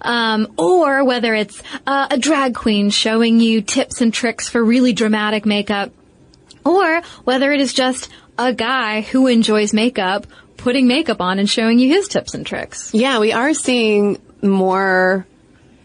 Um, 0.00 0.54
or 0.58 1.04
whether 1.04 1.32
it's 1.32 1.62
uh, 1.86 2.08
a 2.10 2.18
drag 2.18 2.56
queen 2.56 2.90
showing 2.90 3.38
you 3.38 3.62
tips 3.62 4.00
and 4.00 4.12
tricks 4.12 4.48
for 4.48 4.62
really 4.62 4.92
dramatic 4.92 5.46
makeup, 5.46 5.92
or 6.64 7.02
whether 7.22 7.52
it 7.52 7.60
is 7.60 7.72
just 7.72 8.08
a 8.36 8.52
guy 8.52 9.02
who 9.02 9.28
enjoys 9.28 9.72
makeup 9.72 10.26
putting 10.56 10.88
makeup 10.88 11.20
on 11.20 11.38
and 11.38 11.48
showing 11.48 11.78
you 11.78 11.88
his 11.88 12.08
tips 12.08 12.34
and 12.34 12.44
tricks. 12.44 12.92
Yeah, 12.92 13.20
we 13.20 13.32
are 13.32 13.54
seeing 13.54 14.20
more 14.42 15.26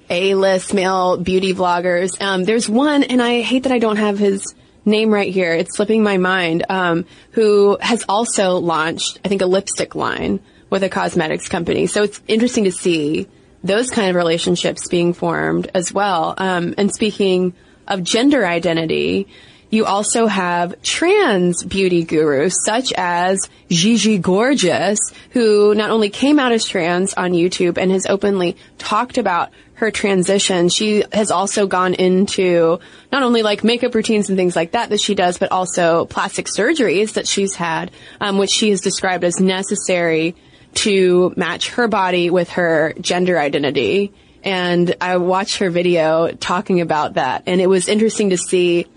a-list 0.10 0.74
male 0.74 1.18
beauty 1.18 1.54
vloggers. 1.54 2.20
Um, 2.22 2.44
there's 2.44 2.70
one, 2.70 3.04
and 3.04 3.22
I 3.22 3.42
hate 3.42 3.64
that 3.64 3.72
I 3.72 3.80
don't 3.80 3.98
have 3.98 4.18
his 4.20 4.56
name 4.86 5.14
right 5.14 5.32
here. 5.32 5.54
It's 5.54 5.76
slipping 5.76 6.04
my 6.04 6.18
mind. 6.18 6.66
Um, 6.70 7.06
who 7.32 7.78
has 7.82 8.06
also 8.08 8.58
launched, 8.58 9.20
I 9.24 9.28
think, 9.28 9.42
a 9.42 9.46
lipstick 9.46 9.96
line 9.96 10.40
with 10.70 10.84
a 10.84 10.90
cosmetics 10.90 11.48
company. 11.48 11.88
So 11.88 12.04
it's 12.04 12.22
interesting 12.28 12.66
to 12.66 12.72
see 12.72 13.28
those 13.64 13.90
kind 13.90 14.10
of 14.10 14.16
relationships 14.16 14.88
being 14.88 15.14
formed 15.14 15.70
as 15.74 15.94
well. 15.94 16.34
Um, 16.38 16.74
and 16.78 16.94
speaking 16.94 17.54
of 17.88 18.04
gender 18.04 18.46
identity, 18.46 19.28
you 19.70 19.86
also 19.86 20.28
have 20.28 20.82
trans 20.82 21.64
beauty 21.64 22.04
gurus 22.04 22.56
such 22.64 22.94
as 22.94 23.50
Gigi 23.70 24.18
Gorgeous, 24.18 25.00
who 25.32 25.76
not 25.76 25.90
only 25.90 26.10
came 26.10 26.40
out 26.40 26.54
as 26.54 26.66
trans 26.66 27.14
on 27.14 27.32
YouTube 27.32 27.78
and 27.78 27.92
has 27.92 28.06
openly 28.06 28.56
talked 28.78 29.18
about 29.18 29.50
her 29.78 29.92
transition, 29.92 30.70
she 30.70 31.04
has 31.14 31.30
also 31.30 31.68
gone 31.68 31.94
into 31.94 32.80
not 33.12 33.22
only 33.22 33.44
like 33.44 33.64
makeup 33.64 33.94
routines 33.94 34.28
and 34.28 34.38
things 34.38 34.56
like 34.56 34.72
that 34.72 34.90
that 34.90 35.00
she 35.00 35.14
does, 35.14 35.38
but 35.38 35.52
also 35.52 36.06
plastic 36.06 36.48
surgeries 36.48 37.14
that 37.14 37.28
she's 37.28 37.54
had, 37.54 37.92
um, 38.20 38.40
which 38.40 38.50
she 38.50 38.72
has 38.72 38.82
described 38.82 39.24
as 39.24 39.40
necessary 39.40 40.36
to 40.74 41.32
match 41.38 41.70
her 41.70 41.88
body 41.88 42.32
with 42.32 42.50
her 42.50 42.96
gender 43.00 43.38
identity. 43.40 44.12
And 44.44 44.96
I 45.00 45.18
watched 45.18 45.58
her 45.58 45.70
video 45.70 46.32
talking 46.32 46.82
about 46.82 47.14
that, 47.14 47.44
and 47.46 47.62
it 47.62 47.68
was 47.68 47.88
interesting 47.88 48.32
to 48.32 48.38
see 48.38 48.88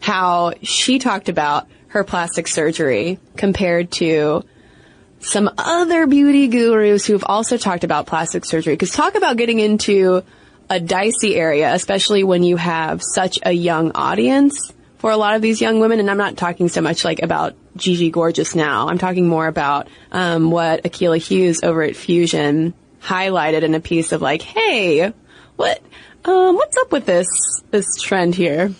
how 0.00 0.54
she 0.62 0.98
talked 0.98 1.28
about 1.28 1.66
her 1.88 2.02
plastic 2.02 2.48
surgery 2.48 3.18
compared 3.36 3.90
to 3.90 4.42
some 5.20 5.50
other 5.58 6.06
beauty 6.06 6.48
gurus 6.48 7.06
who 7.06 7.12
have 7.12 7.24
also 7.24 7.56
talked 7.56 7.84
about 7.84 8.06
plastic 8.06 8.44
surgery. 8.44 8.74
Because 8.74 8.90
talk 8.90 9.14
about 9.14 9.36
getting 9.36 9.60
into 9.60 10.22
a 10.68 10.80
dicey 10.80 11.36
area, 11.36 11.72
especially 11.74 12.24
when 12.24 12.42
you 12.42 12.56
have 12.56 13.00
such 13.02 13.38
a 13.42 13.52
young 13.52 13.92
audience 13.92 14.72
for 14.98 15.10
a 15.10 15.16
lot 15.16 15.34
of 15.34 15.42
these 15.42 15.60
young 15.60 15.80
women. 15.80 16.00
And 16.00 16.10
I'm 16.10 16.16
not 16.16 16.36
talking 16.36 16.68
so 16.68 16.80
much 16.80 17.04
like 17.04 17.22
about 17.22 17.54
Gigi 17.76 18.10
Gorgeous 18.10 18.54
now. 18.54 18.88
I'm 18.88 18.98
talking 18.98 19.28
more 19.28 19.46
about 19.46 19.88
um, 20.10 20.50
what 20.50 20.84
Akilah 20.84 21.18
Hughes 21.18 21.60
over 21.62 21.82
at 21.82 21.96
Fusion 21.96 22.74
highlighted 23.02 23.62
in 23.62 23.74
a 23.74 23.80
piece 23.80 24.12
of 24.12 24.22
like, 24.22 24.42
hey, 24.42 25.12
what, 25.56 25.82
um, 26.24 26.54
what's 26.56 26.76
up 26.78 26.92
with 26.92 27.06
this 27.06 27.26
this 27.70 27.86
trend 28.00 28.34
here? 28.34 28.72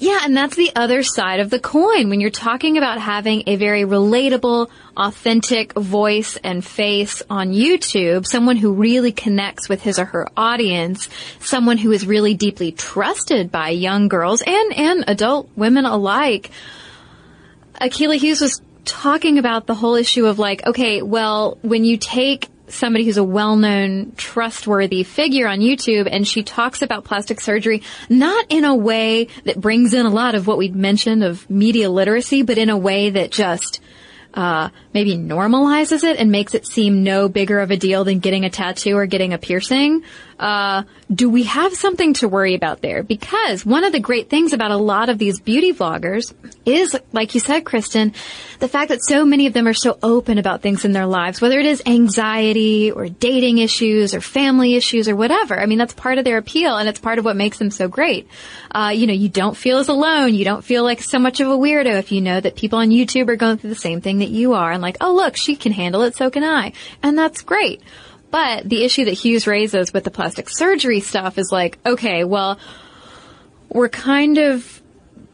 Yeah, 0.00 0.20
and 0.22 0.36
that's 0.36 0.54
the 0.54 0.70
other 0.76 1.02
side 1.02 1.40
of 1.40 1.50
the 1.50 1.58
coin. 1.58 2.08
When 2.08 2.20
you're 2.20 2.30
talking 2.30 2.78
about 2.78 3.00
having 3.00 3.42
a 3.48 3.56
very 3.56 3.82
relatable, 3.82 4.70
authentic 4.96 5.72
voice 5.72 6.36
and 6.36 6.64
face 6.64 7.22
on 7.28 7.52
YouTube, 7.52 8.24
someone 8.24 8.56
who 8.56 8.74
really 8.74 9.10
connects 9.10 9.68
with 9.68 9.82
his 9.82 9.98
or 9.98 10.04
her 10.04 10.28
audience, 10.36 11.08
someone 11.40 11.78
who 11.78 11.90
is 11.90 12.06
really 12.06 12.34
deeply 12.34 12.70
trusted 12.70 13.50
by 13.50 13.70
young 13.70 14.06
girls 14.06 14.40
and, 14.46 14.72
and 14.76 15.04
adult 15.08 15.50
women 15.56 15.84
alike, 15.84 16.50
Akilah 17.80 18.18
Hughes 18.18 18.40
was 18.40 18.60
talking 18.84 19.38
about 19.38 19.66
the 19.66 19.74
whole 19.74 19.96
issue 19.96 20.26
of 20.26 20.38
like, 20.38 20.64
okay, 20.64 21.02
well, 21.02 21.58
when 21.62 21.84
you 21.84 21.96
take 21.96 22.48
somebody 22.70 23.04
who's 23.04 23.16
a 23.16 23.24
well-known, 23.24 24.12
trustworthy 24.16 25.02
figure 25.02 25.48
on 25.48 25.60
YouTube, 25.60 26.08
and 26.10 26.26
she 26.26 26.42
talks 26.42 26.82
about 26.82 27.04
plastic 27.04 27.40
surgery 27.40 27.82
not 28.08 28.46
in 28.50 28.64
a 28.64 28.74
way 28.74 29.28
that 29.44 29.60
brings 29.60 29.94
in 29.94 30.06
a 30.06 30.10
lot 30.10 30.34
of 30.34 30.46
what 30.46 30.58
we 30.58 30.68
mentioned 30.68 31.24
of 31.24 31.48
media 31.50 31.90
literacy, 31.90 32.42
but 32.42 32.58
in 32.58 32.70
a 32.70 32.76
way 32.76 33.10
that 33.10 33.30
just 33.30 33.80
uh, 34.34 34.68
maybe 34.92 35.16
normalizes 35.16 36.04
it 36.04 36.18
and 36.18 36.30
makes 36.30 36.54
it 36.54 36.66
seem 36.66 37.02
no 37.02 37.28
bigger 37.28 37.58
of 37.60 37.70
a 37.70 37.76
deal 37.76 38.04
than 38.04 38.18
getting 38.18 38.44
a 38.44 38.50
tattoo 38.50 38.96
or 38.96 39.06
getting 39.06 39.32
a 39.32 39.38
piercing. 39.38 40.04
Uh, 40.38 40.84
do 41.12 41.28
we 41.28 41.44
have 41.44 41.74
something 41.74 42.14
to 42.14 42.28
worry 42.28 42.54
about 42.54 42.80
there? 42.80 43.02
Because 43.02 43.66
one 43.66 43.84
of 43.84 43.92
the 43.92 43.98
great 43.98 44.30
things 44.30 44.52
about 44.52 44.70
a 44.70 44.76
lot 44.76 45.08
of 45.08 45.18
these 45.18 45.40
beauty 45.40 45.72
vloggers 45.72 46.32
is, 46.64 46.96
like 47.12 47.34
you 47.34 47.40
said, 47.40 47.64
Kristen, 47.64 48.12
the 48.60 48.68
fact 48.68 48.90
that 48.90 49.02
so 49.02 49.24
many 49.24 49.46
of 49.46 49.52
them 49.52 49.66
are 49.66 49.74
so 49.74 49.98
open 50.02 50.38
about 50.38 50.62
things 50.62 50.84
in 50.84 50.92
their 50.92 51.06
lives, 51.06 51.40
whether 51.40 51.58
it 51.58 51.66
is 51.66 51.82
anxiety 51.86 52.90
or 52.90 53.08
dating 53.08 53.58
issues 53.58 54.14
or 54.14 54.20
family 54.20 54.74
issues 54.74 55.08
or 55.08 55.16
whatever. 55.16 55.58
I 55.58 55.66
mean, 55.66 55.78
that's 55.78 55.94
part 55.94 56.18
of 56.18 56.24
their 56.24 56.38
appeal 56.38 56.76
and 56.76 56.88
it's 56.88 57.00
part 57.00 57.18
of 57.18 57.24
what 57.24 57.36
makes 57.36 57.58
them 57.58 57.70
so 57.70 57.88
great. 57.88 58.28
Uh, 58.70 58.92
you 58.94 59.06
know, 59.06 59.14
you 59.14 59.28
don't 59.28 59.56
feel 59.56 59.78
as 59.78 59.88
alone. 59.88 60.34
You 60.34 60.44
don't 60.44 60.64
feel 60.64 60.84
like 60.84 61.02
so 61.02 61.18
much 61.18 61.40
of 61.40 61.48
a 61.48 61.56
weirdo 61.56 61.98
if 61.98 62.12
you 62.12 62.20
know 62.20 62.40
that 62.40 62.54
people 62.54 62.78
on 62.78 62.90
YouTube 62.90 63.28
are 63.28 63.36
going 63.36 63.58
through 63.58 63.70
the 63.70 63.76
same 63.76 64.00
thing 64.00 64.18
that 64.18 64.28
you 64.28 64.52
are 64.52 64.70
and 64.70 64.82
like, 64.82 64.98
oh 65.00 65.14
look, 65.14 65.36
she 65.36 65.56
can 65.56 65.72
handle 65.72 66.02
it, 66.02 66.16
so 66.16 66.30
can 66.30 66.44
I. 66.44 66.72
And 67.02 67.16
that's 67.16 67.42
great. 67.42 67.82
But 68.30 68.68
the 68.68 68.84
issue 68.84 69.06
that 69.06 69.12
Hughes 69.12 69.46
raises 69.46 69.92
with 69.92 70.04
the 70.04 70.10
plastic 70.10 70.48
surgery 70.50 71.00
stuff 71.00 71.38
is 71.38 71.50
like, 71.50 71.78
okay, 71.86 72.24
well, 72.24 72.58
we're 73.70 73.88
kind 73.88 74.38
of 74.38 74.82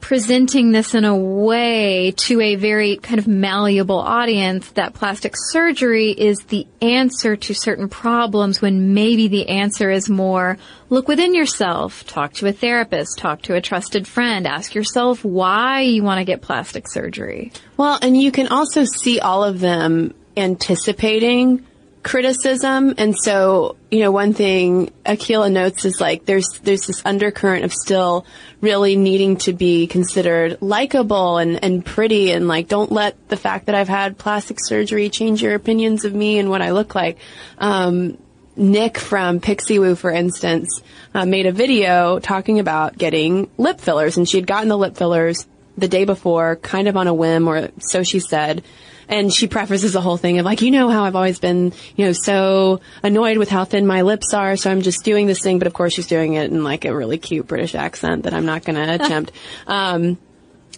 presenting 0.04 0.70
this 0.70 0.94
in 0.94 1.06
a 1.06 1.16
way 1.16 2.12
to 2.14 2.38
a 2.38 2.56
very 2.56 2.98
kind 2.98 3.18
of 3.18 3.26
malleable 3.26 3.98
audience 3.98 4.68
that 4.72 4.92
plastic 4.92 5.32
surgery 5.34 6.10
is 6.10 6.40
the 6.48 6.66
answer 6.82 7.36
to 7.36 7.54
certain 7.54 7.88
problems 7.88 8.60
when 8.60 8.92
maybe 8.92 9.28
the 9.28 9.48
answer 9.48 9.90
is 9.90 10.10
more 10.10 10.58
look 10.90 11.08
within 11.08 11.34
yourself, 11.34 12.06
talk 12.06 12.34
to 12.34 12.46
a 12.46 12.52
therapist, 12.52 13.16
talk 13.16 13.40
to 13.40 13.54
a 13.54 13.62
trusted 13.62 14.06
friend, 14.06 14.46
ask 14.46 14.74
yourself 14.74 15.24
why 15.24 15.80
you 15.80 16.02
want 16.02 16.18
to 16.18 16.24
get 16.26 16.42
plastic 16.42 16.86
surgery. 16.86 17.50
Well, 17.78 17.98
and 18.02 18.14
you 18.14 18.30
can 18.30 18.48
also 18.48 18.84
see 18.84 19.20
all 19.20 19.42
of 19.42 19.58
them 19.58 20.12
anticipating 20.36 21.64
criticism. 22.04 22.94
And 22.98 23.16
so, 23.18 23.76
you 23.90 24.00
know, 24.00 24.12
one 24.12 24.34
thing 24.34 24.92
Akilah 25.04 25.50
notes 25.50 25.84
is 25.84 26.00
like 26.00 26.24
there's 26.26 26.46
there's 26.62 26.86
this 26.86 27.04
undercurrent 27.04 27.64
of 27.64 27.72
still 27.72 28.26
really 28.60 28.94
needing 28.94 29.36
to 29.38 29.52
be 29.52 29.86
considered 29.86 30.58
likable 30.60 31.38
and, 31.38 31.62
and 31.64 31.84
pretty 31.84 32.30
and 32.30 32.46
like 32.46 32.68
don't 32.68 32.92
let 32.92 33.28
the 33.28 33.36
fact 33.36 33.66
that 33.66 33.74
I've 33.74 33.88
had 33.88 34.16
plastic 34.16 34.58
surgery 34.60 35.10
change 35.10 35.42
your 35.42 35.54
opinions 35.54 36.04
of 36.04 36.14
me 36.14 36.38
and 36.38 36.48
what 36.50 36.62
I 36.62 36.70
look 36.70 36.94
like. 36.94 37.18
Um, 37.58 38.18
Nick 38.56 38.98
from 38.98 39.40
Pixiwoo, 39.40 39.98
for 39.98 40.12
instance, 40.12 40.80
uh, 41.12 41.26
made 41.26 41.46
a 41.46 41.52
video 41.52 42.20
talking 42.20 42.60
about 42.60 42.96
getting 42.96 43.50
lip 43.58 43.80
fillers, 43.80 44.16
and 44.16 44.28
she 44.28 44.36
had 44.36 44.46
gotten 44.46 44.68
the 44.68 44.78
lip 44.78 44.96
fillers 44.96 45.44
the 45.76 45.88
day 45.88 46.04
before, 46.04 46.54
kind 46.56 46.86
of 46.86 46.96
on 46.96 47.08
a 47.08 47.14
whim, 47.14 47.48
or 47.48 47.70
so 47.80 48.04
she 48.04 48.20
said. 48.20 48.62
And 49.08 49.32
she 49.32 49.46
prefaces 49.46 49.92
the 49.92 50.00
whole 50.00 50.16
thing 50.16 50.38
of 50.38 50.44
like, 50.44 50.62
you 50.62 50.70
know 50.70 50.88
how 50.88 51.04
I've 51.04 51.16
always 51.16 51.38
been, 51.38 51.72
you 51.96 52.06
know, 52.06 52.12
so 52.12 52.80
annoyed 53.02 53.38
with 53.38 53.50
how 53.50 53.64
thin 53.64 53.86
my 53.86 54.02
lips 54.02 54.34
are, 54.34 54.56
so 54.56 54.70
I'm 54.70 54.82
just 54.82 55.04
doing 55.04 55.26
this 55.26 55.40
thing. 55.40 55.58
But 55.58 55.66
of 55.66 55.74
course, 55.74 55.94
she's 55.94 56.06
doing 56.06 56.34
it 56.34 56.50
in 56.50 56.64
like 56.64 56.84
a 56.84 56.94
really 56.94 57.18
cute 57.18 57.46
British 57.46 57.74
accent 57.74 58.24
that 58.24 58.34
I'm 58.34 58.46
not 58.46 58.64
going 58.64 58.76
to 58.86 58.94
attempt. 58.94 59.32
Um, 59.66 60.18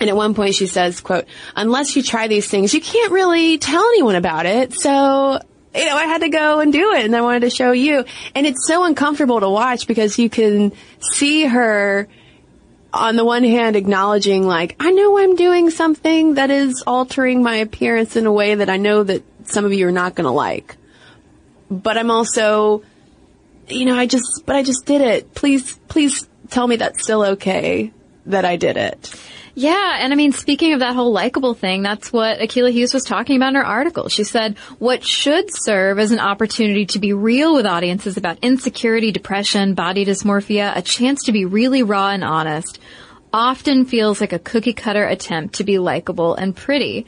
and 0.01 0.11
at 0.11 0.17
one 0.17 0.35
point 0.35 0.55
she 0.55 0.67
says, 0.67 1.01
quote, 1.01 1.27
unless 1.55 1.97
you 1.97 2.03
try 2.03 2.29
these 2.29 2.49
things, 2.49 2.75
you 2.75 2.81
can't 2.81 3.13
really 3.13 3.59
tell 3.59 3.83
anyone 3.83 4.17
about 4.17 4.47
it. 4.47 4.75
So, 4.75 5.41
you 5.75 5.85
know, 5.85 5.97
I 5.97 6.05
had 6.05 6.21
to 6.21 6.29
go 6.29 6.61
and 6.61 6.73
do 6.73 6.93
it 6.93 7.05
and 7.05 7.17
I 7.17 7.23
wanted 7.23 7.41
to 7.41 7.51
show 7.51 7.73
you. 7.73 8.05
And 8.35 8.47
it's 8.47 8.67
so 8.67 8.85
uncomfortable 8.85 9.41
to 9.41 9.49
watch 9.49 9.87
because 9.87 10.19
you 10.19 10.29
can 10.29 10.73
see 11.13 11.45
her 11.45 12.09
on 12.97 13.17
the 13.17 13.25
one 13.25 13.45
hand 13.45 13.77
acknowledging 13.77 14.47
like, 14.47 14.77
I 14.81 14.91
know 14.91 15.19
I'm 15.19 15.37
doing 15.37 15.71
something 15.71 16.35
that 16.35 16.51
is 16.51 16.83
altering 16.87 17.43
my 17.43 17.57
appearance 17.57 18.17
in 18.17 18.27
a 18.27 18.33
way 18.33 18.57
that 18.57 18.69
I 18.69 18.77
know 18.77 19.03
that 19.03 19.23
some 19.45 19.65
of 19.65 19.73
you 19.73 19.87
are 19.89 19.93
not 19.93 20.15
going 20.15 20.25
to 20.25 20.31
like. 20.31 20.77
But 21.71 21.99
I'm 21.99 22.11
also, 22.11 22.83
you 23.69 23.85
know, 23.85 23.97
I 23.97 24.07
just, 24.07 24.45
but 24.47 24.57
I 24.57 24.63
just 24.63 24.85
did 24.87 25.01
it. 25.01 25.35
Please, 25.35 25.79
please 25.89 26.29
tell 26.51 26.67
me 26.67 26.77
that's 26.77 27.03
still 27.03 27.23
okay 27.25 27.93
that 28.27 28.45
I 28.45 28.57
did 28.57 28.77
it. 28.77 29.15
Yeah, 29.59 29.97
and 30.01 30.13
I 30.13 30.17
mean, 30.17 30.33
speaking 30.33 30.75
of 30.75 30.81
that 30.81 30.95
whole 30.95 31.13
likable 31.13 31.55
thing, 31.55 31.83
that's 31.83 32.13
what 32.13 32.41
Akilah 32.41 32.73
Hughes 32.73 32.93
was 32.93 33.05
talking 33.05 33.37
about 33.37 33.49
in 33.49 33.55
her 33.55 33.65
article. 33.65 34.11
She 34.11 34.23
said, 34.23 34.59
what 34.79 35.03
should 35.03 35.47
serve 35.51 35.99
as 35.99 36.13
an 36.13 36.21
opportunity 36.21 36.85
to 36.85 36.99
be 36.99 37.15
real 37.15 37.55
with 37.55 37.65
audiences 37.65 38.19
about 38.19 38.39
insecurity, 38.43 39.13
depression, 39.13 39.73
body 39.73 40.05
dysmorphia, 40.05 40.77
a 40.77 40.83
chance 40.83 41.25
to 41.25 41.33
be 41.33 41.47
really 41.47 41.83
raw 41.83 42.11
and 42.11 42.23
honest, 42.23 42.79
often 43.33 43.87
feels 43.87 44.21
like 44.21 44.35
a 44.35 44.39
cookie 44.39 44.75
cutter 44.75 45.07
attempt 45.07 45.55
to 45.55 45.65
be 45.65 45.79
likable 45.79 46.35
and 46.35 46.55
pretty. 46.55 47.07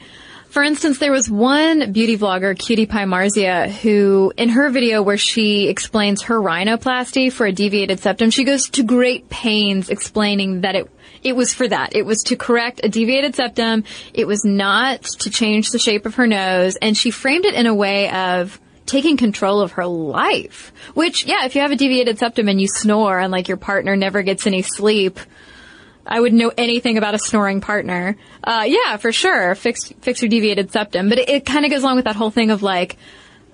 For 0.49 0.63
instance, 0.63 0.97
there 0.97 1.11
was 1.11 1.29
one 1.29 1.91
beauty 1.91 2.17
vlogger, 2.17 2.57
Cutie 2.57 2.87
Pie 2.87 3.05
Marzia, 3.05 3.69
who, 3.69 4.33
in 4.35 4.49
her 4.49 4.71
video 4.71 5.03
where 5.03 5.17
she 5.17 5.67
explains 5.67 6.23
her 6.23 6.41
rhinoplasty 6.41 7.31
for 7.31 7.45
a 7.45 7.51
deviated 7.51 7.99
septum, 7.99 8.31
she 8.31 8.43
goes 8.43 8.67
to 8.71 8.81
great 8.81 9.29
pains 9.29 9.91
explaining 9.91 10.61
that 10.61 10.75
it 10.75 10.89
it 11.23 11.35
was 11.35 11.53
for 11.53 11.67
that. 11.67 11.95
It 11.95 12.05
was 12.05 12.23
to 12.23 12.35
correct 12.35 12.81
a 12.83 12.89
deviated 12.89 13.35
septum. 13.35 13.83
It 14.13 14.27
was 14.27 14.43
not 14.45 15.03
to 15.03 15.29
change 15.29 15.69
the 15.69 15.79
shape 15.79 16.05
of 16.05 16.15
her 16.15 16.27
nose. 16.27 16.75
And 16.75 16.95
she 16.95 17.11
framed 17.11 17.45
it 17.45 17.53
in 17.53 17.67
a 17.67 17.73
way 17.73 18.09
of 18.09 18.59
taking 18.85 19.17
control 19.17 19.61
of 19.61 19.73
her 19.73 19.85
life. 19.85 20.73
Which, 20.93 21.25
yeah, 21.25 21.45
if 21.45 21.55
you 21.55 21.61
have 21.61 21.71
a 21.71 21.75
deviated 21.75 22.17
septum 22.17 22.47
and 22.47 22.59
you 22.59 22.67
snore 22.67 23.19
and 23.19 23.31
like 23.31 23.47
your 23.47 23.57
partner 23.57 23.95
never 23.95 24.23
gets 24.23 24.47
any 24.47 24.61
sleep, 24.61 25.19
I 26.05 26.19
would 26.19 26.33
know 26.33 26.51
anything 26.57 26.97
about 26.97 27.13
a 27.13 27.19
snoring 27.19 27.61
partner. 27.61 28.17
Uh, 28.43 28.65
yeah, 28.65 28.97
for 28.97 29.11
sure. 29.11 29.53
Fix, 29.53 29.93
fix 30.01 30.21
your 30.21 30.29
deviated 30.29 30.71
septum. 30.71 31.09
But 31.09 31.19
it, 31.19 31.29
it 31.29 31.45
kind 31.45 31.65
of 31.65 31.71
goes 31.71 31.83
along 31.83 31.97
with 31.97 32.05
that 32.05 32.15
whole 32.15 32.31
thing 32.31 32.49
of 32.49 32.63
like, 32.63 32.97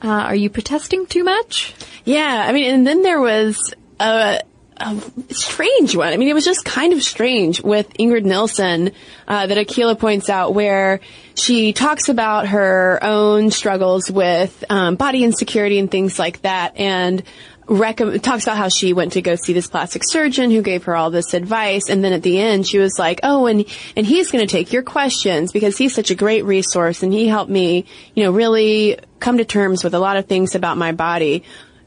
uh, 0.02 0.08
are 0.08 0.36
you 0.36 0.50
protesting 0.50 1.06
too 1.06 1.24
much? 1.24 1.74
Yeah, 2.06 2.46
I 2.48 2.54
mean, 2.54 2.74
and 2.74 2.88
then 2.88 3.02
there 3.02 3.20
was, 3.20 3.74
uh, 4.00 4.40
a 4.78 5.02
strange 5.34 5.96
one. 5.96 6.12
I 6.12 6.18
mean, 6.18 6.28
it 6.28 6.34
was 6.34 6.46
just 6.46 6.66
kind 6.66 6.94
of 6.94 7.02
strange 7.02 7.62
with 7.62 7.92
Ingrid 7.98 8.26
Nilsen 8.26 8.92
uh, 9.28 9.48
that 9.48 9.58
Akilah 9.58 9.98
points 9.98 10.30
out, 10.30 10.54
where 10.54 11.00
she 11.36 11.74
talks 11.74 12.10
about 12.10 12.48
her 12.48 13.00
own 13.02 13.52
struggles 13.52 14.12
with 14.12 14.64
um, 14.70 14.96
body 14.96 15.24
insecurity 15.24 15.80
and 15.80 15.90
things 15.90 16.20
like 16.20 16.42
that, 16.42 16.78
and 16.78 17.24
talks 17.68 18.44
about 18.44 18.58
how 18.58 18.70
she 18.70 18.94
went 18.94 19.14
to 19.14 19.22
go 19.22 19.36
see 19.36 19.54
this 19.54 19.68
plastic 19.68 20.04
surgeon 20.06 20.52
who 20.52 20.62
gave 20.62 20.84
her 20.84 20.96
all 20.96 21.10
this 21.10 21.34
advice. 21.34 21.90
And 21.90 22.04
then 22.04 22.14
at 22.14 22.22
the 22.22 22.40
end, 22.40 22.68
she 22.68 22.78
was 22.78 23.00
like, 23.00 23.20
Oh, 23.24 23.48
and, 23.48 23.66
and 23.96 24.06
he's 24.06 24.32
going 24.32 24.46
to 24.46 24.52
take 24.52 24.72
your 24.72 24.84
questions 24.84 25.52
because 25.52 25.78
he's 25.78 25.94
such 25.94 26.12
a 26.12 26.16
great 26.16 26.46
resource 26.46 27.02
and 27.02 27.12
he 27.12 27.28
helped 27.28 27.50
me, 27.50 27.86
you 28.14 28.24
know, 28.24 28.32
really 28.32 29.00
come 29.20 29.38
to 29.40 29.46
terms 29.46 29.84
with 29.84 29.96
a 29.96 30.00
lot 30.00 30.18
of 30.18 30.28
things 30.28 30.54
about 30.54 30.78
my 30.78 30.92
body. 30.92 31.44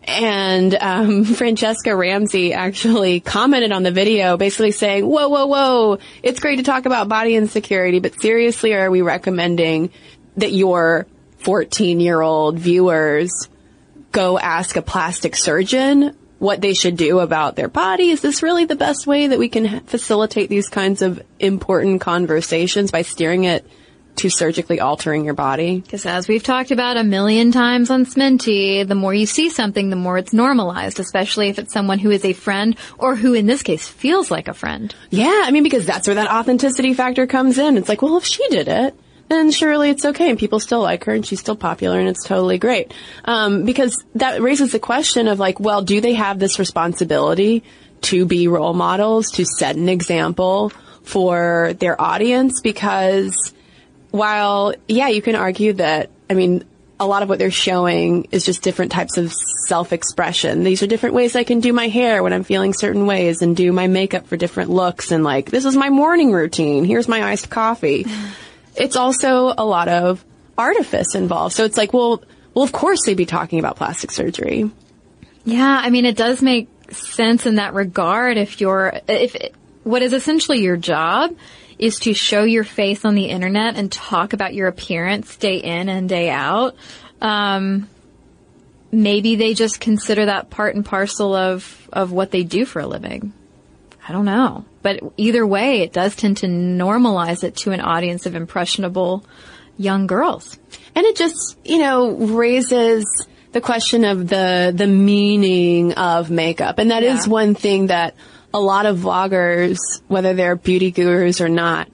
And 0.08 0.74
um, 0.74 1.24
Franchesca 1.24 1.96
Ramsey 1.96 2.54
actually 2.54 3.20
commented 3.20 3.72
on 3.72 3.82
the 3.82 3.90
video, 3.90 4.36
basically 4.38 4.72
saying, 4.72 5.06
"Whoa, 5.06 5.28
whoa, 5.28 5.46
whoa! 5.46 5.98
It's 6.22 6.40
great 6.40 6.56
to 6.56 6.62
talk 6.62 6.86
about 6.86 7.08
body 7.08 7.36
insecurity, 7.36 8.00
but 8.00 8.20
seriously, 8.20 8.74
are 8.74 8.90
we 8.90 9.02
recommending 9.02 9.90
that 10.38 10.52
your 10.52 11.06
14-year-old 11.42 12.58
viewers 12.58 13.48
go 14.10 14.38
ask 14.38 14.76
a 14.76 14.82
plastic 14.82 15.36
surgeon 15.36 16.16
what 16.38 16.60
they 16.60 16.72
should 16.72 16.96
do 16.96 17.18
about 17.18 17.54
their 17.54 17.68
body? 17.68 18.10
Is 18.10 18.22
this 18.22 18.42
really 18.42 18.64
the 18.64 18.76
best 18.76 19.06
way 19.06 19.26
that 19.26 19.38
we 19.38 19.50
can 19.50 19.80
facilitate 19.80 20.48
these 20.48 20.68
kinds 20.68 21.02
of 21.02 21.22
important 21.38 22.00
conversations 22.00 22.90
by 22.90 23.02
steering 23.02 23.44
it 23.44 23.66
to 24.18 24.30
surgically 24.30 24.80
altering 24.80 25.24
your 25.24 25.34
body? 25.34 25.80
Because 25.80 26.06
as 26.06 26.28
we've 26.28 26.42
talked 26.42 26.70
about 26.70 26.96
a 26.96 27.04
million 27.04 27.52
times 27.52 27.90
on 27.90 28.04
Sminty, 28.04 28.86
the 28.86 28.94
more 28.94 29.14
you 29.14 29.26
see 29.26 29.50
something, 29.50 29.90
the 29.90 29.96
more 29.96 30.18
it's 30.18 30.32
normalized, 30.32 31.00
especially 31.00 31.48
if 31.48 31.58
it's 31.58 31.72
someone 31.72 31.98
who 31.98 32.10
is 32.10 32.24
a 32.24 32.32
friend 32.32 32.76
or 32.98 33.16
who 33.16 33.34
in 33.34 33.46
this 33.46 33.62
case 33.62 33.86
feels 33.86 34.30
like 34.30 34.48
a 34.48 34.54
friend. 34.54 34.94
Yeah, 35.10 35.42
I 35.44 35.50
mean, 35.50 35.62
because 35.62 35.86
that's 35.86 36.06
where 36.06 36.16
that 36.16 36.30
authenticity 36.30 36.94
factor 36.94 37.26
comes 37.26 37.58
in. 37.58 37.76
It's 37.76 37.88
like, 37.88 38.02
well, 38.02 38.16
if 38.16 38.24
she 38.24 38.46
did 38.48 38.68
it, 38.68 38.94
then 39.28 39.50
surely 39.50 39.90
it's 39.90 40.04
okay 40.04 40.30
and 40.30 40.38
people 40.38 40.58
still 40.58 40.80
like 40.80 41.04
her 41.04 41.12
and 41.12 41.24
she's 41.24 41.40
still 41.40 41.56
popular 41.56 41.98
and 41.98 42.08
it's 42.08 42.24
totally 42.24 42.58
great. 42.58 42.92
Um, 43.24 43.64
because 43.64 44.04
that 44.14 44.40
raises 44.40 44.72
the 44.72 44.78
question 44.78 45.28
of 45.28 45.38
like, 45.38 45.60
well, 45.60 45.82
do 45.82 46.00
they 46.00 46.14
have 46.14 46.38
this 46.38 46.58
responsibility 46.58 47.62
to 48.00 48.24
be 48.24 48.48
role 48.48 48.74
models, 48.74 49.30
to 49.32 49.44
set 49.44 49.76
an 49.76 49.88
example 49.88 50.70
for 51.02 51.74
their 51.78 52.00
audience? 52.00 52.60
Because 52.62 53.52
while, 54.10 54.74
yeah, 54.86 55.08
you 55.08 55.22
can 55.22 55.34
argue 55.34 55.74
that, 55.74 56.10
I 56.28 56.34
mean, 56.34 56.64
a 57.00 57.06
lot 57.06 57.22
of 57.22 57.28
what 57.28 57.38
they're 57.38 57.50
showing 57.50 58.28
is 58.32 58.44
just 58.44 58.62
different 58.62 58.90
types 58.90 59.18
of 59.18 59.32
self-expression. 59.66 60.64
These 60.64 60.82
are 60.82 60.86
different 60.86 61.14
ways 61.14 61.36
I 61.36 61.44
can 61.44 61.60
do 61.60 61.72
my 61.72 61.88
hair 61.88 62.22
when 62.22 62.32
I'm 62.32 62.42
feeling 62.42 62.72
certain 62.74 63.06
ways 63.06 63.40
and 63.40 63.56
do 63.56 63.72
my 63.72 63.86
makeup 63.86 64.26
for 64.26 64.36
different 64.36 64.70
looks 64.70 65.12
and 65.12 65.22
like, 65.22 65.50
this 65.50 65.64
is 65.64 65.76
my 65.76 65.90
morning 65.90 66.32
routine. 66.32 66.84
Here's 66.84 67.06
my 67.06 67.22
iced 67.22 67.50
coffee. 67.50 68.06
it's 68.76 68.96
also 68.96 69.54
a 69.56 69.64
lot 69.64 69.88
of 69.88 70.24
artifice 70.56 71.14
involved. 71.14 71.54
So 71.54 71.64
it's 71.64 71.76
like, 71.76 71.92
well, 71.92 72.22
well, 72.54 72.64
of 72.64 72.72
course 72.72 73.00
they'd 73.06 73.16
be 73.16 73.26
talking 73.26 73.60
about 73.60 73.76
plastic 73.76 74.10
surgery. 74.10 74.68
Yeah, 75.44 75.80
I 75.82 75.90
mean, 75.90 76.04
it 76.04 76.16
does 76.16 76.42
make 76.42 76.68
sense 76.90 77.46
in 77.46 77.56
that 77.56 77.74
regard 77.74 78.36
if 78.38 78.60
you're, 78.60 79.00
if 79.06 79.36
what 79.84 80.02
is 80.02 80.12
essentially 80.12 80.60
your 80.60 80.76
job 80.76 81.34
is 81.78 82.00
to 82.00 82.14
show 82.14 82.42
your 82.42 82.64
face 82.64 83.04
on 83.04 83.14
the 83.14 83.26
internet 83.26 83.76
and 83.76 83.90
talk 83.90 84.32
about 84.32 84.54
your 84.54 84.68
appearance 84.68 85.36
day 85.36 85.58
in 85.58 85.88
and 85.88 86.08
day 86.08 86.30
out. 86.30 86.74
Um, 87.20 87.88
maybe 88.90 89.36
they 89.36 89.54
just 89.54 89.80
consider 89.80 90.26
that 90.26 90.50
part 90.50 90.74
and 90.74 90.84
parcel 90.84 91.34
of, 91.34 91.88
of 91.92 92.12
what 92.12 92.30
they 92.30 92.42
do 92.42 92.64
for 92.64 92.80
a 92.80 92.86
living. 92.86 93.32
I 94.08 94.12
don't 94.12 94.24
know. 94.24 94.64
But 94.82 95.00
either 95.16 95.46
way, 95.46 95.82
it 95.82 95.92
does 95.92 96.16
tend 96.16 96.38
to 96.38 96.46
normalize 96.46 97.44
it 97.44 97.56
to 97.56 97.72
an 97.72 97.80
audience 97.80 98.26
of 98.26 98.34
impressionable 98.34 99.24
young 99.76 100.06
girls. 100.06 100.58
And 100.94 101.04
it 101.04 101.16
just, 101.16 101.58
you 101.64 101.78
know, 101.78 102.12
raises 102.12 103.04
the 103.52 103.60
question 103.60 104.04
of 104.04 104.28
the, 104.28 104.72
the 104.74 104.86
meaning 104.86 105.92
of 105.92 106.30
makeup. 106.30 106.78
And 106.78 106.90
that 106.90 107.02
yeah. 107.02 107.16
is 107.16 107.28
one 107.28 107.54
thing 107.54 107.88
that 107.88 108.14
a 108.52 108.60
lot 108.60 108.86
of 108.86 108.98
vloggers, 108.98 109.78
whether 110.08 110.34
they're 110.34 110.56
beauty 110.56 110.90
gurus 110.90 111.40
or 111.40 111.48
not, 111.48 111.88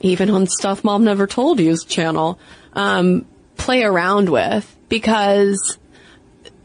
even 0.00 0.30
on 0.30 0.46
Stuff 0.46 0.84
Mom 0.84 1.04
Never 1.04 1.26
Told 1.26 1.60
You's 1.60 1.84
channel, 1.84 2.38
um, 2.74 3.26
play 3.56 3.82
around 3.82 4.28
with 4.28 4.76
because 4.88 5.78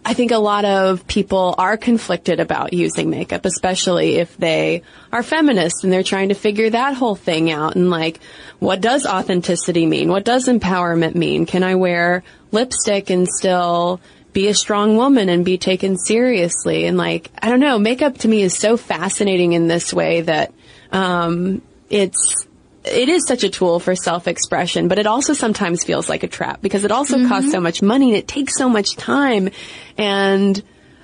I 0.06 0.14
think 0.14 0.32
a 0.32 0.38
lot 0.38 0.66
of 0.66 1.08
people 1.08 1.56
are 1.58 1.78
conflicted 1.78 2.40
about 2.40 2.74
using 2.74 3.10
makeup, 3.10 3.46
especially 3.46 4.18
if 4.18 4.36
they 4.38 4.84
are 5.12 5.24
feminists 5.24 5.84
and 5.84 5.94
they're 5.94 6.04
trying 6.04 6.30
to 6.30 6.36
figure 6.36 6.70
that 6.70 6.94
whole 6.94 7.16
thing 7.16 7.50
out. 7.50 7.76
And 7.76 7.90
like, 7.90 8.20
what 8.60 8.82
does 8.82 9.06
authenticity 9.06 9.86
mean? 9.86 10.10
What 10.10 10.26
does 10.26 10.48
empowerment 10.48 11.16
mean? 11.16 11.46
Can 11.46 11.64
I 11.64 11.76
wear 11.76 12.24
lipstick 12.52 13.10
and 13.10 13.28
still 13.28 14.02
be 14.34 14.48
a 14.48 14.54
strong 14.54 14.98
woman 14.98 15.30
and 15.30 15.46
be 15.46 15.58
taken 15.58 15.98
seriously. 15.98 16.86
And 16.86 16.98
like, 16.98 17.32
I 17.42 17.50
don't 17.50 17.60
know, 17.60 17.80
makeup 17.80 18.18
to 18.20 18.28
me 18.28 18.42
is 18.42 18.58
so 18.58 18.78
fascinating 18.78 19.54
in 19.54 19.68
this 19.68 19.94
way 19.94 20.22
that, 20.22 20.54
um, 20.92 21.62
it's, 21.90 22.48
it 22.84 23.08
is 23.08 23.26
such 23.28 23.44
a 23.44 23.50
tool 23.50 23.80
for 23.80 23.96
self-expression, 23.96 24.88
but 24.88 25.00
it 25.00 25.08
also 25.08 25.34
sometimes 25.34 25.84
feels 25.84 26.10
like 26.10 26.24
a 26.24 26.28
trap 26.28 26.62
because 26.62 26.84
it 26.84 26.92
also 26.92 27.18
mm-hmm. 27.18 27.30
costs 27.30 27.52
so 27.52 27.62
much 27.62 27.82
money 27.82 28.10
and 28.10 28.18
it 28.18 28.28
takes 28.28 28.58
so 28.58 28.68
much 28.68 28.96
time. 28.96 29.50
And 29.98 30.62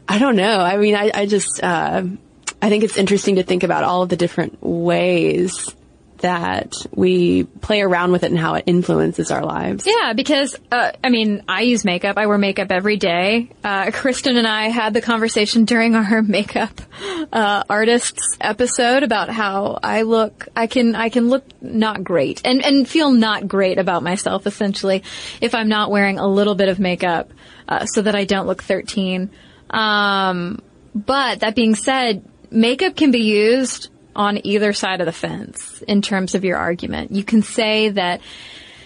I 0.08 0.18
don't 0.18 0.36
know. 0.36 0.60
I 0.60 0.78
mean, 0.78 0.96
I, 0.96 1.12
I 1.14 1.26
just, 1.26 1.64
uh, 1.64 2.04
I 2.62 2.70
think 2.70 2.84
it's 2.84 2.98
interesting 2.98 3.36
to 3.36 3.44
think 3.44 3.64
about 3.64 3.84
all 3.84 4.02
of 4.02 4.10
the 4.10 4.18
different 4.18 4.62
ways 4.62 5.74
that 6.20 6.74
we 6.92 7.44
play 7.44 7.82
around 7.82 8.12
with 8.12 8.24
it 8.24 8.32
and 8.32 8.40
how 8.40 8.56
it 8.56 8.64
influences 8.66 9.32
our 9.32 9.44
lives. 9.44 9.88
Yeah, 9.88 10.14
because, 10.14 10.56
uh, 10.72 10.92
I 11.04 11.10
mean, 11.10 11.44
I 11.48 11.62
use 11.62 11.86
makeup. 11.86 12.18
I 12.18 12.28
wear 12.28 12.38
makeup 12.38 12.72
every 12.72 12.98
day. 12.98 13.50
Uh, 13.64 13.92
Kristen 13.92 14.38
and 14.38 14.48
I 14.48 14.70
had 14.70 14.94
the 14.94 15.02
conversation 15.02 15.66
during 15.66 15.96
our 15.96 16.22
makeup, 16.24 16.82
uh, 17.32 17.64
artists 17.70 18.38
episode 18.42 19.04
about 19.04 19.30
how 19.30 19.80
I 19.82 20.04
look, 20.04 20.48
I 20.56 20.68
can, 20.68 20.96
I 20.96 21.10
can 21.10 21.30
look 21.30 21.44
not 21.62 22.04
great 22.04 22.42
and, 22.46 22.64
and 22.64 22.88
feel 22.88 23.12
not 23.12 23.48
great 23.48 23.78
about 23.78 24.04
myself 24.04 24.46
essentially 24.46 25.04
if 25.42 25.56
I'm 25.56 25.70
not 25.70 25.92
wearing 25.92 26.20
a 26.20 26.28
little 26.28 26.56
bit 26.56 26.70
of 26.70 26.80
makeup, 26.80 27.32
uh, 27.68 27.86
so 27.86 28.02
that 28.02 28.16
I 28.16 28.26
don't 28.26 28.48
look 28.48 28.64
13. 28.64 29.30
Um, 29.70 30.62
but 30.96 31.42
that 31.42 31.56
being 31.56 31.76
said, 31.76 32.26
makeup 32.52 32.96
can 32.96 33.12
be 33.12 33.20
used 33.20 33.90
on 34.20 34.46
either 34.46 34.74
side 34.74 35.00
of 35.00 35.06
the 35.06 35.14
fence 35.14 35.82
in 35.88 36.02
terms 36.02 36.36
of 36.36 36.44
your 36.44 36.58
argument. 36.58 37.12
You 37.12 37.24
can 37.24 37.42
say 37.42 37.88
that 37.88 38.20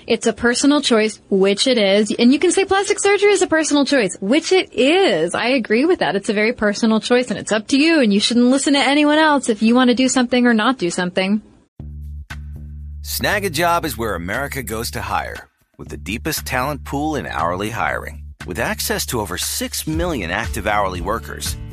it's 0.05 0.27
a 0.27 0.33
personal 0.33 0.79
choice, 0.79 1.19
which 1.31 1.65
it 1.65 1.79
is, 1.79 2.13
and 2.19 2.31
you 2.31 2.37
can 2.37 2.51
say 2.51 2.65
plastic 2.65 2.99
surgery 2.99 3.31
is 3.31 3.41
a 3.41 3.47
personal 3.47 3.83
choice, 3.83 4.15
which 4.21 4.51
it 4.51 4.71
is. 4.73 5.33
I 5.33 5.47
agree 5.47 5.85
with 5.85 5.99
that. 5.99 6.15
It's 6.15 6.29
a 6.29 6.33
very 6.33 6.53
personal 6.53 6.99
choice 6.99 7.31
and 7.31 7.39
it's 7.39 7.51
up 7.51 7.67
to 7.69 7.77
you 7.77 7.99
and 7.99 8.13
you 8.13 8.19
shouldn't 8.19 8.45
listen 8.45 8.73
to 8.73 8.79
anyone 8.79 9.17
else 9.17 9.49
if 9.49 9.63
you 9.63 9.73
want 9.73 9.89
to 9.89 9.95
do 9.95 10.07
something 10.07 10.45
or 10.45 10.53
not 10.53 10.77
do 10.77 10.91
something. 10.91 11.41
Snagajob 13.01 13.85
is 13.85 13.97
where 13.97 14.13
America 14.13 14.61
goes 14.61 14.91
to 14.91 15.01
hire 15.01 15.49
with 15.79 15.89
the 15.89 15.97
deepest 15.97 16.45
talent 16.45 16.83
pool 16.83 17.15
in 17.15 17.25
hourly 17.25 17.71
hiring. 17.71 18.23
With 18.45 18.59
access 18.59 19.05
to 19.07 19.19
over 19.19 19.39
6 19.39 19.87
million 19.87 20.29
active 20.29 20.67
hourly 20.67 21.01
workers, 21.01 21.57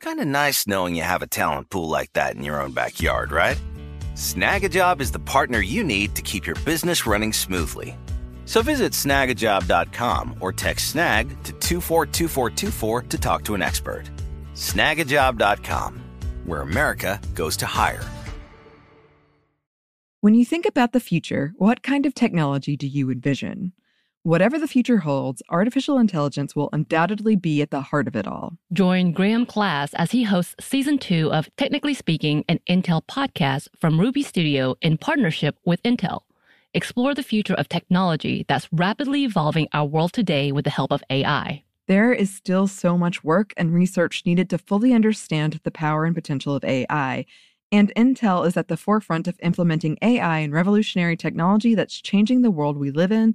Kind 0.00 0.20
of 0.20 0.26
nice 0.26 0.66
knowing 0.66 0.94
you 0.94 1.02
have 1.02 1.22
a 1.22 1.26
talent 1.26 1.70
pool 1.70 1.88
like 1.88 2.12
that 2.12 2.36
in 2.36 2.44
your 2.44 2.62
own 2.62 2.72
backyard, 2.72 3.32
right? 3.32 3.60
Snagajob 4.14 5.00
is 5.00 5.10
the 5.10 5.18
partner 5.18 5.60
you 5.60 5.82
need 5.82 6.14
to 6.14 6.22
keep 6.22 6.46
your 6.46 6.56
business 6.64 7.06
running 7.06 7.32
smoothly. 7.32 7.96
So 8.44 8.62
visit 8.62 8.92
snagajob.com 8.92 10.36
or 10.40 10.52
text 10.52 10.92
snag 10.92 11.28
to 11.44 11.52
242424 11.52 13.02
to 13.02 13.18
talk 13.18 13.44
to 13.44 13.54
an 13.54 13.62
expert. 13.62 14.04
Snagajob.com, 14.54 16.00
where 16.46 16.62
America 16.62 17.20
goes 17.34 17.56
to 17.58 17.66
hire. 17.66 18.04
When 20.20 20.34
you 20.34 20.44
think 20.44 20.66
about 20.66 20.92
the 20.92 21.00
future, 21.00 21.52
what 21.58 21.82
kind 21.82 22.06
of 22.06 22.14
technology 22.14 22.76
do 22.76 22.88
you 22.88 23.10
envision? 23.10 23.72
Whatever 24.28 24.58
the 24.58 24.68
future 24.68 24.98
holds, 24.98 25.42
artificial 25.48 25.96
intelligence 25.96 26.54
will 26.54 26.68
undoubtedly 26.74 27.34
be 27.34 27.62
at 27.62 27.70
the 27.70 27.80
heart 27.80 28.06
of 28.06 28.14
it 28.14 28.26
all. 28.26 28.58
Join 28.74 29.12
Graham 29.12 29.46
Class 29.46 29.94
as 29.94 30.10
he 30.10 30.24
hosts 30.24 30.54
season 30.60 30.98
two 30.98 31.32
of 31.32 31.48
Technically 31.56 31.94
Speaking, 31.94 32.44
an 32.46 32.60
Intel 32.68 33.00
podcast 33.06 33.68
from 33.80 33.98
Ruby 33.98 34.22
Studio 34.22 34.74
in 34.82 34.98
partnership 34.98 35.56
with 35.64 35.82
Intel. 35.82 36.24
Explore 36.74 37.14
the 37.14 37.22
future 37.22 37.54
of 37.54 37.70
technology 37.70 38.44
that's 38.46 38.68
rapidly 38.70 39.24
evolving 39.24 39.66
our 39.72 39.86
world 39.86 40.12
today 40.12 40.52
with 40.52 40.66
the 40.66 40.70
help 40.70 40.92
of 40.92 41.02
AI. 41.08 41.64
There 41.86 42.12
is 42.12 42.28
still 42.30 42.66
so 42.66 42.98
much 42.98 43.24
work 43.24 43.54
and 43.56 43.72
research 43.72 44.24
needed 44.26 44.50
to 44.50 44.58
fully 44.58 44.92
understand 44.92 45.58
the 45.62 45.70
power 45.70 46.04
and 46.04 46.14
potential 46.14 46.54
of 46.54 46.64
AI, 46.64 47.24
and 47.72 47.94
Intel 47.96 48.46
is 48.46 48.58
at 48.58 48.68
the 48.68 48.76
forefront 48.76 49.26
of 49.26 49.38
implementing 49.42 49.96
AI 50.02 50.40
and 50.40 50.52
revolutionary 50.52 51.16
technology 51.16 51.74
that's 51.74 52.00
changing 52.00 52.42
the 52.42 52.50
world 52.50 52.76
we 52.76 52.90
live 52.90 53.12
in 53.12 53.34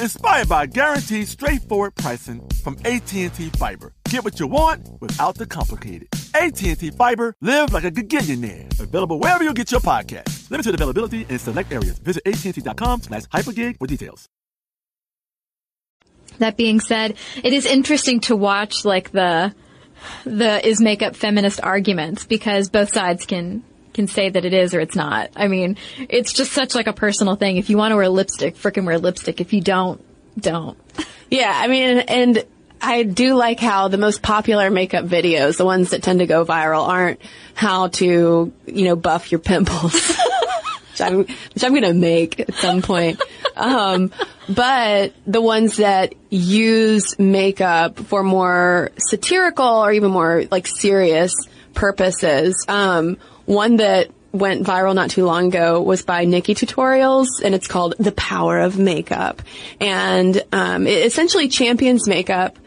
inspired 0.00 0.48
by 0.48 0.66
guaranteed 0.66 1.28
straightforward 1.28 1.94
pricing 1.94 2.46
from 2.62 2.76
AT&T 2.84 3.28
Fiber. 3.58 3.92
Get 4.08 4.24
what 4.24 4.38
you 4.40 4.46
want 4.46 4.88
without 5.00 5.34
the 5.36 5.46
complicated. 5.46 6.08
AT&T 6.34 6.90
Fiber, 6.90 7.34
live 7.40 7.72
like 7.72 7.84
a 7.84 7.90
gigillionaire. 7.90 8.80
Available 8.80 9.18
wherever 9.18 9.44
you 9.44 9.54
get 9.54 9.70
your 9.70 9.80
podcast. 9.80 10.50
Limited 10.50 10.74
availability 10.74 11.26
in 11.28 11.38
select 11.38 11.72
areas. 11.72 11.98
Visit 11.98 12.22
AT&T.com 12.26 13.02
slash 13.02 13.22
hypergig 13.24 13.78
for 13.78 13.86
details. 13.86 14.28
That 16.38 16.56
being 16.56 16.80
said, 16.80 17.16
it 17.42 17.52
is 17.52 17.66
interesting 17.66 18.20
to 18.20 18.36
watch 18.36 18.84
like 18.84 19.10
the 19.10 19.54
the 20.24 20.64
is 20.66 20.80
makeup 20.80 21.16
feminist 21.16 21.60
arguments 21.60 22.24
because 22.24 22.68
both 22.70 22.92
sides 22.92 23.26
can 23.26 23.64
can 23.98 24.06
say 24.06 24.28
that 24.28 24.44
it 24.44 24.54
is 24.54 24.74
or 24.74 24.80
it's 24.80 24.94
not. 24.94 25.30
I 25.34 25.48
mean, 25.48 25.76
it's 26.08 26.32
just 26.32 26.52
such 26.52 26.76
like 26.76 26.86
a 26.86 26.92
personal 26.92 27.34
thing. 27.34 27.56
If 27.56 27.68
you 27.68 27.76
want 27.76 27.90
to 27.90 27.96
wear 27.96 28.08
lipstick, 28.08 28.54
frickin' 28.54 28.84
wear 28.84 28.96
lipstick. 28.96 29.40
If 29.40 29.52
you 29.52 29.60
don't, 29.60 30.00
don't. 30.38 30.78
Yeah, 31.28 31.52
I 31.52 31.66
mean, 31.66 31.98
and 31.98 32.44
I 32.80 33.02
do 33.02 33.34
like 33.34 33.58
how 33.58 33.88
the 33.88 33.98
most 33.98 34.22
popular 34.22 34.70
makeup 34.70 35.04
videos, 35.04 35.56
the 35.56 35.64
ones 35.64 35.90
that 35.90 36.04
tend 36.04 36.20
to 36.20 36.26
go 36.26 36.44
viral, 36.44 36.86
aren't 36.86 37.20
how 37.54 37.88
to, 37.88 38.52
you 38.66 38.84
know, 38.84 38.94
buff 38.94 39.32
your 39.32 39.40
pimples. 39.40 39.94
which 40.92 41.00
I'm, 41.00 41.18
which 41.18 41.64
I'm 41.64 41.74
gonna 41.74 41.92
make 41.92 42.38
at 42.38 42.54
some 42.54 42.82
point. 42.82 43.20
Um, 43.56 44.12
but 44.48 45.12
the 45.26 45.40
ones 45.40 45.78
that 45.78 46.14
use 46.30 47.18
makeup 47.18 47.98
for 47.98 48.22
more 48.22 48.92
satirical 48.96 49.66
or 49.66 49.90
even 49.90 50.12
more 50.12 50.44
like 50.52 50.68
serious 50.68 51.32
purposes. 51.74 52.64
Um, 52.68 53.18
one 53.48 53.76
that 53.76 54.10
went 54.30 54.62
viral 54.62 54.94
not 54.94 55.08
too 55.08 55.24
long 55.24 55.48
ago 55.48 55.80
was 55.80 56.02
by 56.02 56.26
Nikkie 56.26 56.54
Tutorials, 56.54 57.26
and 57.42 57.54
it's 57.54 57.66
called 57.66 57.94
"The 57.98 58.12
Power 58.12 58.58
of 58.58 58.78
Makeup," 58.78 59.40
and 59.80 60.42
um, 60.52 60.86
it 60.86 61.06
essentially 61.06 61.48
champions 61.48 62.06
makeup 62.06 62.58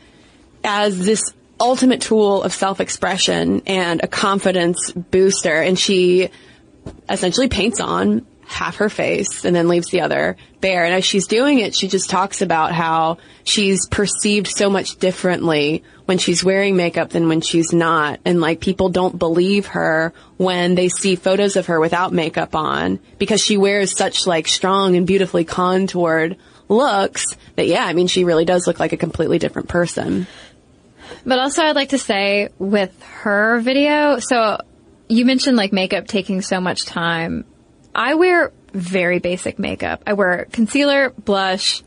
as 0.63 1.05
this 1.05 1.34
ultimate 1.59 2.01
tool 2.01 2.41
of 2.41 2.51
self-expression 2.51 3.61
and 3.67 4.03
a 4.03 4.07
confidence 4.07 4.91
booster. 4.91 5.61
And 5.61 5.77
she 5.77 6.29
essentially 7.07 7.47
paints 7.47 7.79
on 7.79 8.25
half 8.52 8.78
her 8.78 8.89
face 8.89 9.45
and 9.45 9.56
then 9.56 9.68
leaves 9.68 9.89
the 9.89 10.02
other 10.02 10.38
bare. 10.60 10.86
And 10.86 10.93
as 10.93 11.06
she's 11.06 11.28
doing 11.28 11.60
it, 11.60 11.76
she 11.76 11.88
just 11.88 12.10
talks 12.10 12.41
about 12.41 12.72
how 12.72 13.18
she's 13.43 13.88
perceived 13.88 14.47
so 14.47 14.70
much 14.70 14.97
differently 14.97 15.84
when 16.06 16.18
she's 16.18 16.43
wearing 16.43 16.76
makeup 16.76 17.10
than 17.10 17.28
when 17.28 17.41
she's 17.41 17.74
not. 17.74 18.20
And 18.26 18.41
like 18.41 18.60
people 18.60 18.89
don't 18.89 19.18
believe 19.18 19.68
her 19.68 20.14
when 20.38 20.76
they 20.76 20.89
see 20.89 21.16
photos 21.16 21.56
of 21.56 21.68
her 21.68 21.80
without 21.80 22.14
makeup 22.14 22.56
on 22.56 22.99
because 23.18 23.41
she 23.41 23.58
wears 23.58 23.95
such 23.95 24.28
like 24.28 24.47
strong 24.47 24.95
and 24.95 25.08
beautifully 25.08 25.45
contoured 25.45 26.38
looks 26.70 27.36
that 27.56 27.68
yeah, 27.68 27.86
I 27.86 27.93
mean 27.93 28.08
she 28.08 28.24
really 28.24 28.45
does 28.45 28.66
look 28.66 28.80
like 28.80 28.93
a 28.93 28.97
completely 28.97 29.39
different 29.39 29.70
person. 29.70 30.28
But 31.26 31.39
also 31.39 31.64
I'd 31.64 31.76
like 31.76 31.89
to 31.89 31.97
say 31.97 32.49
with 32.58 33.02
her 33.04 33.60
video, 33.60 34.20
so 34.20 34.60
you 35.08 35.26
mentioned 35.26 35.58
like 35.58 35.74
makeup 35.74 36.08
taking 36.08 36.41
so 36.41 36.62
much 36.62 36.86
time. 36.86 37.45
I 37.93 38.15
wear 38.15 38.51
very 38.73 39.19
basic 39.19 39.59
makeup. 39.59 40.03
I 40.07 40.13
wear 40.13 40.47
concealer, 40.51 41.09
blush, 41.11 41.83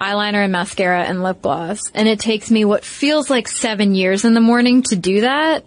eyeliner 0.00 0.42
and 0.42 0.52
mascara 0.52 1.04
and 1.04 1.22
lip 1.22 1.42
gloss. 1.42 1.90
And 1.94 2.08
it 2.08 2.18
takes 2.18 2.50
me 2.50 2.64
what 2.64 2.84
feels 2.84 3.30
like 3.30 3.48
seven 3.48 3.94
years 3.94 4.24
in 4.24 4.34
the 4.34 4.40
morning 4.40 4.82
to 4.84 4.96
do 4.96 5.22
that. 5.22 5.64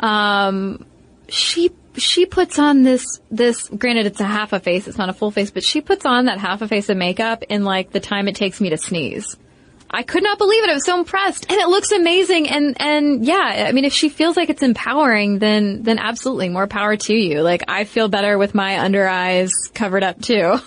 Um, 0.00 0.86
she, 1.28 1.70
she 1.96 2.26
puts 2.26 2.58
on 2.58 2.82
this, 2.82 3.20
this, 3.30 3.68
granted 3.68 4.06
it's 4.06 4.20
a 4.20 4.24
half 4.24 4.52
a 4.52 4.60
face, 4.60 4.88
it's 4.88 4.98
not 4.98 5.10
a 5.10 5.12
full 5.12 5.30
face, 5.30 5.50
but 5.50 5.62
she 5.62 5.80
puts 5.80 6.06
on 6.06 6.26
that 6.26 6.38
half 6.38 6.62
a 6.62 6.68
face 6.68 6.88
of 6.88 6.96
makeup 6.96 7.42
in 7.44 7.64
like 7.64 7.90
the 7.90 8.00
time 8.00 8.26
it 8.26 8.36
takes 8.36 8.60
me 8.60 8.70
to 8.70 8.78
sneeze. 8.78 9.36
I 9.90 10.02
could 10.02 10.22
not 10.22 10.38
believe 10.38 10.64
it. 10.64 10.70
I 10.70 10.74
was 10.74 10.84
so 10.84 10.98
impressed 10.98 11.50
and 11.50 11.60
it 11.60 11.68
looks 11.68 11.92
amazing. 11.92 12.48
And, 12.48 12.80
and 12.80 13.24
yeah, 13.24 13.66
I 13.68 13.72
mean, 13.72 13.84
if 13.84 13.92
she 13.92 14.08
feels 14.08 14.36
like 14.36 14.50
it's 14.50 14.62
empowering, 14.62 15.38
then, 15.38 15.82
then 15.82 15.98
absolutely 15.98 16.48
more 16.48 16.66
power 16.66 16.96
to 16.96 17.14
you. 17.14 17.42
Like 17.42 17.62
I 17.68 17.84
feel 17.84 18.08
better 18.08 18.36
with 18.36 18.54
my 18.54 18.80
under 18.80 19.06
eyes 19.06 19.52
covered 19.72 20.02
up 20.02 20.20
too. 20.20 20.58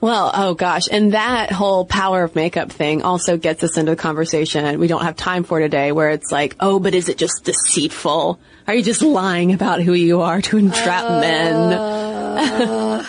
Well, 0.00 0.30
oh 0.32 0.54
gosh. 0.54 0.88
And 0.90 1.12
that 1.12 1.52
whole 1.52 1.84
power 1.84 2.22
of 2.24 2.34
makeup 2.34 2.72
thing 2.72 3.02
also 3.02 3.36
gets 3.36 3.62
us 3.62 3.76
into 3.76 3.92
the 3.92 3.96
conversation 3.96 4.78
we 4.80 4.86
don't 4.86 5.02
have 5.02 5.16
time 5.16 5.44
for 5.44 5.60
today 5.60 5.92
where 5.92 6.10
it's 6.10 6.32
like, 6.32 6.56
oh, 6.58 6.78
but 6.80 6.94
is 6.94 7.10
it 7.10 7.18
just 7.18 7.44
deceitful? 7.44 8.40
Are 8.66 8.74
you 8.74 8.82
just 8.82 9.02
lying 9.02 9.52
about 9.52 9.82
who 9.82 9.92
you 9.92 10.22
are 10.22 10.40
to 10.40 10.56
entrap 10.56 11.04
uh, 11.04 11.20
men? 11.20 13.06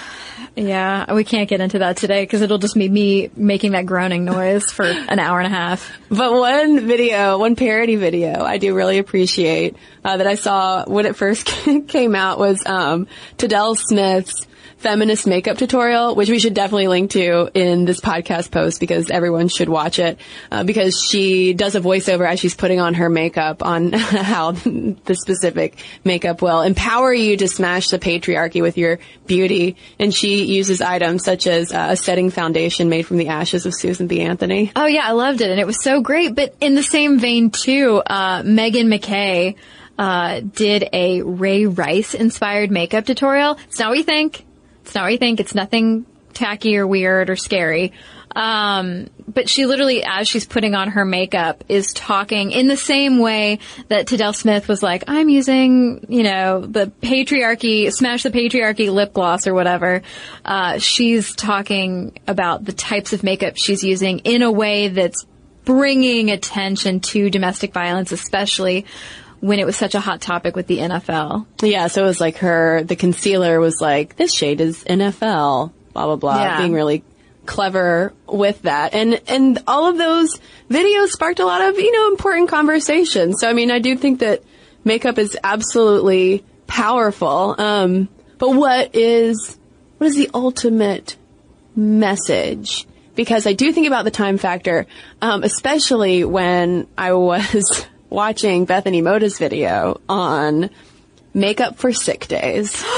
Yeah, 0.56 1.14
we 1.14 1.24
can't 1.24 1.48
get 1.48 1.62
into 1.62 1.80
that 1.80 1.96
today 1.96 2.24
because 2.24 2.42
it'll 2.42 2.58
just 2.58 2.76
be 2.76 2.90
me 2.90 3.32
making 3.36 3.72
that 3.72 3.86
groaning 3.86 4.26
noise 4.26 4.70
for 4.70 4.84
an 4.86 5.18
hour 5.18 5.40
and 5.40 5.52
a 5.52 5.56
half. 5.56 5.90
But 6.10 6.34
one 6.34 6.88
video, 6.88 7.38
one 7.38 7.56
parody 7.56 7.96
video, 7.96 8.44
I 8.44 8.58
do 8.58 8.76
really 8.76 8.98
appreciate 8.98 9.78
uh, 10.04 10.18
that 10.18 10.28
I 10.28 10.36
saw 10.36 10.84
when 10.86 11.06
it 11.06 11.16
first 11.16 11.46
came 11.88 12.16
out 12.16 12.38
was 12.38 12.66
um, 12.66 13.08
Tadell 13.38 13.76
Smith's 13.76 14.46
feminist 14.82 15.28
makeup 15.28 15.58
tutorial, 15.58 16.16
which 16.16 16.30
we 16.30 16.40
should 16.40 16.56
definitely 16.56 16.88
link 16.88 17.12
to 17.12 17.50
in 17.54 17.86
this 17.86 18.02
podcast 18.02 18.52
post 18.52 18.80
because 18.80 19.12
everyone 19.12 19.48
should 19.48 19.70
watch 19.70 20.00
it. 20.00 20.20
Uh, 20.52 20.64
because 20.64 21.00
she 21.00 21.54
does 21.54 21.76
a 21.76 21.80
voiceover 21.80 22.28
as 22.28 22.40
she's 22.40 22.56
putting 22.56 22.80
on 22.80 22.96
her 22.96 23.10
makeup 23.10 23.64
on 23.64 23.94
how 23.94 24.52
the 24.52 25.16
specific 25.16 25.78
makeup 26.04 26.42
will 26.42 26.62
empower 26.62 27.14
you 27.14 27.38
to 27.38 27.48
smash 27.48 27.90
the 27.90 28.00
patriarchy 28.00 28.62
with 28.62 28.78
your 28.78 29.00
beauty. 29.28 29.78
And 30.00 30.14
she 30.14 30.46
uses 30.46 30.82
items 30.82 31.24
such 31.24 31.46
as 31.46 31.72
uh, 31.72 31.90
a 31.92 31.96
setting 31.96 32.32
foundation 32.32 32.90
made 32.90 33.04
from 33.04 33.18
the 33.18 33.28
ashes 33.28 33.68
of 33.68 33.76
Susan 33.76 34.08
B. 34.08 34.22
Anthony. 34.22 34.72
Oh 34.76 34.88
yeah, 34.88 35.04
I 35.06 35.12
loved 35.12 35.42
it, 35.42 35.52
and 35.52 35.60
it 35.60 35.68
was 35.68 35.82
so 35.84 36.02
great. 36.02 36.34
But 36.36 36.56
in 36.60 36.74
the 36.74 36.84
same 36.84 37.20
vein 37.20 37.52
too, 37.52 38.02
uh, 38.06 38.42
Meghan 38.42 38.88
McKay. 38.94 39.56
Uh, 40.00 40.40
did 40.40 40.90
a 40.94 41.22
Ray 41.22 41.68
Rice 41.68 42.16
inspired 42.16 42.72
makeup 42.72 43.06
tutorial. 43.06 43.60
It's 43.68 43.78
not 43.78 43.90
what 43.90 44.00
you 44.00 44.04
think. 44.04 44.46
It's 44.84 44.96
not 44.96 45.04
what 45.04 45.12
you 45.12 45.18
think. 45.18 45.40
It's 45.40 45.56
nothing 45.56 46.06
tacky 46.34 46.78
or 46.78 46.88
weird 46.88 47.30
or 47.30 47.36
scary. 47.36 47.94
Um, 48.36 49.10
but 49.28 49.50
she 49.50 49.66
literally, 49.66 50.04
as 50.04 50.28
she's 50.28 50.46
putting 50.46 50.74
on 50.74 50.90
her 50.90 51.06
makeup, 51.06 51.64
is 51.68 51.94
talking 51.94 52.52
in 52.52 52.68
the 52.68 52.78
same 52.78 53.20
way 53.20 53.60
that 53.90 54.08
Tadell 54.08 54.34
Smith 54.34 54.68
was 54.68 54.82
like, 54.82 55.04
I'm 55.08 55.30
using, 55.30 56.06
you 56.10 56.24
know, 56.24 56.62
the 56.62 56.88
patriarchy, 57.02 57.92
smash 57.92 58.24
the 58.24 58.32
patriarchy 58.32 58.92
lip 58.92 59.14
gloss 59.14 59.48
or 59.48 59.54
whatever. 59.54 60.02
Uh, 60.46 60.78
she's 60.80 61.36
talking 61.36 62.20
about 62.28 62.64
the 62.64 62.74
types 62.74 63.14
of 63.14 63.24
makeup 63.24 63.56
she's 63.58 63.84
using 63.84 64.20
in 64.20 64.42
a 64.42 64.52
way 64.52 64.88
that's 64.88 65.26
bringing 65.66 66.32
attention 66.32 67.00
to 67.02 67.30
domestic 67.30 67.74
violence, 67.74 68.12
especially 68.12 68.86
when 69.42 69.60
it 69.60 69.66
was 69.66 69.76
such 69.76 69.96
a 69.96 70.00
hot 70.00 70.22
topic 70.22 70.56
with 70.56 70.68
the 70.68 70.78
NFL. 70.78 71.46
Yeah, 71.62 71.88
so 71.88 72.04
it 72.04 72.08
was 72.08 72.22
like 72.22 72.38
her, 72.38 72.84
the 72.84 72.96
concealer 72.96 73.60
was 73.60 73.82
like, 73.82 74.16
this 74.16 74.34
shade 74.34 74.62
is 74.62 74.84
NFL, 74.84 75.72
blah, 75.94 76.06
blah, 76.06 76.16
blah, 76.16 76.42
yeah. 76.42 76.58
being 76.60 76.74
really 76.74 77.04
clever 77.48 78.14
with 78.28 78.62
that. 78.62 78.94
And, 78.94 79.20
and 79.28 79.62
all 79.68 79.90
of 79.90 79.98
those 79.98 80.40
videos 80.70 81.08
sparked 81.08 81.40
a 81.40 81.46
lot 81.46 81.62
of, 81.62 81.78
you 81.78 81.92
know, 81.92 82.12
important 82.12 82.50
conversations. 82.50 83.42
So, 83.42 83.50
I 83.50 83.54
mean, 83.54 83.72
I 83.72 83.80
do 83.80 83.98
think 83.98 84.20
that 84.20 84.44
makeup 84.84 85.18
is 85.18 85.36
absolutely 85.44 86.46
powerful. 86.68 87.56
Um, 87.58 88.10
but 88.38 88.52
what 88.52 88.96
is, 88.96 89.58
what 89.98 90.08
is 90.08 90.16
the 90.16 90.30
ultimate 90.36 91.18
message? 91.76 92.86
Because 93.16 93.48
I 93.48 93.54
do 93.54 93.74
think 93.74 93.88
about 93.88 94.06
the 94.06 94.12
time 94.12 94.38
factor, 94.38 94.86
um, 95.20 95.44
especially 95.44 96.24
when 96.24 96.88
I 96.96 97.14
was 97.14 97.86
watching 98.12 98.66
Bethany 98.66 99.02
Mota's 99.02 99.40
video 99.40 100.00
on 100.08 100.70
makeup 101.34 101.78
for 101.78 101.92
sick 101.94 102.28
days. 102.28 102.84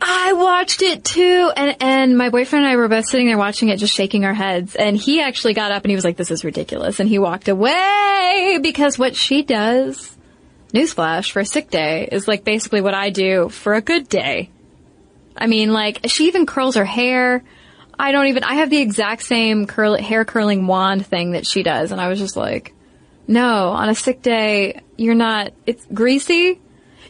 I 0.00 0.32
watched 0.32 0.80
it 0.82 1.04
too, 1.04 1.52
and 1.56 1.76
and 1.80 2.16
my 2.16 2.30
boyfriend 2.30 2.64
and 2.64 2.72
I 2.72 2.76
were 2.76 2.88
both 2.88 3.06
sitting 3.06 3.26
there 3.26 3.36
watching 3.36 3.68
it, 3.68 3.78
just 3.78 3.94
shaking 3.94 4.24
our 4.24 4.32
heads. 4.34 4.74
And 4.74 4.96
he 4.96 5.20
actually 5.20 5.54
got 5.54 5.72
up 5.72 5.84
and 5.84 5.90
he 5.90 5.96
was 5.96 6.04
like, 6.04 6.16
"This 6.16 6.30
is 6.30 6.44
ridiculous," 6.44 7.00
and 7.00 7.08
he 7.08 7.18
walked 7.18 7.48
away 7.48 8.58
because 8.62 8.98
what 8.98 9.16
she 9.16 9.42
does, 9.42 10.16
newsflash, 10.72 11.30
for 11.30 11.40
a 11.40 11.44
sick 11.44 11.70
day 11.70 12.08
is 12.10 12.28
like 12.28 12.44
basically 12.44 12.80
what 12.80 12.94
I 12.94 13.10
do 13.10 13.48
for 13.48 13.74
a 13.74 13.80
good 13.80 14.08
day. 14.08 14.50
I 15.36 15.46
mean, 15.46 15.72
like 15.72 16.00
she 16.06 16.28
even 16.28 16.46
curls 16.46 16.76
her 16.76 16.84
hair. 16.84 17.42
I 17.98 18.12
don't 18.12 18.28
even. 18.28 18.44
I 18.44 18.54
have 18.54 18.70
the 18.70 18.80
exact 18.80 19.22
same 19.22 19.66
curl 19.66 19.96
hair 19.96 20.24
curling 20.24 20.68
wand 20.68 21.06
thing 21.06 21.32
that 21.32 21.44
she 21.44 21.64
does, 21.64 21.90
and 21.90 22.00
I 22.00 22.08
was 22.08 22.20
just 22.20 22.36
like, 22.36 22.72
"No, 23.28 23.68
on 23.68 23.88
a 23.88 23.94
sick 23.94 24.22
day, 24.22 24.80
you're 24.96 25.14
not. 25.14 25.52
It's 25.66 25.86
greasy." 25.94 26.60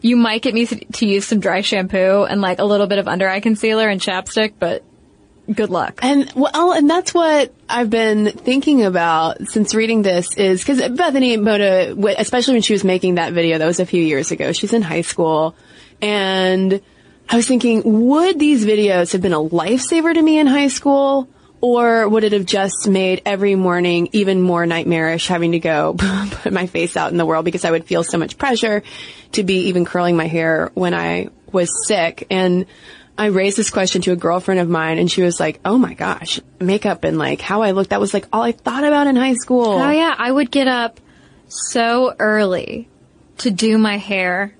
You 0.00 0.16
might 0.16 0.42
get 0.42 0.54
me 0.54 0.66
to 0.66 1.06
use 1.06 1.26
some 1.26 1.40
dry 1.40 1.60
shampoo 1.60 2.22
and 2.22 2.40
like 2.40 2.60
a 2.60 2.64
little 2.64 2.86
bit 2.86 2.98
of 2.98 3.08
under 3.08 3.28
eye 3.28 3.40
concealer 3.40 3.88
and 3.88 4.00
chapstick, 4.00 4.52
but 4.58 4.84
good 5.52 5.70
luck. 5.70 6.00
And 6.02 6.30
well, 6.36 6.72
and 6.72 6.88
that's 6.88 7.14
what 7.14 7.52
I've 7.68 7.90
been 7.90 8.30
thinking 8.30 8.84
about 8.84 9.48
since 9.48 9.74
reading 9.74 10.02
this 10.02 10.36
is 10.36 10.60
because 10.60 10.80
Bethany 10.90 11.36
Mota, 11.36 11.96
especially 12.18 12.54
when 12.54 12.62
she 12.62 12.74
was 12.74 12.84
making 12.84 13.16
that 13.16 13.32
video, 13.32 13.58
that 13.58 13.66
was 13.66 13.80
a 13.80 13.86
few 13.86 14.02
years 14.02 14.30
ago. 14.30 14.52
She's 14.52 14.72
in 14.72 14.82
high 14.82 15.00
school, 15.00 15.56
and 16.00 16.80
I 17.28 17.36
was 17.36 17.48
thinking, 17.48 17.82
would 18.06 18.38
these 18.38 18.64
videos 18.64 19.12
have 19.12 19.20
been 19.22 19.32
a 19.32 19.42
lifesaver 19.42 20.14
to 20.14 20.22
me 20.22 20.38
in 20.38 20.46
high 20.46 20.68
school? 20.68 21.28
Or 21.60 22.08
would 22.08 22.22
it 22.22 22.32
have 22.32 22.46
just 22.46 22.88
made 22.88 23.22
every 23.26 23.56
morning 23.56 24.08
even 24.12 24.40
more 24.40 24.64
nightmarish 24.64 25.26
having 25.26 25.52
to 25.52 25.58
go 25.58 25.94
put 26.30 26.52
my 26.52 26.66
face 26.66 26.96
out 26.96 27.10
in 27.10 27.18
the 27.18 27.26
world 27.26 27.44
because 27.44 27.64
I 27.64 27.70
would 27.70 27.84
feel 27.84 28.04
so 28.04 28.16
much 28.16 28.38
pressure 28.38 28.82
to 29.32 29.42
be 29.42 29.68
even 29.68 29.84
curling 29.84 30.16
my 30.16 30.26
hair 30.26 30.70
when 30.74 30.94
I 30.94 31.28
was 31.50 31.86
sick. 31.86 32.26
And 32.30 32.66
I 33.16 33.26
raised 33.26 33.56
this 33.56 33.70
question 33.70 34.02
to 34.02 34.12
a 34.12 34.16
girlfriend 34.16 34.60
of 34.60 34.68
mine 34.68 34.98
and 34.98 35.10
she 35.10 35.22
was 35.22 35.40
like, 35.40 35.58
Oh 35.64 35.78
my 35.78 35.94
gosh, 35.94 36.40
makeup 36.60 37.02
and 37.02 37.18
like 37.18 37.40
how 37.40 37.62
I 37.62 37.72
looked. 37.72 37.90
That 37.90 38.00
was 38.00 38.14
like 38.14 38.28
all 38.32 38.42
I 38.42 38.52
thought 38.52 38.84
about 38.84 39.08
in 39.08 39.16
high 39.16 39.34
school. 39.34 39.66
Oh 39.66 39.90
yeah. 39.90 40.14
I 40.16 40.30
would 40.30 40.52
get 40.52 40.68
up 40.68 41.00
so 41.48 42.14
early 42.18 42.88
to 43.38 43.50
do 43.50 43.78
my 43.78 43.96
hair 43.96 44.54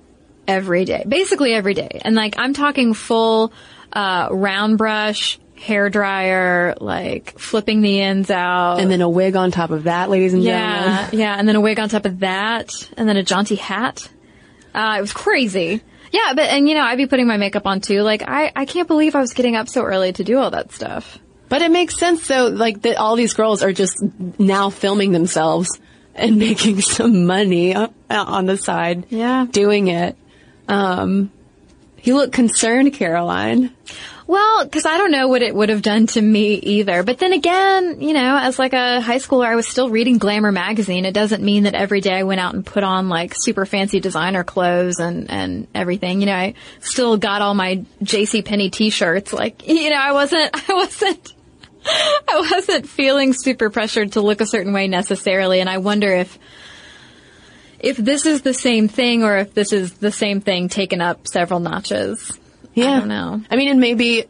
every 0.47 0.83
day, 0.83 1.05
basically 1.07 1.53
every 1.53 1.75
day. 1.75 2.01
And 2.03 2.15
like 2.15 2.35
I'm 2.37 2.53
talking 2.53 2.93
full, 2.93 3.53
uh, 3.93 4.27
round 4.31 4.77
brush, 4.77 5.39
hair 5.59 5.89
dryer, 5.89 6.75
like 6.79 7.37
flipping 7.37 7.81
the 7.81 8.01
ends 8.01 8.31
out. 8.31 8.79
And 8.79 8.89
then 8.89 9.01
a 9.01 9.09
wig 9.09 9.35
on 9.35 9.51
top 9.51 9.71
of 9.71 9.83
that, 9.83 10.09
ladies 10.09 10.33
and 10.33 10.43
yeah, 10.43 10.79
gentlemen. 10.79 11.09
Yeah, 11.19 11.35
and 11.35 11.47
then 11.47 11.55
a 11.55 11.61
wig 11.61 11.79
on 11.79 11.89
top 11.89 12.05
of 12.05 12.19
that, 12.19 12.71
and 12.97 13.07
then 13.07 13.17
a 13.17 13.23
jaunty 13.23 13.55
hat. 13.55 14.07
Uh, 14.73 14.95
it 14.97 15.01
was 15.01 15.13
crazy. 15.13 15.81
Yeah, 16.11 16.33
but, 16.35 16.45
and 16.45 16.67
you 16.67 16.75
know, 16.75 16.81
I'd 16.81 16.97
be 16.97 17.07
putting 17.07 17.27
my 17.27 17.37
makeup 17.37 17.67
on 17.67 17.81
too. 17.81 18.01
Like, 18.01 18.23
I, 18.27 18.51
I 18.55 18.65
can't 18.65 18.87
believe 18.87 19.15
I 19.15 19.21
was 19.21 19.33
getting 19.33 19.55
up 19.55 19.67
so 19.69 19.83
early 19.83 20.13
to 20.13 20.23
do 20.23 20.37
all 20.37 20.51
that 20.51 20.71
stuff. 20.71 21.19
But 21.49 21.61
it 21.61 21.71
makes 21.71 21.97
sense 21.97 22.27
though, 22.27 22.47
like 22.47 22.81
that 22.83 22.97
all 22.97 23.15
these 23.15 23.33
girls 23.33 23.63
are 23.63 23.73
just 23.73 24.01
now 24.37 24.69
filming 24.69 25.11
themselves 25.11 25.79
and 26.15 26.37
making 26.39 26.81
some 26.81 27.25
money 27.25 27.75
on 27.75 28.45
the 28.45 28.57
side. 28.57 29.07
Yeah. 29.09 29.45
Doing 29.49 29.87
it. 29.87 30.15
Um, 30.67 31.31
you 32.07 32.15
look 32.15 32.31
concerned, 32.31 32.93
Caroline. 32.93 33.71
Well, 34.29 34.63
because 34.63 34.85
I 34.85 34.99
don't 34.99 35.09
know 35.09 35.27
what 35.27 35.41
it 35.41 35.55
would 35.55 35.69
have 35.69 35.81
done 35.81 36.05
to 36.05 36.21
me 36.21 36.53
either. 36.53 37.01
But 37.01 37.17
then 37.17 37.33
again, 37.33 37.99
you 37.99 38.13
know, 38.13 38.37
as 38.37 38.59
like 38.59 38.73
a 38.73 39.01
high 39.01 39.17
schooler, 39.17 39.47
I 39.47 39.55
was 39.55 39.67
still 39.67 39.89
reading 39.89 40.19
Glamour 40.19 40.51
magazine. 40.51 41.05
It 41.05 41.15
doesn't 41.15 41.41
mean 41.41 41.63
that 41.63 41.73
every 41.73 41.99
day 41.99 42.13
I 42.13 42.21
went 42.21 42.39
out 42.39 42.53
and 42.53 42.63
put 42.63 42.83
on 42.83 43.09
like 43.09 43.33
super 43.35 43.65
fancy 43.65 43.99
designer 43.99 44.43
clothes 44.43 44.99
and 44.99 45.31
and 45.31 45.67
everything. 45.73 46.19
You 46.19 46.27
know, 46.27 46.35
I 46.35 46.53
still 46.79 47.17
got 47.17 47.41
all 47.41 47.55
my 47.55 47.83
J.C. 48.03 48.43
Penney 48.43 48.69
t-shirts. 48.69 49.33
Like, 49.33 49.67
you 49.67 49.89
know, 49.89 49.95
I 49.95 50.11
wasn't, 50.11 50.51
I 50.69 50.73
wasn't. 50.75 51.33
I 51.85 52.47
wasn't 52.51 52.87
feeling 52.87 53.33
super 53.33 53.71
pressured 53.71 54.11
to 54.11 54.21
look 54.21 54.41
a 54.41 54.45
certain 54.45 54.73
way 54.73 54.87
necessarily, 54.87 55.59
and 55.61 55.69
I 55.69 55.79
wonder 55.79 56.13
if 56.13 56.37
if 57.79 57.97
this 57.97 58.25
is 58.25 58.41
the 58.41 58.53
same 58.53 58.87
thing 58.87 59.23
or 59.23 59.37
if 59.37 59.53
this 59.53 59.73
is 59.73 59.93
the 59.93 60.11
same 60.11 60.41
thing 60.41 60.69
taken 60.69 61.01
up 61.01 61.27
several 61.27 61.59
notches. 61.59 62.37
Yeah. 62.73 62.91
I 62.91 62.99
don't 62.99 63.07
know. 63.07 63.41
I 63.49 63.55
mean, 63.55 63.69
and 63.69 63.79
maybe 63.79 64.25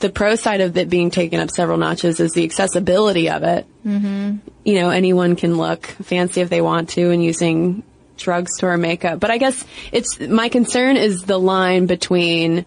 the 0.00 0.10
pro 0.10 0.34
side 0.34 0.60
of 0.60 0.76
it 0.76 0.88
being 0.88 1.10
taken 1.10 1.40
up 1.40 1.50
several 1.50 1.78
notches 1.78 2.20
is 2.20 2.32
the 2.32 2.44
accessibility 2.44 3.28
of 3.30 3.42
it. 3.42 3.66
Mm-hmm. 3.84 4.36
You 4.64 4.74
know, 4.74 4.90
anyone 4.90 5.36
can 5.36 5.56
look 5.56 5.86
fancy 5.86 6.40
if 6.40 6.48
they 6.48 6.60
want 6.60 6.90
to 6.90 7.10
and 7.10 7.22
using 7.22 7.82
drugstore 8.16 8.76
makeup. 8.76 9.20
But 9.20 9.30
I 9.30 9.38
guess 9.38 9.64
it's, 9.92 10.20
my 10.20 10.48
concern 10.48 10.96
is 10.96 11.22
the 11.22 11.38
line 11.38 11.86
between 11.86 12.66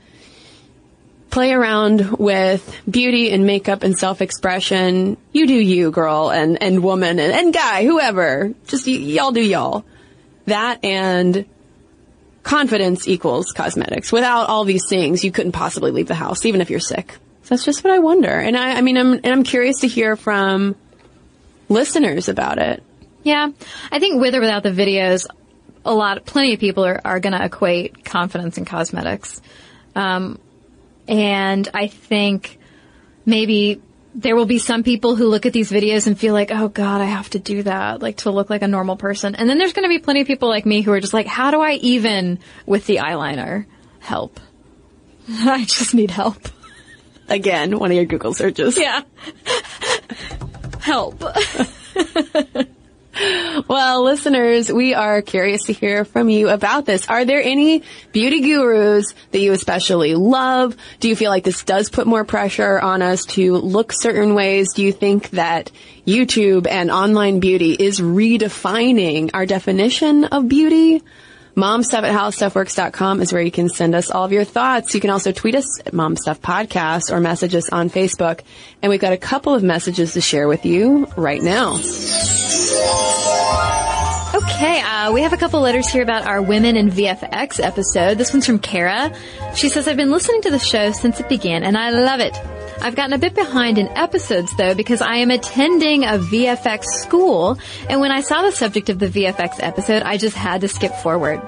play 1.30 1.52
around 1.52 2.18
with 2.18 2.82
beauty 2.90 3.32
and 3.32 3.46
makeup 3.46 3.82
and 3.82 3.98
self-expression. 3.98 5.18
You 5.32 5.48
do 5.48 5.56
you, 5.56 5.90
girl, 5.90 6.30
and, 6.30 6.62
and 6.62 6.84
woman, 6.84 7.20
and, 7.20 7.34
and 7.34 7.54
guy, 7.54 7.86
whoever. 7.86 8.54
Just 8.68 8.86
y- 8.86 8.94
y'all 8.94 9.32
do 9.32 9.42
y'all. 9.42 9.84
That 10.46 10.84
and 10.84 11.46
confidence 12.44 13.08
equals 13.08 13.52
cosmetics. 13.52 14.12
Without 14.12 14.50
all 14.50 14.66
these 14.66 14.88
things, 14.88 15.24
you 15.24 15.32
couldn't 15.32 15.54
possibly 15.54 15.92
leave 15.92 16.08
the 16.08 16.16
house, 16.16 16.46
even 16.46 16.62
if 16.62 16.70
you're 16.70 16.80
sick. 16.80 17.18
So 17.44 17.50
that's 17.56 17.66
just 17.66 17.84
what 17.84 17.94
I 17.94 18.00
wonder. 18.00 18.30
And 18.30 18.56
I, 18.58 18.78
I 18.78 18.82
mean, 18.82 18.98
I'm, 18.98 19.14
and 19.14 19.28
I'm 19.28 19.44
curious 19.44 19.80
to 19.82 19.88
hear 19.88 20.16
from 20.16 20.76
listeners 21.70 22.30
about 22.30 22.58
it. 22.58 22.84
Yeah. 23.24 23.50
I 23.92 24.00
think 24.00 24.20
with 24.22 24.36
or 24.36 24.42
without 24.42 24.64
the 24.64 24.72
videos, 24.72 25.26
a 25.86 25.94
lot, 25.94 26.26
plenty 26.26 26.54
of 26.54 26.60
people 26.60 26.86
are, 26.86 27.02
are 27.04 27.20
going 27.20 27.34
to 27.34 27.44
equate 27.44 28.04
confidence 28.04 28.58
and 28.58 28.68
cosmetics. 28.68 29.42
Um, 29.96 30.40
and 31.08 31.68
I 31.74 31.88
think 31.88 32.60
maybe 33.26 33.82
there 34.16 34.36
will 34.36 34.46
be 34.46 34.60
some 34.60 34.84
people 34.84 35.16
who 35.16 35.28
look 35.28 35.46
at 35.46 35.54
these 35.54 35.72
videos 35.72 36.08
and 36.08 36.20
feel 36.20 36.34
like, 36.34 36.52
oh 36.52 36.68
God, 36.68 37.02
I 37.02 37.06
have 37.06 37.30
to 37.32 37.40
do 37.40 37.64
that, 37.64 38.02
like 38.02 38.18
to 38.18 38.32
look 38.32 38.50
like 38.50 38.62
a 38.62 38.68
normal 38.68 38.96
person. 38.96 39.36
And 39.36 39.50
then 39.50 39.58
there's 39.58 39.74
going 39.74 39.84
to 39.84 39.90
be 39.90 40.00
plenty 40.00 40.22
of 40.22 40.28
people 40.28 40.50
like 40.50 40.66
me 40.66 40.82
who 40.82 40.92
are 40.92 41.00
just 41.00 41.14
like, 41.14 41.28
how 41.28 41.52
do 41.52 41.62
I 41.62 41.74
even 41.74 42.40
with 42.66 42.86
the 42.86 42.98
eyeliner? 42.98 43.66
Help. 44.00 44.40
I 45.30 45.66
just 45.66 45.94
need 45.94 46.12
help. 46.12 46.38
Again, 47.30 47.80
one 47.80 47.92
of 47.92 47.96
your 47.96 48.06
Google 48.06 48.34
searches. 48.34 48.78
Yeah. 48.78 49.02
help. 50.80 51.24
Well, 53.68 54.04
listeners, 54.04 54.72
we 54.72 54.94
are 54.94 55.22
curious 55.22 55.64
to 55.66 55.74
hear 55.74 56.06
from 56.06 56.30
you 56.30 56.50
about 56.50 56.86
this. 56.86 57.08
Are 57.08 57.24
there 57.24 57.42
any 57.42 57.84
beauty 58.12 58.42
gurus 58.42 59.14
that 59.32 59.40
you 59.40 59.54
especially 59.54 60.16
love? 60.16 60.76
Do 61.00 61.08
you 61.08 61.16
feel 61.16 61.30
like 61.30 61.44
this 61.44 61.64
does 61.64 61.90
put 61.90 62.08
more 62.08 62.26
pressure 62.26 62.80
on 62.80 63.02
us 63.02 63.26
to 63.26 63.56
look 63.56 63.94
certain 63.94 64.34
ways? 64.34 64.74
Do 64.74 64.84
you 64.84 64.92
think 64.92 65.30
that 65.32 65.72
YouTube 66.06 66.68
and 66.68 66.92
online 66.92 67.40
beauty 67.40 67.74
is 67.74 68.00
redefining 68.00 69.32
our 69.34 69.46
definition 69.46 70.26
of 70.26 70.50
beauty? 70.50 71.02
Momstuff 71.56 72.02
at 72.02 72.16
howstuffworks.com 72.16 73.22
is 73.22 73.32
where 73.32 73.42
you 73.42 73.52
can 73.52 73.70
send 73.70 73.94
us 73.94 74.10
all 74.10 74.26
of 74.26 74.32
your 74.32 74.44
thoughts. 74.44 74.96
You 74.96 75.02
can 75.02 75.12
also 75.12 75.32
tweet 75.32 75.54
us 75.54 75.80
at 75.82 75.94
Momstuff 75.94 76.40
Podcast 76.40 77.12
or 77.12 77.20
message 77.20 77.54
us 77.54 77.70
on 77.70 77.92
Facebook. 77.92 78.42
And 78.82 78.90
we've 78.90 79.00
got 79.00 79.14
a 79.14 79.18
couple 79.18 79.54
of 79.54 79.62
messages 79.62 80.14
to 80.14 80.22
share 80.22 80.48
with 80.48 80.66
you 80.66 81.06
right 81.16 81.42
now. 81.42 81.74
Okay, 84.36 84.82
uh, 84.82 85.12
we 85.14 85.22
have 85.22 85.34
a 85.34 85.38
couple 85.38 85.60
letters 85.62 85.88
here 85.88 86.02
about 86.02 86.26
our 86.26 86.42
Women 86.42 86.76
in 86.76 86.90
VFX 86.90 87.64
episode. 87.64 88.18
This 88.18 88.34
one's 88.34 88.48
from 88.48 88.58
Kara. 88.58 89.16
She 89.54 89.70
says, 89.70 89.88
I've 89.88 89.96
been 89.96 90.12
listening 90.12 90.42
to 90.42 90.50
the 90.50 90.58
show 90.58 90.92
since 90.92 91.20
it 91.20 91.30
began 91.30 91.64
and 91.64 91.78
I 91.78 91.92
love 91.92 92.20
it. 92.20 92.36
I've 92.84 92.98
gotten 92.98 93.14
a 93.14 93.18
bit 93.18 93.34
behind 93.34 93.78
in 93.78 93.88
episodes 93.88 94.54
though 94.58 94.76
because 94.76 95.00
I 95.00 95.16
am 95.16 95.32
attending 95.32 96.04
a 96.04 96.20
VFX 96.20 96.84
school 96.84 97.58
and 97.88 98.02
when 98.02 98.12
I 98.12 98.20
saw 98.20 98.42
the 98.42 98.52
subject 98.52 98.90
of 98.90 99.00
the 99.00 99.08
VFX 99.08 99.56
episode, 99.60 100.04
I 100.04 100.18
just 100.18 100.36
had 100.36 100.60
to 100.62 100.68
skip 100.68 100.94
forward. 100.96 101.42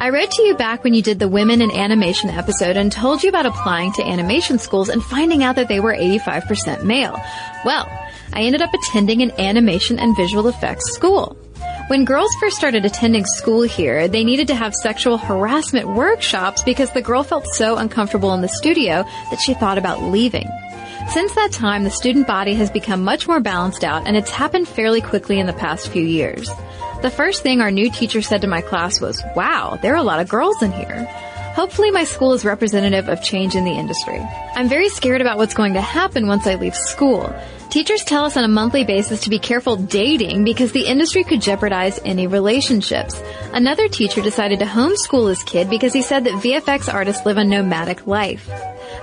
I 0.00 0.08
read 0.08 0.32
to 0.32 0.42
you 0.42 0.56
back 0.56 0.82
when 0.82 0.92
you 0.92 1.00
did 1.00 1.20
the 1.20 1.28
women 1.28 1.62
in 1.62 1.70
animation 1.70 2.28
episode 2.28 2.76
and 2.76 2.90
told 2.90 3.22
you 3.22 3.28
about 3.28 3.46
applying 3.46 3.92
to 3.92 4.04
animation 4.04 4.58
schools 4.58 4.88
and 4.88 5.00
finding 5.00 5.44
out 5.44 5.54
that 5.54 5.68
they 5.68 5.78
were 5.78 5.94
85% 5.94 6.82
male. 6.82 7.22
Well, 7.64 7.88
I 8.32 8.42
ended 8.42 8.60
up 8.60 8.74
attending 8.74 9.22
an 9.22 9.30
animation 9.38 10.00
and 10.00 10.16
visual 10.16 10.48
effects 10.48 10.92
school. 10.92 11.36
When 11.86 12.04
girls 12.04 12.34
first 12.40 12.56
started 12.56 12.84
attending 12.84 13.26
school 13.26 13.62
here, 13.62 14.08
they 14.08 14.24
needed 14.24 14.48
to 14.48 14.54
have 14.56 14.74
sexual 14.74 15.18
harassment 15.18 15.86
workshops 15.86 16.62
because 16.64 16.90
the 16.90 17.02
girl 17.02 17.22
felt 17.22 17.46
so 17.46 17.76
uncomfortable 17.76 18.32
in 18.34 18.40
the 18.40 18.48
studio 18.48 19.04
that 19.30 19.38
she 19.38 19.54
thought 19.54 19.78
about 19.78 20.02
leaving. 20.02 20.48
Since 21.08 21.34
that 21.34 21.52
time, 21.52 21.84
the 21.84 21.90
student 21.90 22.26
body 22.26 22.54
has 22.54 22.70
become 22.70 23.04
much 23.04 23.28
more 23.28 23.38
balanced 23.38 23.84
out 23.84 24.06
and 24.06 24.16
it's 24.16 24.30
happened 24.30 24.66
fairly 24.66 25.00
quickly 25.00 25.38
in 25.38 25.46
the 25.46 25.52
past 25.52 25.88
few 25.88 26.02
years. 26.02 26.50
The 27.02 27.10
first 27.10 27.42
thing 27.42 27.60
our 27.60 27.70
new 27.70 27.90
teacher 27.90 28.22
said 28.22 28.40
to 28.40 28.46
my 28.46 28.62
class 28.62 29.00
was, 29.00 29.22
wow, 29.36 29.78
there 29.80 29.92
are 29.92 29.98
a 29.98 30.02
lot 30.02 30.20
of 30.20 30.28
girls 30.28 30.62
in 30.62 30.72
here. 30.72 31.08
Hopefully 31.54 31.92
my 31.92 32.02
school 32.02 32.32
is 32.32 32.44
representative 32.44 33.08
of 33.08 33.22
change 33.22 33.54
in 33.54 33.64
the 33.64 33.70
industry. 33.70 34.20
I'm 34.56 34.68
very 34.68 34.88
scared 34.88 35.20
about 35.20 35.38
what's 35.38 35.54
going 35.54 35.74
to 35.74 35.80
happen 35.80 36.26
once 36.26 36.48
I 36.48 36.56
leave 36.56 36.74
school. 36.74 37.32
Teachers 37.70 38.02
tell 38.02 38.24
us 38.24 38.36
on 38.36 38.42
a 38.42 38.48
monthly 38.48 38.82
basis 38.82 39.20
to 39.20 39.30
be 39.30 39.38
careful 39.38 39.76
dating 39.76 40.42
because 40.42 40.72
the 40.72 40.84
industry 40.84 41.22
could 41.22 41.40
jeopardize 41.40 42.00
any 42.04 42.26
relationships. 42.26 43.22
Another 43.52 43.86
teacher 43.86 44.20
decided 44.20 44.58
to 44.58 44.64
homeschool 44.64 45.28
his 45.28 45.44
kid 45.44 45.70
because 45.70 45.92
he 45.92 46.02
said 46.02 46.24
that 46.24 46.42
VFX 46.42 46.92
artists 46.92 47.24
live 47.24 47.38
a 47.38 47.44
nomadic 47.44 48.04
life. 48.04 48.50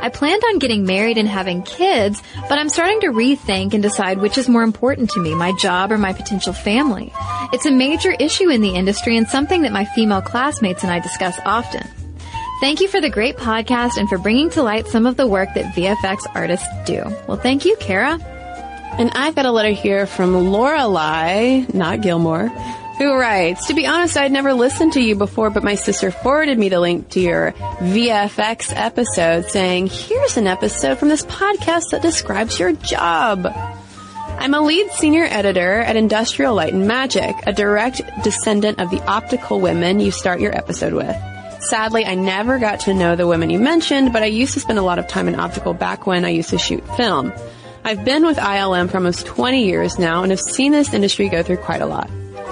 I 0.01 0.09
planned 0.09 0.43
on 0.43 0.59
getting 0.59 0.85
married 0.85 1.17
and 1.17 1.29
having 1.29 1.63
kids, 1.63 2.21
but 2.49 2.59
I'm 2.59 2.67
starting 2.67 2.99
to 3.01 3.13
rethink 3.13 3.73
and 3.73 3.81
decide 3.81 4.17
which 4.17 4.37
is 4.37 4.49
more 4.49 4.63
important 4.63 5.09
to 5.11 5.21
me, 5.21 5.35
my 5.35 5.53
job 5.53 5.89
or 5.89 5.97
my 5.97 6.11
potential 6.11 6.51
family. 6.51 7.13
It's 7.53 7.65
a 7.65 7.71
major 7.71 8.11
issue 8.19 8.49
in 8.49 8.59
the 8.59 8.75
industry 8.75 9.15
and 9.15 9.27
something 9.27 9.61
that 9.61 9.71
my 9.71 9.85
female 9.85 10.21
classmates 10.21 10.83
and 10.83 10.91
I 10.91 10.99
discuss 10.99 11.39
often. 11.45 11.87
Thank 12.61 12.79
you 12.79 12.87
for 12.87 13.01
the 13.01 13.09
great 13.09 13.37
podcast 13.37 13.97
and 13.97 14.07
for 14.07 14.19
bringing 14.19 14.51
to 14.51 14.61
light 14.61 14.85
some 14.85 15.07
of 15.07 15.17
the 15.17 15.25
work 15.25 15.49
that 15.55 15.73
VFX 15.73 16.27
artists 16.35 16.67
do. 16.85 17.03
Well, 17.27 17.37
thank 17.37 17.65
you, 17.65 17.75
Kara. 17.77 18.19
And 18.21 19.09
I've 19.15 19.33
got 19.33 19.47
a 19.47 19.51
letter 19.51 19.71
here 19.71 20.05
from 20.05 20.51
Lorelei, 20.51 21.65
not 21.73 22.01
Gilmore, 22.01 22.49
who 22.99 23.15
writes, 23.15 23.65
To 23.65 23.73
be 23.73 23.87
honest, 23.87 24.15
I'd 24.15 24.31
never 24.31 24.53
listened 24.53 24.93
to 24.93 25.01
you 25.01 25.15
before, 25.15 25.49
but 25.49 25.63
my 25.63 25.73
sister 25.73 26.11
forwarded 26.11 26.59
me 26.59 26.69
the 26.69 26.79
link 26.79 27.09
to 27.09 27.19
your 27.19 27.53
VFX 27.79 28.71
episode 28.75 29.45
saying, 29.49 29.87
here's 29.87 30.37
an 30.37 30.45
episode 30.45 30.99
from 30.99 31.09
this 31.09 31.23
podcast 31.23 31.89
that 31.89 32.03
describes 32.03 32.59
your 32.59 32.73
job. 32.73 33.47
I'm 33.47 34.53
a 34.53 34.61
lead 34.61 34.91
senior 34.91 35.23
editor 35.23 35.79
at 35.79 35.95
Industrial 35.95 36.53
Light 36.53 36.73
and 36.73 36.87
Magic, 36.87 37.33
a 37.47 37.53
direct 37.53 38.01
descendant 38.23 38.79
of 38.79 38.91
the 38.91 39.01
optical 39.05 39.59
women 39.59 39.99
you 39.99 40.11
start 40.11 40.41
your 40.41 40.55
episode 40.55 40.93
with. 40.93 41.30
Sadly, 41.61 42.05
I 42.05 42.15
never 42.15 42.57
got 42.57 42.81
to 42.81 42.93
know 42.93 43.15
the 43.15 43.27
women 43.27 43.51
you 43.51 43.59
mentioned, 43.59 44.11
but 44.11 44.23
I 44.23 44.25
used 44.25 44.55
to 44.55 44.59
spend 44.59 44.79
a 44.79 44.81
lot 44.81 44.97
of 44.97 45.07
time 45.07 45.27
in 45.27 45.39
optical 45.39 45.73
back 45.73 46.07
when 46.07 46.25
I 46.25 46.29
used 46.29 46.49
to 46.49 46.57
shoot 46.57 46.83
film. 46.97 47.31
I've 47.83 48.03
been 48.03 48.25
with 48.25 48.37
ILM 48.37 48.89
for 48.89 48.97
almost 48.97 49.27
20 49.27 49.65
years 49.65 49.99
now 49.99 50.23
and 50.23 50.31
have 50.31 50.39
seen 50.39 50.71
this 50.71 50.93
industry 50.93 51.29
go 51.29 51.43
through 51.43 51.57
quite 51.57 51.81
a 51.81 51.85
lot. 51.85 52.09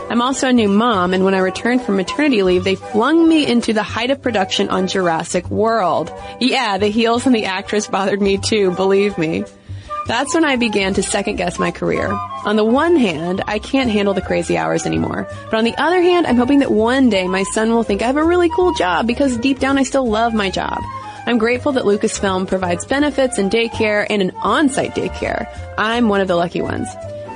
I'm 0.09 0.21
also 0.21 0.49
a 0.49 0.53
new 0.53 0.69
mom, 0.69 1.13
and 1.13 1.25
when 1.25 1.33
I 1.33 1.39
returned 1.39 1.81
from 1.81 1.97
maternity 1.97 2.43
leave, 2.43 2.63
they 2.63 2.75
flung 2.75 3.27
me 3.27 3.45
into 3.45 3.73
the 3.73 3.83
height 3.83 4.09
of 4.11 4.21
production 4.21 4.69
on 4.69 4.87
Jurassic 4.87 5.49
World. 5.49 6.11
Yeah, 6.39 6.77
the 6.77 6.87
heels 6.87 7.25
and 7.25 7.35
the 7.35 7.45
actress 7.45 7.87
bothered 7.87 8.21
me 8.21 8.37
too, 8.37 8.71
believe 8.71 9.17
me. 9.17 9.43
That's 10.09 10.33
when 10.33 10.43
I 10.43 10.55
began 10.55 10.95
to 10.95 11.03
second 11.03 11.35
guess 11.35 11.59
my 11.59 11.69
career. 11.69 12.11
On 12.43 12.55
the 12.55 12.65
one 12.65 12.95
hand, 12.95 13.43
I 13.45 13.59
can't 13.59 13.91
handle 13.91 14.15
the 14.15 14.23
crazy 14.23 14.57
hours 14.57 14.87
anymore. 14.87 15.27
But 15.51 15.53
on 15.53 15.65
the 15.65 15.77
other 15.77 16.01
hand, 16.01 16.25
I'm 16.25 16.35
hoping 16.35 16.61
that 16.61 16.71
one 16.71 17.11
day 17.11 17.27
my 17.27 17.43
son 17.43 17.69
will 17.69 17.83
think 17.83 18.01
I 18.01 18.07
have 18.07 18.17
a 18.17 18.23
really 18.23 18.49
cool 18.49 18.73
job 18.73 19.05
because 19.05 19.37
deep 19.37 19.59
down 19.59 19.77
I 19.77 19.83
still 19.83 20.09
love 20.09 20.33
my 20.33 20.49
job. 20.49 20.81
I'm 21.27 21.37
grateful 21.37 21.73
that 21.73 21.83
Lucasfilm 21.83 22.47
provides 22.47 22.87
benefits 22.87 23.37
and 23.37 23.51
daycare 23.51 24.07
and 24.09 24.23
an 24.23 24.31
on-site 24.37 24.95
daycare. 24.95 25.45
I'm 25.77 26.09
one 26.09 26.21
of 26.21 26.27
the 26.27 26.35
lucky 26.35 26.63
ones. 26.63 26.87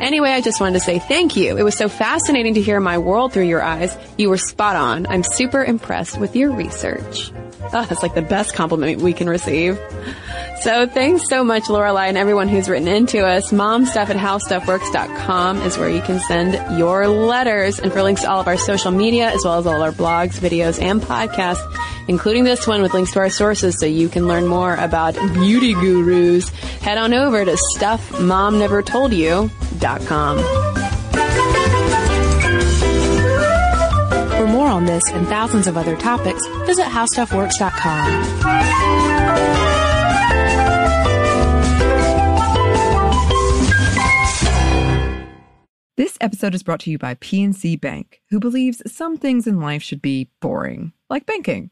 Anyway, 0.02 0.30
I 0.30 0.41
just 0.41 0.60
wanted 0.60 0.74
to 0.74 0.80
say 0.80 1.00
thank 1.00 1.36
you. 1.36 1.58
It 1.58 1.64
was 1.64 1.78
so 1.78 1.88
fascinating 1.88 2.56
to 2.56 2.62
hear 2.62 2.80
my 2.80 2.98
world 2.98 3.32
through 3.34 3.46
your 3.48 3.62
eyes. 3.62 3.96
You 4.18 4.30
were 4.30 4.38
spot 4.38 4.76
on. 4.76 5.08
I'm 5.08 5.24
super 5.24 5.64
impressed 5.64 6.18
with 6.20 6.36
your 6.36 6.52
research. 6.52 7.32
Oh, 7.72 7.86
that's 7.86 8.04
like 8.04 8.14
the 8.14 8.22
best 8.22 8.54
compliment 8.54 9.02
we 9.02 9.14
can 9.14 9.30
receive. 9.30 9.80
So 10.62 10.86
thanks 10.88 11.28
so 11.28 11.44
much, 11.44 11.70
Lorelei, 11.70 12.08
and 12.08 12.18
everyone 12.18 12.48
who's 12.48 12.70
written 12.70 12.88
into 12.88 13.26
us. 13.26 13.52
Momstuff 13.52 14.10
at 14.10 14.16
howstuffworks.com 14.16 15.62
is 15.62 15.78
where 15.78 15.89
you 15.89 16.02
can 16.02 16.20
send 16.22 16.78
your 16.78 17.08
letters 17.08 17.80
and 17.80 17.91
for 17.91 18.02
links 18.04 18.22
to 18.22 18.30
all 18.30 18.39
of 18.39 18.48
our 18.48 18.58
social 18.58 18.91
media 18.91 19.30
as 19.30 19.41
well 19.44 19.58
as 19.58 19.68
all 19.68 19.82
our 19.82 19.91
blogs, 19.91 20.39
videos, 20.39 20.82
and 20.82 21.02
podcasts, 21.02 21.60
including 22.08 22.44
this 22.46 22.66
one 22.68 22.82
with 22.82 22.94
links 22.94 23.12
to 23.14 23.20
our 23.20 23.30
sources 23.30 23.78
so 23.80 23.86
you 23.86 24.08
can 24.08 24.28
learn 24.28 24.48
more 24.48 24.76
about 24.76 25.16
beauty 25.34 25.74
gurus. 25.74 26.48
Head 26.80 26.98
on 26.98 27.14
over 27.14 27.44
to 27.44 27.58
stuffmomnevertoldyou.com. 27.78 29.50
For 34.38 34.48
more 34.48 34.68
on 34.68 34.86
this 34.86 35.04
and 35.12 35.28
thousands 35.28 35.68
of 35.68 35.76
other 35.76 35.98
topics, 35.98 36.42
visit 36.66 36.86
howstuffworks.com. 36.86 38.24
This 45.98 46.18
episode 46.22 46.56
is 46.56 46.64
brought 46.64 46.80
to 46.82 46.90
you 46.90 46.98
by 46.98 47.16
PNC 47.16 47.82
Bank, 47.82 48.22
who 48.30 48.40
believes 48.40 48.82
some 48.88 49.18
things 49.18 49.48
in 49.48 49.60
life 49.60 49.84
should 49.84 50.02
be 50.02 50.30
boring, 50.40 50.94
like 51.10 51.26
banking. 51.26 51.72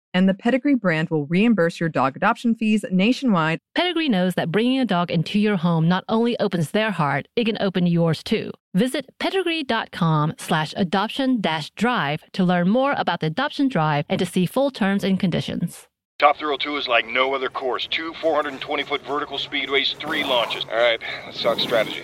and 0.13 0.27
the 0.27 0.33
Pedigree 0.33 0.75
brand 0.75 1.09
will 1.09 1.25
reimburse 1.25 1.79
your 1.79 1.89
dog 1.89 2.15
adoption 2.15 2.55
fees 2.55 2.85
nationwide. 2.91 3.59
Pedigree 3.75 4.09
knows 4.09 4.35
that 4.35 4.51
bringing 4.51 4.79
a 4.79 4.85
dog 4.85 5.11
into 5.11 5.39
your 5.39 5.57
home 5.57 5.87
not 5.87 6.03
only 6.09 6.39
opens 6.39 6.71
their 6.71 6.91
heart, 6.91 7.27
it 7.35 7.45
can 7.45 7.57
open 7.59 7.87
yours 7.87 8.23
too. 8.23 8.51
Visit 8.73 9.05
pedigree.com 9.19 10.35
slash 10.37 10.73
adoption 10.77 11.41
dash 11.41 11.69
drive 11.71 12.23
to 12.33 12.43
learn 12.43 12.69
more 12.69 12.93
about 12.97 13.19
the 13.19 13.27
adoption 13.27 13.67
drive 13.67 14.05
and 14.07 14.19
to 14.19 14.25
see 14.25 14.45
full 14.45 14.71
terms 14.71 15.03
and 15.03 15.19
conditions. 15.19 15.87
Top 16.19 16.37
Thrill 16.37 16.57
2 16.57 16.77
is 16.77 16.87
like 16.87 17.07
no 17.07 17.33
other 17.33 17.49
course. 17.49 17.87
Two 17.87 18.13
420 18.21 18.83
foot 18.83 19.01
vertical 19.05 19.39
speedways, 19.39 19.95
three 19.95 20.23
launches. 20.23 20.65
All 20.65 20.77
right, 20.77 21.01
let's 21.25 21.41
talk 21.41 21.59
strategy. 21.59 22.03